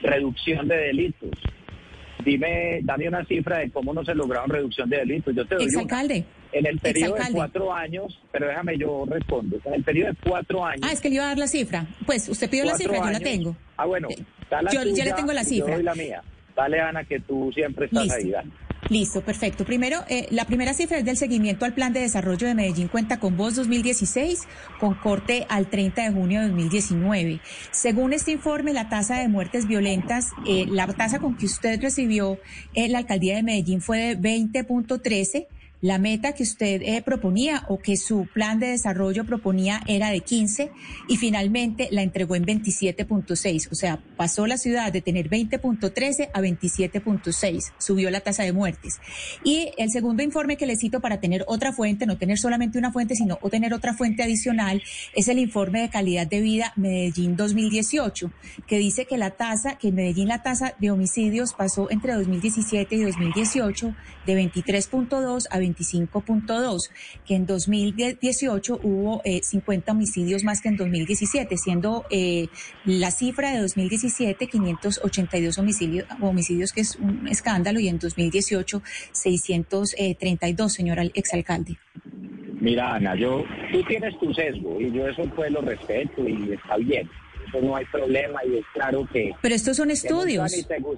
reducción 0.01 0.67
de 0.67 0.77
delitos. 0.77 1.29
Dime, 2.23 2.79
dame 2.83 3.07
una 3.07 3.25
cifra 3.25 3.59
de 3.59 3.71
cómo 3.71 3.93
no 3.93 4.03
se 4.03 4.13
lograron 4.13 4.49
reducción 4.49 4.89
de 4.89 4.97
delitos. 4.97 5.35
Yo 5.35 5.45
te 5.45 5.55
doy 5.55 5.65
Exalcalde. 5.65 6.23
En 6.51 6.65
el 6.65 6.79
periodo 6.79 7.15
de 7.15 7.31
cuatro 7.31 7.73
años, 7.73 8.19
pero 8.31 8.47
déjame 8.47 8.77
yo 8.77 9.05
respondo. 9.07 9.57
En 9.63 9.73
el 9.73 9.83
periodo 9.83 10.11
de 10.11 10.17
cuatro 10.29 10.65
años. 10.65 10.81
Ah, 10.83 10.91
es 10.91 10.99
que 10.99 11.09
le 11.09 11.15
iba 11.15 11.23
a 11.23 11.27
dar 11.27 11.37
la 11.37 11.47
cifra. 11.47 11.85
Pues 12.05 12.27
usted 12.27 12.49
pidió 12.49 12.65
la 12.65 12.75
cifra, 12.75 12.97
yo 12.97 13.09
la 13.09 13.19
tengo. 13.19 13.55
Ah, 13.77 13.85
bueno, 13.85 14.09
yo 14.09 14.83
ya 14.83 15.05
le 15.05 15.13
tengo 15.13 15.31
la 15.31 15.43
cifra. 15.43 15.77
Yo 15.77 15.83
la 15.83 15.95
mía. 15.95 16.21
Dale, 16.55 16.81
Ana, 16.81 17.03
que 17.05 17.19
tú 17.21 17.51
siempre 17.53 17.85
estás 17.85 18.11
ahí. 18.11 18.29
Dale. 18.29 18.49
Listo, 18.91 19.21
perfecto. 19.21 19.63
Primero, 19.63 20.03
eh, 20.09 20.27
la 20.31 20.43
primera 20.43 20.73
cifra 20.73 20.97
es 20.97 21.05
del 21.05 21.15
seguimiento 21.15 21.63
al 21.63 21.73
Plan 21.73 21.93
de 21.93 22.01
Desarrollo 22.01 22.45
de 22.45 22.55
Medellín 22.55 22.89
Cuenta 22.89 23.21
con 23.21 23.37
Voz 23.37 23.55
2016, 23.55 24.41
con 24.81 24.95
corte 24.95 25.45
al 25.47 25.69
30 25.69 26.03
de 26.03 26.11
junio 26.11 26.41
de 26.41 26.47
2019. 26.47 27.39
Según 27.71 28.11
este 28.11 28.31
informe, 28.31 28.73
la 28.73 28.89
tasa 28.89 29.17
de 29.17 29.29
muertes 29.29 29.65
violentas, 29.65 30.31
eh, 30.45 30.65
la 30.67 30.87
tasa 30.87 31.19
con 31.19 31.37
que 31.37 31.45
usted 31.45 31.81
recibió 31.81 32.37
en 32.73 32.91
la 32.91 32.97
alcaldía 32.97 33.37
de 33.37 33.43
Medellín 33.43 33.79
fue 33.79 33.97
de 33.97 34.17
20.13 34.17 35.47
la 35.81 35.99
meta 35.99 36.33
que 36.33 36.43
usted 36.43 36.81
eh, 36.83 37.01
proponía 37.03 37.65
o 37.67 37.79
que 37.79 37.97
su 37.97 38.27
plan 38.33 38.59
de 38.59 38.67
desarrollo 38.67 39.25
proponía 39.25 39.81
era 39.87 40.09
de 40.09 40.21
15 40.21 40.71
y 41.07 41.17
finalmente 41.17 41.89
la 41.91 42.01
entregó 42.01 42.35
en 42.35 42.45
27.6. 42.45 43.69
O 43.71 43.75
sea, 43.75 43.99
pasó 44.15 44.47
la 44.47 44.57
ciudad 44.57 44.91
de 44.91 45.01
tener 45.01 45.29
20.13 45.29 46.29
a 46.33 46.41
27.6. 46.41 47.73
Subió 47.77 48.09
la 48.09 48.21
tasa 48.21 48.43
de 48.43 48.53
muertes. 48.53 48.99
Y 49.43 49.71
el 49.77 49.91
segundo 49.91 50.23
informe 50.23 50.57
que 50.57 50.65
le 50.65 50.75
cito 50.75 51.01
para 51.01 51.19
tener 51.19 51.43
otra 51.47 51.73
fuente, 51.73 52.05
no 52.05 52.17
tener 52.17 52.37
solamente 52.37 52.77
una 52.77 52.91
fuente, 52.91 53.15
sino 53.15 53.37
tener 53.51 53.73
otra 53.73 53.93
fuente 53.93 54.23
adicional, 54.23 54.81
es 55.13 55.27
el 55.27 55.37
informe 55.37 55.81
de 55.81 55.89
calidad 55.89 56.25
de 56.25 56.39
vida 56.39 56.73
Medellín 56.75 57.35
2018, 57.35 58.31
que 58.65 58.77
dice 58.77 59.05
que 59.05 59.17
la 59.17 59.31
tasa, 59.31 59.77
que 59.77 59.89
en 59.89 59.95
Medellín 59.95 60.29
la 60.29 60.41
tasa 60.41 60.73
de 60.79 60.89
homicidios 60.89 61.53
pasó 61.53 61.91
entre 61.91 62.13
2017 62.13 62.95
y 62.95 63.03
2018 63.03 63.95
de 64.25 64.41
23.2 64.41 65.47
a 65.49 65.59
25.2, 65.75 66.89
que 67.25 67.35
en 67.35 67.45
2018 67.45 68.79
hubo 68.83 69.21
50 69.23 69.91
eh, 69.91 69.93
homicidios 69.93 70.43
más 70.43 70.61
que 70.61 70.69
en 70.69 70.77
2017, 70.77 71.57
siendo 71.57 72.05
eh, 72.09 72.47
la 72.85 73.11
cifra 73.11 73.51
de 73.51 73.61
2017 73.61 74.47
582 74.47 75.57
homicidios, 75.57 76.05
homicidios, 76.21 76.71
que 76.71 76.81
es 76.81 76.95
un 76.95 77.27
escándalo, 77.27 77.79
y 77.79 77.87
en 77.87 77.99
2018 77.99 78.81
632, 79.11 80.73
señora 80.73 81.03
exalcalde. 81.13 81.77
Mira, 82.59 82.93
Ana, 82.93 83.15
yo, 83.15 83.43
tú 83.71 83.83
tienes 83.83 84.17
tu 84.19 84.31
sesgo 84.33 84.79
y 84.79 84.91
yo 84.91 85.07
eso 85.07 85.23
pues 85.35 85.51
lo 85.51 85.61
respeto 85.61 86.27
y 86.27 86.53
está 86.53 86.77
bien 86.77 87.09
no 87.59 87.75
hay 87.75 87.85
problema 87.85 88.39
y 88.45 88.57
es 88.57 88.65
claro 88.73 89.07
que... 89.11 89.31
Pero 89.41 89.55
estos 89.55 89.77
son 89.77 89.91
estudios. 89.91 90.51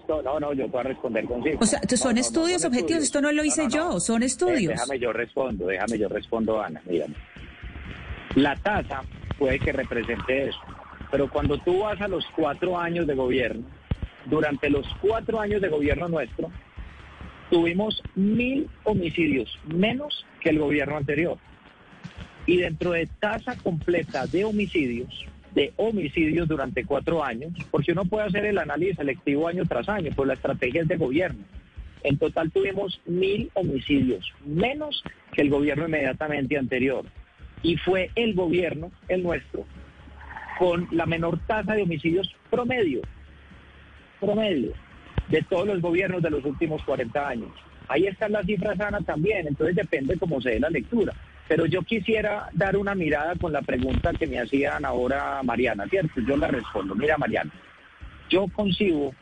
No, 0.08 0.40
no, 0.40 0.54
yo 0.54 0.68
puedo 0.68 0.84
responder 0.84 1.26
consigo. 1.26 1.58
O 1.62 1.66
sea, 1.66 1.80
son 1.96 2.18
estudios 2.18 2.64
objetivos, 2.66 3.04
esto 3.04 3.22
no 3.22 3.32
lo 3.32 3.44
hice 3.44 3.68
yo, 3.70 4.00
son 4.00 4.24
estudios. 4.24 4.74
déjame 4.74 5.00
yo 5.00 5.14
respondo, 5.14 5.68
déjame 5.68 5.98
yo 5.98 6.10
respondo, 6.10 6.62
Ana, 6.62 6.82
mírame. 6.86 7.16
La 8.36 8.56
tasa 8.56 9.04
puede 9.38 9.60
que 9.60 9.72
represente 9.72 10.50
eso, 10.50 10.60
pero 11.12 11.30
cuando 11.30 11.58
tú 11.60 11.80
vas 11.80 12.00
a 12.02 12.08
los 12.08 12.26
cuatro 12.36 12.78
años 12.78 13.08
de 13.08 13.16
gobierno, 13.16 13.64
durante 14.26 14.70
los 14.70 14.88
cuatro 15.02 15.40
años 15.40 15.62
de 15.62 15.70
gobierno 15.70 16.08
nuestro, 16.08 16.52
tuvimos 17.50 18.02
mil 18.16 18.70
homicidios 18.84 19.50
menos 19.66 20.26
que 20.42 20.50
el 20.50 20.60
gobierno 20.60 20.98
anterior. 20.98 21.38
Y 22.46 22.58
dentro 22.58 22.92
de 22.92 23.08
tasa 23.20 23.56
completa 23.58 24.26
de 24.26 24.44
homicidios, 24.44 25.28
de 25.54 25.74
homicidios 25.78 26.48
durante 26.48 26.86
cuatro 26.86 27.24
años, 27.24 27.52
porque 27.70 27.92
uno 27.92 28.06
puede 28.06 28.28
hacer 28.28 28.46
el 28.46 28.58
análisis 28.58 28.96
selectivo 28.96 29.48
año 29.48 29.64
tras 29.66 29.88
año, 29.90 30.12
por 30.16 30.28
la 30.28 30.34
estrategia 30.34 30.84
de 30.84 30.98
gobierno. 30.98 31.44
En 32.04 32.18
total 32.18 32.52
tuvimos 32.52 33.00
mil 33.06 33.50
homicidios, 33.54 34.32
menos 34.46 35.04
que 35.32 35.42
el 35.42 35.50
gobierno 35.50 35.88
inmediatamente 35.88 36.58
anterior. 36.58 37.06
Y 37.62 37.78
fue 37.78 38.10
el 38.16 38.34
gobierno, 38.34 38.92
el 39.08 39.24
nuestro, 39.24 39.66
con 40.60 40.88
la 40.92 41.06
menor 41.06 41.40
tasa 41.48 41.76
de 41.76 41.84
homicidios 41.84 42.36
promedio, 42.50 43.02
promedio, 44.20 44.74
de 45.30 45.42
todos 45.44 45.66
los 45.66 45.82
gobiernos 45.82 46.22
de 46.22 46.30
los 46.30 46.44
últimos 46.44 46.84
40 46.84 47.28
años. 47.28 47.52
Ahí 47.88 48.08
están 48.08 48.34
las 48.34 48.46
cifras 48.46 48.78
sanas 48.78 49.06
también, 49.06 49.48
entonces 49.48 49.76
depende 49.76 50.18
cómo 50.18 50.42
se 50.42 50.52
dé 50.52 50.60
la 50.60 50.70
lectura. 50.70 51.14
Pero 51.48 51.66
yo 51.66 51.82
quisiera 51.82 52.50
dar 52.54 52.78
una 52.78 52.96
mirada 52.96 53.36
con 53.36 53.52
la 53.52 53.62
pregunta 53.62 54.14
que 54.14 54.28
me 54.28 54.40
hacían 54.40 54.86
ahora 54.86 55.42
Mariana, 55.44 55.86
¿cierto? 55.90 56.22
Yo 56.22 56.38
la 56.38 56.48
respondo. 56.48 56.96
Mira, 56.96 57.18
Mariana, 57.18 57.52
yo 58.30 58.48
concibo 58.48 59.14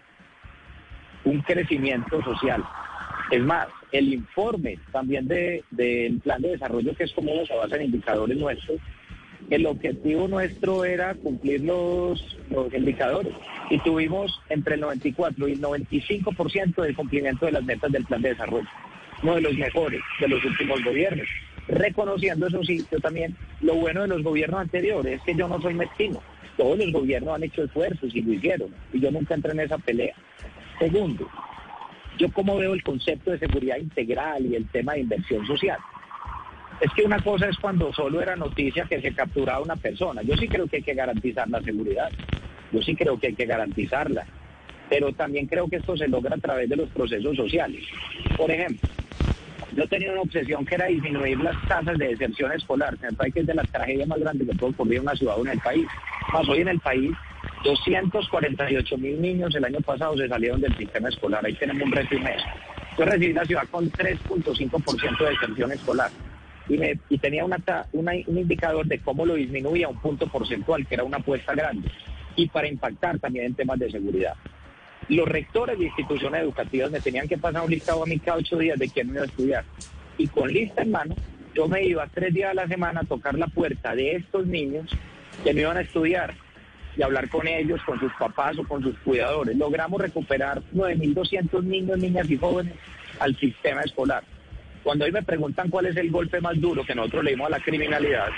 un 1.25 1.41
crecimiento 1.41 2.21
social. 2.23 2.63
Es 3.31 3.41
más, 3.41 3.67
el 3.91 4.13
informe 4.13 4.77
también 4.91 5.27
del 5.27 6.19
plan 6.23 6.41
de 6.41 6.49
desarrollo, 6.49 6.95
que 6.95 7.05
es 7.05 7.13
como 7.13 7.45
se 7.45 7.55
basa 7.55 7.75
en 7.75 7.83
indicadores 7.83 8.37
nuestros, 8.37 8.79
el 9.49 9.65
objetivo 9.65 10.27
nuestro 10.27 10.85
era 10.85 11.15
cumplir 11.15 11.61
los, 11.61 12.37
los 12.49 12.73
indicadores 12.73 13.33
y 13.69 13.79
tuvimos 13.79 14.39
entre 14.49 14.75
el 14.75 14.81
94 14.81 15.47
y 15.47 15.53
el 15.53 15.61
95% 15.61 16.81
del 16.81 16.95
cumplimiento 16.95 17.45
de 17.45 17.53
las 17.53 17.63
metas 17.63 17.91
del 17.91 18.05
plan 18.05 18.21
de 18.21 18.29
desarrollo, 18.29 18.67
uno 19.23 19.35
de 19.35 19.41
los 19.41 19.57
mejores 19.57 20.01
de 20.19 20.27
los 20.27 20.43
últimos 20.45 20.83
gobiernos 20.83 21.27
reconociendo 21.67 22.47
eso 22.47 22.63
sí, 22.63 22.85
yo 22.91 22.99
también, 22.99 23.35
lo 23.61 23.75
bueno 23.75 24.01
de 24.01 24.07
los 24.07 24.23
gobiernos 24.23 24.61
anteriores 24.61 25.15
es 25.15 25.21
que 25.23 25.35
yo 25.35 25.47
no 25.47 25.61
soy 25.61 25.73
mezquino. 25.73 26.21
Todos 26.57 26.77
los 26.77 26.91
gobiernos 26.91 27.35
han 27.35 27.43
hecho 27.43 27.63
esfuerzos 27.63 28.13
y 28.13 28.21
lo 28.21 28.33
hicieron, 28.33 28.73
y 28.91 28.99
yo 28.99 29.11
nunca 29.11 29.35
entré 29.35 29.51
en 29.51 29.61
esa 29.61 29.77
pelea. 29.77 30.13
Segundo, 30.79 31.27
yo 32.17 32.29
como 32.31 32.57
veo 32.57 32.73
el 32.73 32.83
concepto 32.83 33.31
de 33.31 33.39
seguridad 33.39 33.77
integral 33.77 34.45
y 34.45 34.55
el 34.55 34.67
tema 34.69 34.93
de 34.93 35.01
inversión 35.01 35.45
social. 35.45 35.79
Es 36.79 36.91
que 36.93 37.03
una 37.03 37.21
cosa 37.21 37.47
es 37.47 37.57
cuando 37.57 37.93
solo 37.93 38.21
era 38.21 38.35
noticia 38.35 38.85
que 38.85 39.01
se 39.01 39.13
capturaba 39.13 39.61
una 39.61 39.75
persona. 39.75 40.23
Yo 40.23 40.35
sí 40.35 40.49
creo 40.49 40.67
que 40.67 40.77
hay 40.77 40.83
que 40.83 40.95
garantizar 40.95 41.47
la 41.47 41.61
seguridad. 41.61 42.11
Yo 42.71 42.81
sí 42.81 42.95
creo 42.95 43.19
que 43.19 43.27
hay 43.27 43.35
que 43.35 43.45
garantizarla. 43.45 44.25
Pero 44.89 45.13
también 45.13 45.45
creo 45.45 45.69
que 45.69 45.77
esto 45.77 45.95
se 45.95 46.07
logra 46.07 46.35
a 46.35 46.39
través 46.39 46.67
de 46.67 46.75
los 46.75 46.89
procesos 46.89 47.37
sociales. 47.37 47.83
Por 48.35 48.49
ejemplo, 48.49 48.89
yo 49.75 49.87
tenía 49.87 50.11
una 50.11 50.21
obsesión 50.21 50.65
que 50.65 50.75
era 50.75 50.87
disminuir 50.87 51.39
las 51.39 51.55
tasas 51.67 51.97
de 51.97 52.09
deserción 52.09 52.51
escolar. 52.51 52.97
Me 53.01 53.11
parece 53.13 53.33
que 53.33 53.39
es 53.41 53.47
de 53.47 53.53
las 53.53 53.69
tragedias 53.71 54.07
más 54.07 54.19
grandes 54.19 54.47
que 54.47 54.55
puede 54.55 54.73
ocurrir 54.73 54.95
en 54.95 55.03
una 55.03 55.15
ciudad 55.15 55.37
o 55.37 55.41
en 55.45 55.51
el 55.51 55.59
país. 55.59 55.87
Más 56.33 56.47
hoy 56.49 56.61
en 56.61 56.67
el 56.67 56.79
país, 56.79 57.11
248 57.63 58.97
mil 58.97 59.21
niños 59.21 59.55
el 59.55 59.65
año 59.65 59.79
pasado 59.79 60.17
se 60.17 60.27
salieron 60.27 60.59
del 60.61 60.75
sistema 60.75 61.09
escolar. 61.09 61.45
Ahí 61.45 61.53
tenemos 61.53 61.83
un 61.83 61.91
reto. 61.91 62.15
Yo 62.97 63.05
recibí 63.05 63.33
la 63.33 63.45
ciudad 63.45 63.63
con 63.71 63.89
3.5% 63.89 65.17
de 65.17 65.29
deserción 65.29 65.71
escolar. 65.71 66.11
Y, 66.67 67.17
tenía 67.17 67.43
un 67.45 68.37
indicador 68.37 68.85
de 68.85 68.99
cómo 68.99 69.25
lo 69.25 69.35
disminuía 69.35 69.89
un 69.89 69.99
punto 69.99 70.27
porcentual, 70.27 70.85
que 70.85 70.95
era 70.95 71.03
una 71.03 71.17
apuesta 71.17 71.53
grande. 71.53 71.89
Y 72.35 72.47
para 72.47 72.67
impactar 72.67 73.19
también 73.19 73.45
en 73.45 73.55
temas 73.55 73.79
de 73.79 73.91
seguridad. 73.91 74.33
Los 75.11 75.27
rectores 75.27 75.77
de 75.77 75.87
instituciones 75.87 76.41
educativas 76.41 76.89
me 76.89 77.01
tenían 77.01 77.27
que 77.27 77.37
pasar 77.37 77.63
un 77.63 77.69
listado 77.69 78.01
a 78.01 78.05
mí 78.05 78.17
cada 78.17 78.37
ocho 78.37 78.57
días 78.57 78.79
de 78.79 78.87
quién 78.87 79.07
me 79.07 79.15
iba 79.15 79.23
a 79.23 79.25
estudiar. 79.25 79.65
Y 80.17 80.25
con 80.27 80.47
lista 80.47 80.83
en 80.83 80.91
mano, 80.91 81.15
Yo 81.53 81.67
me 81.67 81.83
iba 81.83 82.07
tres 82.07 82.33
días 82.33 82.51
a 82.51 82.53
la 82.53 82.65
semana 82.65 83.01
a 83.01 83.03
tocar 83.03 83.37
la 83.37 83.47
puerta 83.47 83.93
de 83.93 84.15
estos 84.15 84.47
niños 84.47 84.89
que 85.43 85.53
no 85.53 85.59
iban 85.59 85.75
a 85.75 85.81
estudiar 85.81 86.33
y 86.95 87.01
hablar 87.01 87.27
con 87.27 87.45
ellos, 87.45 87.81
con 87.85 87.99
sus 87.99 88.13
papás 88.13 88.57
o 88.57 88.63
con 88.65 88.81
sus 88.81 88.97
cuidadores. 88.99 89.57
Logramos 89.57 89.99
recuperar 89.99 90.61
9.200 90.73 91.61
niños, 91.63 91.97
niñas 91.97 92.29
y 92.29 92.37
jóvenes 92.37 92.75
al 93.19 93.35
sistema 93.37 93.81
escolar. 93.81 94.23
Cuando 94.81 95.03
hoy 95.03 95.11
me 95.11 95.23
preguntan 95.23 95.69
cuál 95.69 95.87
es 95.87 95.97
el 95.97 96.09
golpe 96.09 96.39
más 96.39 96.57
duro 96.61 96.85
que 96.85 96.95
nosotros 96.95 97.25
le 97.25 97.31
dimos 97.31 97.47
a 97.47 97.57
la 97.57 97.59
criminalidad, 97.59 98.29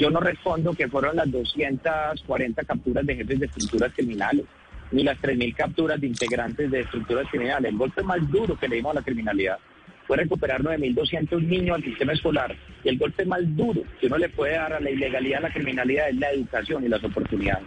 yo 0.00 0.10
no 0.10 0.18
respondo 0.18 0.74
que 0.74 0.88
fueron 0.88 1.14
las 1.14 1.30
240 1.30 2.64
capturas 2.64 3.06
de 3.06 3.14
jefes 3.14 3.38
de 3.38 3.46
estructuras 3.46 3.92
criminales, 3.94 4.46
ni 4.90 5.02
las 5.02 5.18
3.000 5.20 5.54
capturas 5.54 6.00
de 6.00 6.06
integrantes 6.06 6.70
de 6.70 6.80
estructuras 6.80 7.26
criminales. 7.30 7.70
El 7.70 7.78
golpe 7.78 8.02
más 8.02 8.18
duro 8.30 8.58
que 8.58 8.68
le 8.68 8.76
dimos 8.76 8.92
a 8.92 9.00
la 9.00 9.02
criminalidad 9.02 9.58
fue 10.06 10.16
recuperar 10.16 10.62
9.200 10.62 11.42
niños 11.42 11.76
al 11.76 11.84
sistema 11.84 12.14
escolar. 12.14 12.56
Y 12.82 12.88
el 12.88 12.98
golpe 12.98 13.26
más 13.26 13.40
duro 13.56 13.82
que 14.00 14.06
uno 14.06 14.16
le 14.16 14.30
puede 14.30 14.54
dar 14.54 14.72
a 14.72 14.80
la 14.80 14.90
ilegalidad, 14.90 15.38
a 15.38 15.48
la 15.48 15.52
criminalidad, 15.52 16.08
es 16.08 16.16
la 16.16 16.30
educación 16.30 16.82
y 16.84 16.88
las 16.88 17.04
oportunidades. 17.04 17.64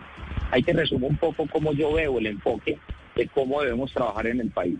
Hay 0.49 0.63
que 0.63 0.73
resumir 0.73 1.11
un 1.11 1.17
poco 1.17 1.47
cómo 1.47 1.71
yo 1.73 1.93
veo 1.93 2.17
el 2.17 2.25
enfoque 2.25 2.77
de 3.15 3.27
cómo 3.27 3.61
debemos 3.61 3.93
trabajar 3.93 4.27
en 4.27 4.41
el 4.41 4.49
país. 4.49 4.77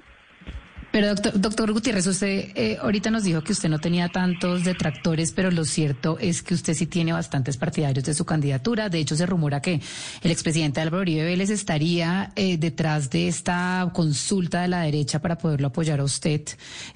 Pero 0.92 1.08
doctor, 1.08 1.40
doctor 1.40 1.72
Gutiérrez, 1.72 2.06
usted 2.06 2.52
eh, 2.54 2.78
ahorita 2.82 3.10
nos 3.12 3.24
dijo 3.24 3.42
que 3.42 3.54
usted 3.54 3.70
no 3.70 3.80
tenía 3.80 4.10
tantos 4.10 4.66
detractores, 4.66 5.32
pero 5.32 5.50
lo 5.50 5.64
cierto 5.64 6.18
es 6.20 6.44
que 6.44 6.54
usted 6.54 6.74
sí 6.74 6.86
tiene 6.86 7.14
bastantes 7.14 7.56
partidarios 7.56 8.04
de 8.04 8.14
su 8.14 8.26
candidatura. 8.26 8.90
De 8.90 9.00
hecho, 9.00 9.16
se 9.16 9.26
rumora 9.26 9.62
que 9.62 9.80
el 10.22 10.32
expresidente 10.32 10.82
Álvaro 10.82 11.04
Uribe 11.04 11.24
Vélez 11.24 11.50
estaría 11.50 12.34
eh, 12.36 12.58
detrás 12.58 13.10
de 13.10 13.30
esta 13.30 13.90
consulta 13.94 14.64
de 14.64 14.68
la 14.68 14.82
derecha 14.82 15.20
para 15.20 15.38
poderlo 15.38 15.68
apoyar 15.68 16.02
a 16.02 16.04
usted 16.04 16.42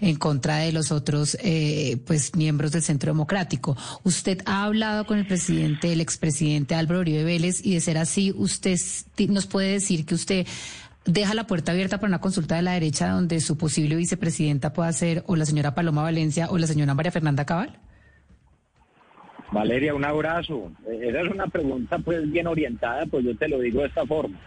en 0.02 0.18
contra 0.18 0.58
de 0.58 0.74
los 0.74 0.92
otros 0.92 1.38
eh, 1.42 1.98
pues 2.06 2.36
miembros 2.36 2.74
del 2.74 2.84
Centro 2.84 3.14
Democrático. 3.14 3.78
Usted 4.04 4.42
ha 4.46 4.66
hablado 4.66 5.06
con 5.06 5.20
el 5.20 5.26
presidente, 5.26 5.94
el 5.94 6.02
expresidente 6.02 6.76
Álvaro 6.76 7.00
Uribe 7.00 7.24
Vélez, 7.24 7.66
y 7.66 7.76
de 7.76 7.80
ser 7.80 7.98
así, 7.98 8.34
usted 8.36 8.78
nos 9.30 9.46
puede 9.46 9.72
decir 9.72 10.06
que 10.06 10.16
usted 10.16 10.46
deja 11.06 11.34
la 11.34 11.48
puerta 11.48 11.72
abierta 11.72 11.98
para 11.98 12.10
una 12.10 12.20
consulta 12.20 12.56
de 12.56 12.64
la 12.64 12.74
derecha 12.74 13.10
donde 13.10 13.40
su 13.40 13.58
posible 13.58 13.96
vicepresidenta 13.96 14.74
pueda 14.74 14.92
ser 14.92 15.24
o 15.28 15.36
la 15.36 15.46
señora 15.46 15.76
Paloma 15.76 16.02
Valencia 16.02 16.48
o 16.50 16.58
la 16.58 16.68
señora 16.68 16.94
María 16.94 17.12
Fernanda 17.12 17.46
Cabal? 17.46 17.80
Valeria, 19.52 19.94
un 19.94 20.04
abrazo. 20.04 20.72
Esa 21.02 21.22
es 21.22 21.32
una 21.32 21.48
pregunta 21.48 22.00
pues 22.00 22.30
bien 22.32 22.48
orientada, 22.48 23.06
pues 23.06 23.24
yo 23.24 23.38
te 23.38 23.48
lo 23.48 23.60
digo 23.60 23.82
de 23.82 23.88
esta 23.88 24.06
forma. 24.06 24.38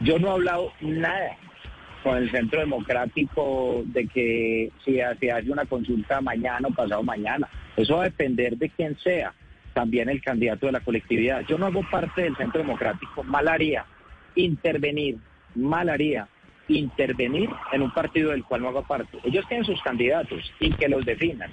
Yo 0.00 0.18
no 0.18 0.28
he 0.28 0.32
hablado 0.32 0.72
nada 0.80 1.36
con 2.02 2.16
el 2.16 2.30
Centro 2.30 2.60
Democrático 2.60 3.82
de 3.86 4.06
que 4.08 4.72
si 4.84 4.94
se 4.94 5.32
hace 5.32 5.50
una 5.50 5.66
consulta 5.66 6.20
mañana 6.20 6.68
o 6.68 6.74
pasado 6.74 7.02
mañana. 7.02 7.48
Eso 7.76 7.96
va 7.96 8.02
a 8.02 8.04
depender 8.04 8.56
de 8.56 8.70
quién 8.70 8.98
sea 8.98 9.32
también 9.74 10.08
el 10.08 10.20
candidato 10.20 10.66
de 10.66 10.72
la 10.72 10.80
colectividad. 10.80 11.42
Yo 11.48 11.56
no 11.56 11.66
hago 11.66 11.82
parte 11.88 12.22
del 12.22 12.36
Centro 12.36 12.60
Democrático. 12.60 13.22
Mal 13.22 13.46
haría 13.46 13.84
intervenir 14.34 15.18
mal 15.54 15.88
haría 15.88 16.28
intervenir 16.68 17.50
en 17.72 17.82
un 17.82 17.90
partido 17.92 18.30
del 18.30 18.44
cual 18.44 18.62
no 18.62 18.68
haga 18.68 18.82
parte. 18.82 19.18
Ellos 19.24 19.44
tienen 19.48 19.64
sus 19.64 19.80
candidatos 19.82 20.52
y 20.60 20.70
que 20.72 20.88
los 20.88 21.04
definan. 21.04 21.50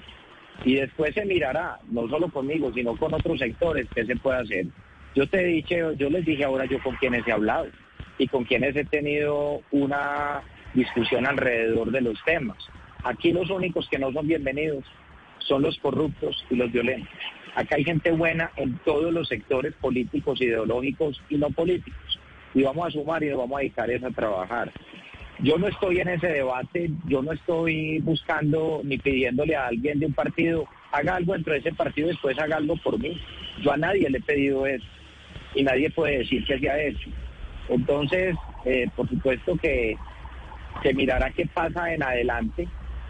Y 0.64 0.74
después 0.74 1.14
se 1.14 1.24
mirará, 1.24 1.78
no 1.90 2.08
solo 2.08 2.28
conmigo, 2.28 2.72
sino 2.72 2.96
con 2.96 3.14
otros 3.14 3.38
sectores, 3.38 3.86
qué 3.94 4.04
se 4.04 4.16
puede 4.16 4.40
hacer. 4.40 4.66
Yo 5.14 5.26
te 5.28 5.44
dicho, 5.44 5.92
yo 5.92 6.10
les 6.10 6.24
dije 6.24 6.44
ahora 6.44 6.64
yo 6.66 6.80
con 6.82 6.96
quienes 6.96 7.26
he 7.26 7.32
hablado 7.32 7.68
y 8.18 8.26
con 8.28 8.44
quienes 8.44 8.76
he 8.76 8.84
tenido 8.84 9.62
una 9.70 10.42
discusión 10.74 11.26
alrededor 11.26 11.90
de 11.90 12.00
los 12.00 12.22
temas. 12.24 12.58
Aquí 13.04 13.32
los 13.32 13.50
únicos 13.50 13.88
que 13.88 13.98
no 13.98 14.12
son 14.12 14.26
bienvenidos 14.26 14.84
son 15.38 15.62
los 15.62 15.78
corruptos 15.78 16.44
y 16.50 16.56
los 16.56 16.70
violentos. 16.70 17.08
Acá 17.54 17.76
hay 17.76 17.84
gente 17.84 18.10
buena 18.10 18.50
en 18.56 18.78
todos 18.84 19.12
los 19.12 19.28
sectores 19.28 19.74
políticos, 19.74 20.40
ideológicos 20.40 21.20
y 21.28 21.36
no 21.36 21.50
políticos 21.50 22.07
y 22.54 22.62
vamos 22.62 22.88
a 22.88 22.90
sumar 22.90 23.22
y 23.22 23.28
nos 23.28 23.38
vamos 23.38 23.58
a 23.58 23.60
dedicar 23.60 23.90
eso 23.90 24.06
a 24.06 24.10
trabajar. 24.10 24.72
Yo 25.40 25.56
no 25.56 25.68
estoy 25.68 26.00
en 26.00 26.08
ese 26.08 26.26
debate, 26.26 26.90
yo 27.06 27.22
no 27.22 27.32
estoy 27.32 28.00
buscando 28.00 28.80
ni 28.82 28.98
pidiéndole 28.98 29.54
a 29.54 29.68
alguien 29.68 30.00
de 30.00 30.06
un 30.06 30.12
partido, 30.12 30.66
haga 30.90 31.14
algo 31.14 31.34
dentro 31.34 31.52
de 31.52 31.60
ese 31.60 31.72
partido, 31.72 32.08
después 32.08 32.36
haga 32.38 32.56
algo 32.56 32.76
por 32.76 32.98
mí. 32.98 33.20
Yo 33.62 33.72
a 33.72 33.76
nadie 33.76 34.10
le 34.10 34.18
he 34.18 34.22
pedido 34.22 34.66
eso 34.66 34.86
y 35.54 35.62
nadie 35.62 35.90
puede 35.90 36.18
decir 36.18 36.44
que 36.44 36.58
se 36.58 36.68
ha 36.68 36.82
hecho. 36.82 37.10
Entonces, 37.68 38.34
eh, 38.64 38.88
por 38.96 39.08
supuesto 39.08 39.56
que 39.56 39.96
se 40.82 40.94
mirará 40.94 41.30
qué 41.30 41.46
pasa 41.46 41.92
en 41.94 42.02
adelante. 42.02 42.66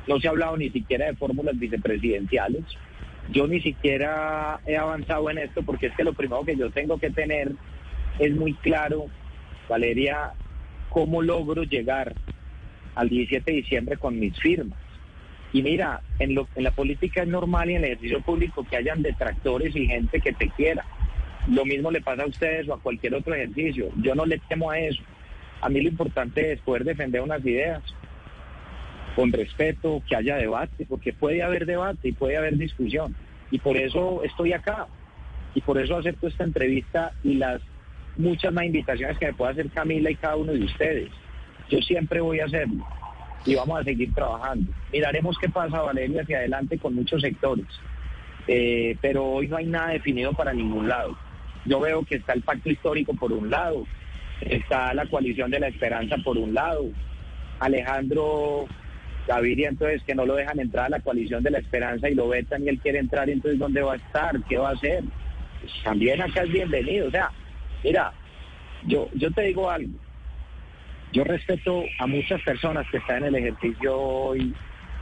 No 0.06 0.20
se 0.20 0.28
ha 0.28 0.30
hablado 0.30 0.56
ni 0.56 0.70
siquiera 0.70 1.06
de 1.06 1.16
fórmulas 1.16 1.58
vicepresidenciales. 1.58 2.64
Yo 3.30 3.46
ni 3.46 3.60
siquiera 3.60 4.60
he 4.66 4.76
avanzado 4.76 5.30
en 5.30 5.38
esto 5.38 5.62
porque 5.62 5.86
es 5.86 5.96
que 5.96 6.04
lo 6.04 6.14
primero 6.14 6.44
que 6.44 6.56
yo 6.56 6.70
tengo 6.70 6.98
que 6.98 7.10
tener 7.10 7.52
es 8.18 8.34
muy 8.34 8.54
claro 8.54 9.06
Valeria, 9.68 10.32
¿cómo 10.90 11.22
logro 11.22 11.64
llegar 11.64 12.14
al 12.94 13.08
17 13.08 13.50
de 13.50 13.56
diciembre 13.58 13.96
con 13.96 14.18
mis 14.18 14.38
firmas? 14.38 14.78
Y 15.52 15.62
mira, 15.62 16.02
en, 16.18 16.34
lo, 16.34 16.48
en 16.56 16.64
la 16.64 16.72
política 16.72 17.22
es 17.22 17.28
normal 17.28 17.70
y 17.70 17.74
en 17.74 17.78
el 17.78 17.92
ejercicio 17.92 18.20
público 18.20 18.66
que 18.68 18.76
hayan 18.76 19.02
detractores 19.02 19.74
y 19.74 19.86
gente 19.86 20.20
que 20.20 20.32
te 20.32 20.50
quiera. 20.50 20.84
Lo 21.48 21.64
mismo 21.64 21.90
le 21.90 22.02
pasa 22.02 22.24
a 22.24 22.26
ustedes 22.26 22.68
o 22.68 22.74
a 22.74 22.80
cualquier 22.80 23.14
otro 23.14 23.34
ejercicio. 23.34 23.90
Yo 23.96 24.14
no 24.14 24.26
le 24.26 24.38
temo 24.48 24.70
a 24.70 24.78
eso. 24.78 25.02
A 25.60 25.68
mí 25.68 25.80
lo 25.80 25.88
importante 25.88 26.52
es 26.52 26.60
poder 26.60 26.84
defender 26.84 27.22
unas 27.22 27.44
ideas 27.44 27.82
con 29.16 29.32
respeto, 29.32 30.02
que 30.08 30.14
haya 30.14 30.36
debate, 30.36 30.86
porque 30.86 31.12
puede 31.12 31.42
haber 31.42 31.66
debate 31.66 32.08
y 32.08 32.12
puede 32.12 32.36
haber 32.36 32.56
discusión. 32.56 33.16
Y 33.50 33.58
por 33.58 33.76
eso 33.76 34.22
estoy 34.22 34.52
acá. 34.52 34.86
Y 35.54 35.62
por 35.62 35.78
eso 35.78 35.96
acepto 35.96 36.28
esta 36.28 36.44
entrevista 36.44 37.12
y 37.24 37.34
las 37.34 37.62
muchas 38.18 38.52
más 38.52 38.64
invitaciones 38.64 39.16
que 39.18 39.26
me 39.26 39.32
pueda 39.32 39.52
hacer 39.52 39.70
Camila 39.70 40.10
y 40.10 40.16
cada 40.16 40.36
uno 40.36 40.52
de 40.52 40.64
ustedes. 40.64 41.08
Yo 41.70 41.80
siempre 41.80 42.20
voy 42.20 42.40
a 42.40 42.44
hacerlo 42.44 42.84
y 43.46 43.54
vamos 43.54 43.80
a 43.80 43.84
seguir 43.84 44.12
trabajando. 44.12 44.70
Miraremos 44.92 45.38
qué 45.38 45.48
pasa, 45.48 45.80
Valeria, 45.80 46.22
hacia 46.22 46.38
adelante 46.38 46.78
con 46.78 46.94
muchos 46.94 47.22
sectores. 47.22 47.66
Eh, 48.46 48.96
pero 49.00 49.24
hoy 49.24 49.48
no 49.48 49.56
hay 49.56 49.66
nada 49.66 49.90
definido 49.90 50.32
para 50.32 50.52
ningún 50.52 50.88
lado. 50.88 51.16
Yo 51.64 51.80
veo 51.80 52.02
que 52.04 52.16
está 52.16 52.32
el 52.32 52.42
pacto 52.42 52.70
histórico 52.70 53.14
por 53.14 53.32
un 53.32 53.50
lado, 53.50 53.86
está 54.40 54.92
la 54.94 55.06
coalición 55.06 55.50
de 55.50 55.60
la 55.60 55.68
esperanza 55.68 56.16
por 56.24 56.38
un 56.38 56.54
lado, 56.54 56.86
Alejandro 57.60 58.66
Gaviria 59.26 59.68
entonces 59.68 60.02
que 60.04 60.14
no 60.14 60.24
lo 60.24 60.34
dejan 60.36 60.58
entrar 60.58 60.86
a 60.86 60.90
la 60.90 61.00
coalición 61.00 61.42
de 61.42 61.50
la 61.50 61.58
esperanza 61.58 62.08
y 62.08 62.14
lo 62.14 62.28
vetan 62.28 62.64
y 62.64 62.68
él 62.68 62.78
quiere 62.78 62.98
entrar, 62.98 63.28
entonces 63.28 63.58
¿dónde 63.58 63.82
va 63.82 63.92
a 63.92 63.96
estar? 63.96 64.42
¿Qué 64.44 64.56
va 64.56 64.70
a 64.70 64.72
hacer? 64.72 65.04
Pues 65.60 65.72
también 65.84 66.22
acá 66.22 66.44
es 66.44 66.50
bienvenido, 66.50 67.08
o 67.08 67.10
sea, 67.10 67.30
Mira, 67.84 68.12
yo, 68.86 69.08
yo 69.14 69.30
te 69.30 69.42
digo 69.42 69.70
algo. 69.70 69.92
Yo 71.12 71.24
respeto 71.24 71.84
a 71.98 72.06
muchas 72.06 72.42
personas 72.42 72.86
que 72.90 72.98
están 72.98 73.18
en 73.18 73.34
el 73.34 73.36
ejercicio 73.36 73.96
hoy 73.96 74.54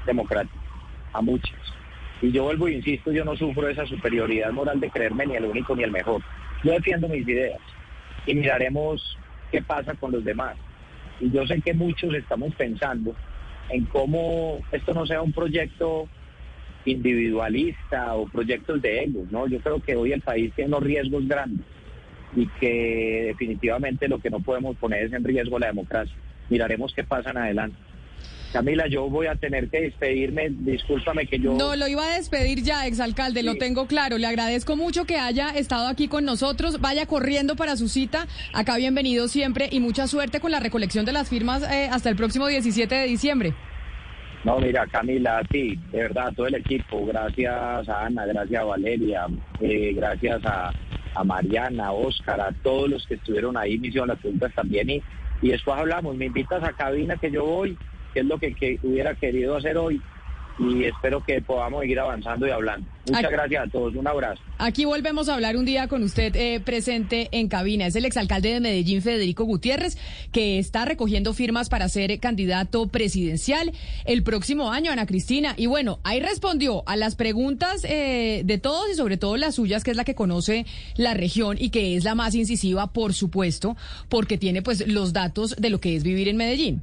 democrático, 0.04 0.58
a 1.12 1.20
muchas. 1.20 1.58
Y 2.22 2.30
yo 2.30 2.44
vuelvo 2.44 2.68
e 2.68 2.74
insisto, 2.74 3.12
yo 3.12 3.24
no 3.24 3.36
sufro 3.36 3.68
esa 3.68 3.86
superioridad 3.86 4.52
moral 4.52 4.78
de 4.78 4.90
creerme 4.90 5.26
ni 5.26 5.34
el 5.34 5.44
único 5.44 5.74
ni 5.74 5.82
el 5.82 5.90
mejor. 5.90 6.22
Yo 6.62 6.72
defiendo 6.72 7.08
mis 7.08 7.26
ideas 7.26 7.60
y 8.24 8.34
miraremos 8.34 9.18
qué 9.50 9.62
pasa 9.62 9.94
con 9.94 10.12
los 10.12 10.24
demás. 10.24 10.56
Y 11.20 11.30
yo 11.30 11.46
sé 11.46 11.60
que 11.60 11.74
muchos 11.74 12.14
estamos 12.14 12.54
pensando 12.54 13.14
en 13.70 13.84
cómo 13.86 14.60
esto 14.70 14.94
no 14.94 15.06
sea 15.06 15.22
un 15.22 15.32
proyecto 15.32 16.08
individualista 16.84 18.14
o 18.14 18.28
proyectos 18.28 18.80
de 18.80 19.04
egos, 19.04 19.30
¿no? 19.32 19.48
Yo 19.48 19.58
creo 19.60 19.80
que 19.80 19.96
hoy 19.96 20.12
el 20.12 20.20
país 20.20 20.52
tiene 20.54 20.68
unos 20.68 20.84
riesgos 20.84 21.26
grandes 21.26 21.66
y 22.34 22.46
que 22.60 23.24
definitivamente 23.28 24.08
lo 24.08 24.18
que 24.18 24.30
no 24.30 24.40
podemos 24.40 24.76
poner 24.76 25.04
es 25.04 25.12
en 25.12 25.24
riesgo 25.24 25.58
la 25.58 25.68
democracia. 25.68 26.14
Miraremos 26.48 26.92
qué 26.94 27.04
pasa 27.04 27.30
en 27.30 27.38
adelante. 27.38 27.76
Camila, 28.52 28.86
yo 28.88 29.10
voy 29.10 29.26
a 29.26 29.34
tener 29.34 29.68
que 29.68 29.82
despedirme. 29.82 30.48
Discúlpame 30.50 31.26
que 31.26 31.38
yo. 31.38 31.54
No, 31.54 31.76
lo 31.76 31.88
iba 31.88 32.06
a 32.06 32.16
despedir 32.16 32.62
ya, 32.62 32.86
exalcalde, 32.86 33.42
lo 33.42 33.56
tengo 33.56 33.86
claro. 33.86 34.18
Le 34.18 34.26
agradezco 34.26 34.76
mucho 34.76 35.04
que 35.04 35.16
haya 35.16 35.50
estado 35.50 35.88
aquí 35.88 36.08
con 36.08 36.24
nosotros. 36.24 36.80
Vaya 36.80 37.06
corriendo 37.06 37.56
para 37.56 37.76
su 37.76 37.88
cita. 37.88 38.26
Acá 38.54 38.76
bienvenido 38.76 39.28
siempre 39.28 39.68
y 39.70 39.80
mucha 39.80 40.06
suerte 40.06 40.40
con 40.40 40.52
la 40.52 40.60
recolección 40.60 41.04
de 41.04 41.12
las 41.12 41.28
firmas 41.28 41.62
eh, 41.70 41.88
hasta 41.90 42.08
el 42.08 42.16
próximo 42.16 42.46
17 42.46 42.94
de 42.94 43.06
diciembre. 43.06 43.54
No, 44.44 44.58
mira, 44.58 44.86
Camila, 44.86 45.42
sí, 45.50 45.76
de 45.90 45.98
verdad, 45.98 46.32
todo 46.36 46.46
el 46.46 46.54
equipo. 46.54 47.04
Gracias 47.04 47.88
a 47.88 48.06
Ana, 48.06 48.26
gracias 48.26 48.62
a 48.62 48.64
Valeria, 48.64 49.26
eh, 49.60 49.92
gracias 49.92 50.40
a 50.44 50.72
a 51.16 51.24
Mariana, 51.24 51.86
a 51.86 51.92
Oscar, 51.92 52.40
a 52.40 52.52
todos 52.52 52.88
los 52.88 53.06
que 53.06 53.14
estuvieron 53.14 53.56
ahí, 53.56 53.78
me 53.78 53.88
hicieron 53.88 54.08
las 54.08 54.18
preguntas 54.18 54.52
también 54.54 54.90
y, 54.90 55.02
y 55.42 55.50
después 55.50 55.78
hablamos, 55.78 56.16
me 56.16 56.26
invitas 56.26 56.62
a 56.62 56.72
cabina 56.72 57.16
que 57.16 57.30
yo 57.30 57.44
voy, 57.44 57.76
que 58.12 58.20
es 58.20 58.26
lo 58.26 58.38
que, 58.38 58.78
hubiera 58.82 59.14
querido 59.14 59.56
hacer 59.56 59.76
hoy 59.78 60.00
y 60.58 60.84
espero 60.84 61.22
que 61.24 61.40
podamos 61.42 61.80
seguir 61.82 61.98
avanzando 62.00 62.46
y 62.46 62.50
hablando. 62.50 62.88
Muchas 63.06 63.24
Aquí- 63.24 63.32
gracias 63.34 63.66
a 63.68 63.70
todos, 63.70 63.94
un 63.94 64.06
abrazo. 64.08 64.42
Aquí 64.58 64.84
volvemos 64.84 65.28
a 65.28 65.34
hablar 65.34 65.56
un 65.56 65.64
día 65.64 65.86
con 65.86 66.02
usted 66.02 66.34
eh, 66.34 66.60
presente 66.60 67.28
en 67.30 67.46
cabina. 67.48 67.86
Es 67.86 67.94
el 67.94 68.04
exalcalde 68.04 68.52
de 68.54 68.60
Medellín, 68.60 69.00
Federico 69.02 69.44
Gutiérrez, 69.44 69.96
que 70.32 70.58
está 70.58 70.84
recogiendo 70.84 71.32
firmas 71.34 71.68
para 71.68 71.88
ser 71.88 72.18
candidato 72.18 72.88
presidencial 72.88 73.72
el 74.06 74.22
próximo 74.24 74.72
año, 74.72 74.90
Ana 74.90 75.06
Cristina. 75.06 75.54
Y 75.56 75.66
bueno, 75.66 76.00
ahí 76.04 76.20
respondió 76.20 76.82
a 76.88 76.96
las 76.96 77.14
preguntas 77.14 77.84
eh, 77.84 78.42
de 78.44 78.58
todos 78.58 78.90
y 78.90 78.94
sobre 78.94 79.18
todo 79.18 79.36
las 79.36 79.54
suyas, 79.54 79.84
que 79.84 79.92
es 79.92 79.96
la 79.96 80.04
que 80.04 80.14
conoce 80.16 80.66
la 80.96 81.14
región 81.14 81.56
y 81.60 81.70
que 81.70 81.96
es 81.96 82.02
la 82.04 82.14
más 82.16 82.34
incisiva, 82.34 82.92
por 82.92 83.14
supuesto, 83.14 83.76
porque 84.08 84.36
tiene 84.38 84.62
pues 84.62 84.88
los 84.88 85.12
datos 85.12 85.54
de 85.56 85.70
lo 85.70 85.80
que 85.80 85.94
es 85.94 86.02
vivir 86.02 86.28
en 86.28 86.36
Medellín. 86.38 86.82